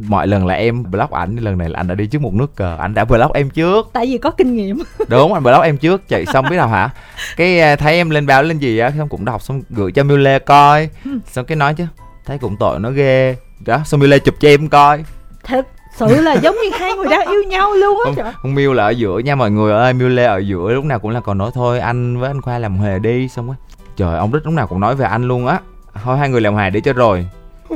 mọi 0.07 0.27
lần 0.27 0.47
là 0.47 0.53
em 0.53 0.91
block 0.91 1.11
ảnh 1.11 1.35
lần 1.35 1.57
này 1.57 1.69
là 1.69 1.79
anh 1.79 1.87
đã 1.87 1.95
đi 1.95 2.07
trước 2.07 2.21
một 2.21 2.33
nước 2.33 2.55
cờ. 2.55 2.77
Anh 2.79 2.93
đã 2.93 3.05
block 3.05 3.33
em 3.33 3.49
trước. 3.49 3.89
Tại 3.93 4.05
vì 4.05 4.17
có 4.17 4.31
kinh 4.31 4.55
nghiệm. 4.55 4.79
Đúng 5.07 5.33
anh 5.33 5.43
block 5.43 5.63
em 5.63 5.77
trước. 5.77 6.07
Chạy 6.07 6.25
xong 6.25 6.45
biết 6.49 6.55
nào 6.55 6.67
hả? 6.67 6.89
Cái 7.37 7.59
à, 7.59 7.75
thấy 7.75 7.95
em 7.95 8.09
lên 8.09 8.25
báo 8.25 8.43
lên 8.43 8.57
gì 8.57 8.77
á 8.77 8.91
xong 8.97 9.09
cũng 9.09 9.25
đọc 9.25 9.41
xong 9.41 9.61
gửi 9.69 9.91
cho 9.91 10.03
Mule 10.03 10.39
coi. 10.39 10.89
Ừ. 11.05 11.11
xong 11.31 11.45
cái 11.45 11.55
nói 11.55 11.73
chứ 11.73 11.85
thấy 12.25 12.37
cũng 12.37 12.55
tội 12.59 12.79
nó 12.79 12.91
ghê. 12.91 13.35
Đó 13.65 13.81
xong 13.85 13.99
Mule 13.99 14.19
chụp 14.19 14.35
cho 14.39 14.47
em 14.49 14.69
coi. 14.69 15.03
Thật 15.43 15.67
sự 15.95 16.21
là 16.21 16.33
giống 16.33 16.55
như 16.55 16.69
hai 16.79 16.93
người 16.93 17.07
đang 17.09 17.27
yêu 17.27 17.43
nhau 17.43 17.73
luôn 17.73 17.97
á 17.97 18.03
không, 18.03 18.15
trời. 18.15 18.53
miêu 18.53 18.73
là 18.73 18.83
ở 18.83 18.89
giữa 18.89 19.19
nha 19.19 19.35
mọi 19.35 19.51
người 19.51 19.73
ơi. 19.73 19.93
Miêu 19.93 20.09
lê 20.09 20.25
ở 20.25 20.37
giữa 20.37 20.73
lúc 20.73 20.85
nào 20.85 20.99
cũng 20.99 21.11
là 21.11 21.19
còn 21.19 21.37
nói 21.37 21.51
thôi 21.53 21.79
anh 21.79 22.19
với 22.19 22.29
anh 22.29 22.41
khoa 22.41 22.59
làm 22.59 22.79
hề 22.79 22.99
đi 22.99 23.27
xong 23.27 23.49
á. 23.49 23.55
Trời 23.95 24.17
ông 24.17 24.33
đích 24.33 24.45
lúc 24.45 24.53
nào 24.53 24.67
cũng 24.67 24.79
nói 24.79 24.95
về 24.95 25.05
anh 25.05 25.23
luôn 25.23 25.47
á. 25.47 25.59
Thôi 26.03 26.17
hai 26.17 26.29
người 26.29 26.41
làm 26.41 26.55
hề 26.55 26.69
đi 26.69 26.81
cho 26.81 26.93
rồi. 26.93 27.27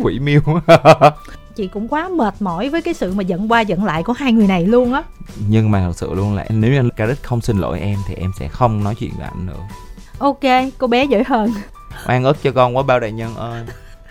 Quỷ 0.01 0.19
miêu 0.19 0.41
chị 1.55 1.67
cũng 1.67 1.87
quá 1.87 2.09
mệt 2.09 2.33
mỏi 2.39 2.69
với 2.69 2.81
cái 2.81 2.93
sự 2.93 3.13
mà 3.13 3.23
giận 3.23 3.51
qua 3.51 3.61
giận 3.61 3.83
lại 3.83 4.03
của 4.03 4.13
hai 4.13 4.31
người 4.31 4.47
này 4.47 4.65
luôn 4.65 4.93
á. 4.93 5.03
Nhưng 5.47 5.71
mà 5.71 5.79
thật 5.79 5.93
sự 5.95 6.13
luôn 6.13 6.35
là 6.35 6.45
nếu 6.49 6.71
như 6.71 6.79
anh 6.79 6.89
Caric 6.89 7.23
không 7.23 7.41
xin 7.41 7.57
lỗi 7.57 7.79
em 7.79 7.99
thì 8.07 8.15
em 8.15 8.31
sẽ 8.39 8.47
không 8.47 8.83
nói 8.83 8.95
chuyện 8.95 9.11
với 9.17 9.25
anh 9.25 9.45
nữa. 9.45 9.59
Ok 10.17 10.43
cô 10.77 10.87
bé 10.87 11.05
dễ 11.05 11.23
hơn. 11.27 11.53
Oan 12.07 12.23
ức 12.23 12.37
cho 12.43 12.51
con 12.51 12.77
quá 12.77 12.83
bao 12.83 12.99
đại 12.99 13.11
nhân 13.11 13.35
ơi. 13.35 13.63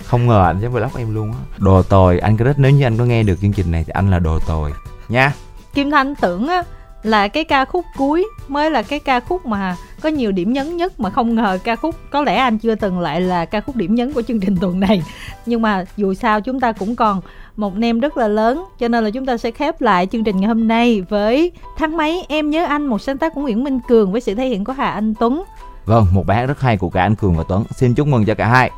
Không 0.04 0.26
ngờ 0.26 0.44
anh 0.46 0.58
sẽ 0.62 0.68
vlog 0.68 0.96
em 0.96 1.14
luôn 1.14 1.32
á. 1.32 1.38
Đồ 1.58 1.82
tồi 1.82 2.18
anh 2.18 2.36
Caric 2.36 2.58
nếu 2.58 2.70
như 2.70 2.86
anh 2.86 2.98
có 2.98 3.04
nghe 3.04 3.22
được 3.22 3.38
chương 3.42 3.52
trình 3.52 3.70
này 3.70 3.84
thì 3.84 3.90
anh 3.94 4.10
là 4.10 4.18
đồ 4.18 4.38
tồi. 4.46 4.72
Nha. 5.08 5.32
Kim 5.74 5.90
thanh 5.90 6.14
tưởng 6.14 6.48
á 6.48 6.62
là 7.02 7.28
cái 7.28 7.44
ca 7.44 7.64
khúc 7.64 7.84
cuối 7.96 8.26
mới 8.48 8.70
là 8.70 8.82
cái 8.82 8.98
ca 8.98 9.20
khúc 9.20 9.46
mà 9.46 9.76
có 10.02 10.08
nhiều 10.08 10.32
điểm 10.32 10.52
nhấn 10.52 10.76
nhất 10.76 11.00
mà 11.00 11.10
không 11.10 11.34
ngờ 11.34 11.58
ca 11.64 11.76
khúc, 11.76 11.94
có 12.10 12.22
lẽ 12.22 12.36
anh 12.36 12.58
chưa 12.58 12.74
từng 12.74 13.00
lại 13.00 13.20
là 13.20 13.44
ca 13.44 13.60
khúc 13.60 13.76
điểm 13.76 13.94
nhấn 13.94 14.12
của 14.12 14.22
chương 14.22 14.40
trình 14.40 14.56
tuần 14.60 14.80
này. 14.80 15.02
Nhưng 15.46 15.62
mà 15.62 15.84
dù 15.96 16.14
sao 16.14 16.40
chúng 16.40 16.60
ta 16.60 16.72
cũng 16.72 16.96
còn 16.96 17.20
một 17.56 17.76
nem 17.76 18.00
rất 18.00 18.16
là 18.16 18.28
lớn, 18.28 18.64
cho 18.78 18.88
nên 18.88 19.04
là 19.04 19.10
chúng 19.10 19.26
ta 19.26 19.36
sẽ 19.36 19.50
khép 19.50 19.80
lại 19.80 20.06
chương 20.06 20.24
trình 20.24 20.40
ngày 20.40 20.48
hôm 20.48 20.68
nay 20.68 21.00
với 21.08 21.52
tháng 21.78 21.96
mấy 21.96 22.24
em 22.28 22.50
nhớ 22.50 22.64
anh, 22.64 22.86
một 22.86 23.02
sáng 23.02 23.18
tác 23.18 23.34
của 23.34 23.40
Nguyễn 23.40 23.64
Minh 23.64 23.80
Cường 23.88 24.12
với 24.12 24.20
sự 24.20 24.34
thể 24.34 24.46
hiện 24.46 24.64
của 24.64 24.72
Hà 24.72 24.90
Anh 24.90 25.14
Tuấn. 25.14 25.42
Vâng 25.84 26.06
một 26.12 26.26
bài 26.26 26.36
hát 26.36 26.46
rất 26.46 26.60
hay 26.60 26.76
của 26.76 26.90
cả 26.90 27.02
anh 27.02 27.14
Cường 27.14 27.36
và 27.36 27.44
Tuấn. 27.48 27.64
Xin 27.76 27.94
chúc 27.94 28.06
mừng 28.06 28.24
cho 28.24 28.34
cả 28.34 28.48
hai 28.48 28.70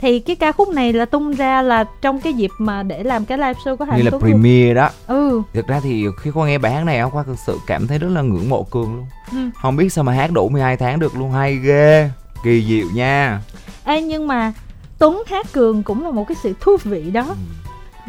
thì 0.00 0.20
cái 0.20 0.36
ca 0.36 0.52
khúc 0.52 0.68
này 0.68 0.92
là 0.92 1.04
tung 1.04 1.32
ra 1.34 1.62
là 1.62 1.84
trong 2.02 2.20
cái 2.20 2.32
dịp 2.32 2.50
mà 2.58 2.82
để 2.82 3.02
làm 3.02 3.24
cái 3.24 3.38
live 3.38 3.52
show 3.64 3.76
của 3.76 3.84
Hà 3.84 3.96
như 3.96 4.02
là 4.02 4.10
Tuấn 4.10 4.20
premiere 4.20 4.74
đó. 4.74 4.90
Ừ. 5.06 5.42
Thực 5.52 5.66
ra 5.66 5.80
thì 5.82 6.06
khi 6.20 6.30
qua 6.30 6.46
nghe 6.46 6.58
bài 6.58 6.72
hát 6.72 6.84
này 6.84 7.02
qua 7.12 7.22
thực 7.22 7.38
sự 7.46 7.58
cảm 7.66 7.86
thấy 7.86 7.98
rất 7.98 8.08
là 8.10 8.22
ngưỡng 8.22 8.48
mộ 8.48 8.62
cường 8.62 8.96
luôn. 8.96 9.06
Ừ. 9.32 9.38
không 9.62 9.76
biết 9.76 9.92
sao 9.92 10.04
mà 10.04 10.12
hát 10.12 10.30
đủ 10.32 10.48
12 10.48 10.76
tháng 10.76 10.98
được 11.00 11.16
luôn 11.16 11.32
hay 11.32 11.56
ghê 11.56 12.10
kỳ 12.44 12.64
diệu 12.68 12.86
nha. 12.94 13.40
Ê, 13.84 14.02
nhưng 14.02 14.26
mà 14.26 14.52
Tuấn 14.98 15.22
hát 15.26 15.46
Cường 15.52 15.82
cũng 15.82 16.04
là 16.04 16.10
một 16.10 16.24
cái 16.28 16.36
sự 16.42 16.52
thú 16.60 16.76
vị 16.84 17.10
đó. 17.10 17.26
Ừ. 17.28 17.34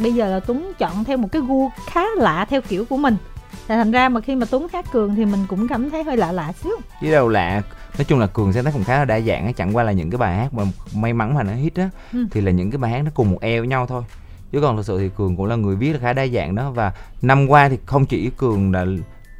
bây 0.03 0.13
giờ 0.13 0.29
là 0.29 0.39
Tuấn 0.39 0.73
chọn 0.79 1.03
theo 1.03 1.17
một 1.17 1.27
cái 1.31 1.41
gu 1.47 1.69
khá 1.85 2.01
lạ 2.17 2.45
theo 2.49 2.61
kiểu 2.61 2.85
của 2.85 2.97
mình 2.97 3.17
Thành 3.75 3.91
ra 3.91 4.09
mà 4.09 4.21
khi 4.21 4.35
mà 4.35 4.45
Tuấn 4.51 4.67
hát 4.73 4.85
Cường 4.91 5.15
thì 5.15 5.25
mình 5.25 5.45
cũng 5.47 5.67
cảm 5.67 5.89
thấy 5.89 6.03
hơi 6.03 6.17
lạ 6.17 6.31
lạ 6.31 6.51
xíu. 6.63 6.71
Chứ 7.01 7.11
đâu 7.11 7.27
lạ. 7.29 7.61
Nói 7.97 8.05
chung 8.05 8.19
là 8.19 8.27
cường 8.27 8.53
sáng 8.53 8.63
tác 8.63 8.73
cũng 8.73 8.83
khá 8.83 8.97
là 8.99 9.05
đa 9.05 9.19
dạng 9.19 9.45
á 9.45 9.51
chẳng 9.51 9.75
qua 9.75 9.83
là 9.83 9.91
những 9.91 10.09
cái 10.09 10.17
bài 10.17 10.35
hát 10.37 10.53
mà 10.53 10.63
may 10.95 11.13
mắn 11.13 11.33
mà 11.33 11.43
nó 11.43 11.53
hit 11.53 11.75
á 11.75 11.89
Ừ. 12.13 12.25
thì 12.31 12.41
là 12.41 12.51
những 12.51 12.71
cái 12.71 12.77
bài 12.77 12.91
hát 12.91 13.01
nó 13.05 13.11
cùng 13.13 13.31
một 13.31 13.37
eo 13.41 13.61
với 13.61 13.67
nhau 13.67 13.87
thôi. 13.87 14.03
Chứ 14.51 14.61
còn 14.61 14.77
thực 14.77 14.85
sự 14.85 14.99
thì 14.99 15.09
cường 15.17 15.35
cũng 15.37 15.45
là 15.45 15.55
người 15.55 15.75
viết 15.75 15.93
là 15.93 15.99
khá 16.01 16.13
đa 16.13 16.27
dạng 16.27 16.55
đó 16.55 16.71
và 16.71 16.91
năm 17.21 17.47
qua 17.47 17.69
thì 17.69 17.77
không 17.85 18.05
chỉ 18.05 18.29
cường 18.37 18.71
là 18.71 18.85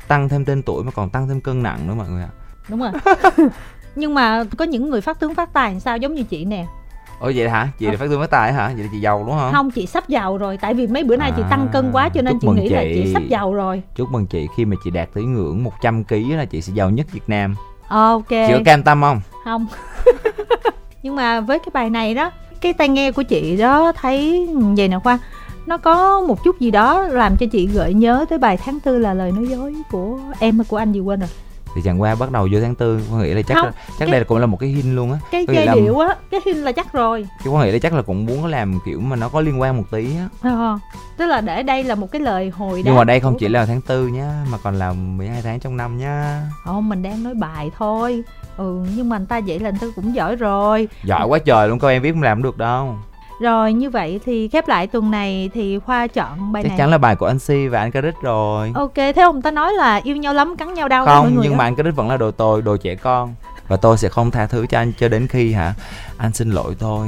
tăng 0.07 0.29
thêm 0.29 0.45
tên 0.45 0.61
tuổi 0.63 0.83
mà 0.83 0.91
còn 0.91 1.09
tăng 1.09 1.27
thêm 1.27 1.41
cân 1.41 1.63
nặng 1.63 1.87
nữa 1.87 1.93
mọi 1.93 2.09
người 2.09 2.23
ạ. 2.23 2.29
Đúng 2.69 2.79
rồi. 2.79 2.91
Nhưng 3.95 4.13
mà 4.13 4.43
có 4.57 4.65
những 4.65 4.89
người 4.89 5.01
phát 5.01 5.19
tướng 5.19 5.35
phát 5.35 5.53
tài 5.53 5.71
làm 5.71 5.79
sao 5.79 5.97
giống 5.97 6.13
như 6.13 6.23
chị 6.23 6.45
nè 6.45 6.65
ủa 7.19 7.31
vậy 7.35 7.49
hả? 7.49 7.67
Chị 7.79 7.85
là 7.85 7.93
phát 7.99 8.05
tương 8.09 8.19
phát 8.19 8.29
tài 8.29 8.53
hả? 8.53 8.71
Vậy 8.75 8.83
là 8.83 8.89
chị 8.91 8.99
giàu 8.99 9.23
đúng 9.27 9.35
không 9.39 9.51
không 9.53 9.71
chị 9.71 9.85
sắp 9.85 10.09
giàu 10.09 10.37
rồi. 10.37 10.57
Tại 10.57 10.73
vì 10.73 10.87
mấy 10.87 11.03
bữa 11.03 11.15
nay 11.15 11.31
chị 11.35 11.41
À, 11.41 11.47
tăng 11.49 11.67
cân 11.73 11.91
quá 11.91 12.09
cho 12.09 12.21
nên 12.21 12.39
chị 12.41 12.47
nghĩ 12.55 12.69
là 12.69 12.81
chị. 12.83 13.01
chị. 13.05 13.13
sắp 13.13 13.23
giàu 13.29 13.53
rồi. 13.53 13.81
Chúc 13.95 14.11
mừng 14.11 14.27
chị. 14.27 14.47
Khi 14.57 14.65
mà 14.65 14.75
chị 14.83 14.89
đạt 14.89 15.09
tới 15.13 15.23
ngưỡng 15.23 15.63
100 15.63 16.03
kg 16.03 16.31
là 16.37 16.45
chị 16.45 16.61
sẽ 16.61 16.73
giàu 16.75 16.89
nhất 16.89 17.07
Việt 17.11 17.23
Nam. 17.29 17.55
Ok. 17.89 18.29
Chị 18.29 18.53
có 18.53 18.59
cam 18.65 18.83
tâm 18.83 19.01
không? 19.01 19.21
Không. 19.45 19.67
Nhưng 21.03 21.15
mà 21.15 21.41
với 21.41 21.59
cái 21.59 21.69
bài 21.73 21.89
này 21.89 22.13
đó 22.13 22.31
cái 22.61 22.73
tai 22.73 22.89
nghe 22.89 23.11
của 23.11 23.23
chị 23.23 23.57
đó 23.57 23.91
thấy 23.95 24.47
vậy 24.77 24.87
nè 24.87 24.99
khoa 25.03 25.19
nó 25.65 25.77
có 25.77 26.21
một 26.21 26.43
chút 26.43 26.59
gì 26.59 26.71
đó 26.71 27.01
làm 27.01 27.37
cho 27.37 27.45
chị 27.51 27.67
gợi 27.67 27.93
nhớ 27.93 28.25
tới 28.29 28.37
bài 28.39 28.57
tháng 28.65 28.79
tư 28.79 28.97
là 28.97 29.13
lời 29.13 29.31
nói 29.31 29.47
dối 29.47 29.75
của 29.91 30.19
em 30.39 30.57
hay 30.59 30.65
của 30.69 30.77
anh 30.77 30.91
gì 30.91 30.99
quên 30.99 31.19
rồi 31.19 31.29
thì 31.75 31.81
chẳng 31.85 32.01
qua 32.01 32.15
bắt 32.15 32.31
đầu 32.31 32.47
vô 32.51 32.59
tháng 32.61 32.75
tư 32.75 33.01
có 33.11 33.17
nghĩa 33.17 33.33
là 33.33 33.41
chắc 33.41 33.55
Không, 33.55 33.65
là, 33.65 33.71
chắc 33.87 33.95
cái- 33.99 34.09
đây 34.11 34.23
cũng 34.23 34.37
là 34.37 34.45
một 34.45 34.57
cái 34.59 34.69
hin 34.69 34.95
luôn 34.95 35.11
á. 35.11 35.19
cái 35.31 35.45
giai 35.53 35.67
điệu 35.75 35.99
á 35.99 36.15
cái 36.31 36.39
hình 36.45 36.57
là 36.57 36.71
chắc 36.71 36.93
rồi. 36.93 37.27
Chứ 37.43 37.49
có 37.53 37.63
nghĩa 37.63 37.71
là 37.71 37.79
chắc 37.79 37.93
là 37.93 38.01
cũng 38.01 38.25
muốn 38.25 38.45
làm 38.45 38.79
kiểu 38.85 38.99
mà 38.99 39.15
nó 39.15 39.29
có 39.29 39.41
liên 39.41 39.61
quan 39.61 39.77
một 39.77 39.83
tí 39.91 40.15
á. 40.17 40.27
Ờ, 40.41 40.79
tức 41.17 41.25
là 41.25 41.41
để 41.41 41.63
đây 41.63 41.83
là 41.83 41.95
một 41.95 42.11
cái 42.11 42.21
lời 42.21 42.49
hồi 42.49 42.81
nhưng 42.85 42.95
mà 42.95 43.03
đây 43.03 43.19
không 43.19 43.37
chỉ 43.39 43.47
là 43.47 43.65
tháng 43.65 43.81
tư 43.81 44.07
nhá 44.07 44.45
mà 44.51 44.57
còn 44.63 44.75
là 44.75 44.93
12 44.93 45.41
tháng 45.41 45.59
trong 45.59 45.77
năm 45.77 45.97
nhá. 45.97 46.41
Không 46.65 46.89
mình 46.89 47.03
đang 47.03 47.23
nói 47.23 47.33
bài 47.33 47.71
thôi. 47.77 48.23
Ừ 48.57 48.85
nhưng 48.95 49.09
mà 49.09 49.17
người 49.17 49.27
ta 49.27 49.41
vậy 49.47 49.59
là 49.59 49.69
người 49.69 49.79
ta 49.81 49.87
cũng 49.95 50.15
giỏi 50.15 50.35
rồi. 50.35 50.87
Giỏi 51.03 51.27
quá 51.27 51.39
trời 51.39 51.69
luôn 51.69 51.79
coi 51.79 51.93
em 51.93 52.01
viết 52.01 52.11
không 52.11 52.21
làm 52.23 52.43
được 52.43 52.57
đâu 52.57 52.95
rồi 53.39 53.73
như 53.73 53.89
vậy 53.89 54.19
thì 54.25 54.47
khép 54.47 54.67
lại 54.67 54.87
tuần 54.87 55.11
này 55.11 55.49
thì 55.53 55.79
khoa 55.79 56.07
chọn 56.07 56.51
bài 56.51 56.63
chắc 56.63 56.69
này. 56.69 56.77
chắn 56.77 56.89
là 56.91 56.97
bài 56.97 57.15
của 57.15 57.25
anh 57.25 57.39
Si 57.39 57.67
và 57.67 57.79
anh 57.79 57.91
Caric 57.91 58.15
rồi. 58.21 58.71
Ok 58.75 58.95
thế 58.95 59.21
ông 59.21 59.41
ta 59.41 59.51
nói 59.51 59.73
là 59.73 60.01
yêu 60.03 60.15
nhau 60.15 60.33
lắm 60.33 60.55
cắn 60.57 60.73
nhau 60.73 60.87
đau 60.87 61.05
mọi 61.05 61.15
không 61.15 61.35
người 61.35 61.43
nhưng 61.43 61.51
đó. 61.53 61.57
mà 61.57 61.63
anh 61.63 61.75
Caric 61.75 61.95
vẫn 61.95 62.09
là 62.09 62.17
đồ 62.17 62.31
tồi 62.31 62.61
đồ 62.61 62.77
trẻ 62.77 62.95
con. 62.95 63.35
Và 63.67 63.77
tôi 63.77 63.97
sẽ 63.97 64.09
không 64.09 64.31
tha 64.31 64.45
thứ 64.47 64.65
cho 64.69 64.79
anh 64.79 64.93
cho 64.99 65.07
đến 65.07 65.27
khi 65.27 65.53
hả? 65.53 65.73
Anh 66.17 66.33
xin 66.33 66.51
lỗi 66.51 66.75
tôi 66.79 67.07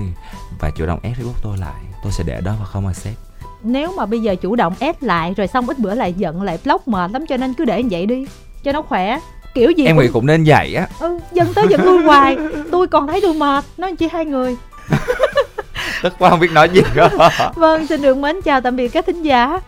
và 0.60 0.70
chủ 0.70 0.86
động 0.86 1.00
ép 1.04 1.13
Facebook 1.17 1.41
tôi 1.44 1.58
lại. 1.58 1.82
Tôi 2.04 2.12
sẽ 2.12 2.24
để 2.28 2.41
đó 2.41 2.52
và 2.60 2.65
không 2.65 2.88
accept 2.88 3.17
nếu 3.63 3.94
mà 3.98 4.06
bây 4.06 4.20
giờ 4.20 4.36
chủ 4.36 4.56
động 4.56 4.74
ép 4.80 5.04
lại 5.04 5.34
rồi 5.38 5.48
xong 5.48 5.67
ít 5.67 5.80
bữa 5.80 5.96
lại 5.96 6.13
giận 6.13 6.41
lại 6.41 6.60
block 6.63 6.88
mệt 6.88 7.12
lắm 7.12 7.26
cho 7.26 7.38
nên 7.38 7.54
cứ 7.54 7.65
để 7.65 7.84
như 7.84 7.89
vậy 7.91 8.06
đi 8.06 8.26
cho 8.63 8.72
nó 8.72 8.82
khỏe. 8.82 9.20
Kiểu 9.54 9.72
gì 9.72 9.86
em 9.86 9.96
cũng 9.96 10.06
nghĩ 10.06 10.12
cũng 10.13 10.26
nên 10.26 10.44
vậy 10.44 10.76
á. 10.76 10.88
Ừ 11.00 11.20
dân 11.34 11.54
tới 11.54 11.65
giận 11.70 11.84
lui 11.84 12.04
hoài. 12.04 12.38
Tôi 12.72 12.88
còn 12.88 13.08
thấy 13.08 13.22
tôi 13.22 13.34
mệt 13.34 13.63
nói 13.78 13.96
chỉ 13.96 14.08
hai 14.12 14.26
người 14.26 14.58
tức 16.02 16.14
quá 16.20 16.30
không 16.30 16.40
biết 16.40 16.52
nói 16.52 16.70
gì 16.70 16.82
đó 16.96 17.10
vâng 17.56 17.88
xin 17.88 18.02
được 18.02 18.18
mến 18.18 18.42
chào 18.42 18.62
tạm 18.62 18.76
biệt 18.76 18.88
các 18.88 19.06
thính 19.06 19.24
giả. 19.24 19.60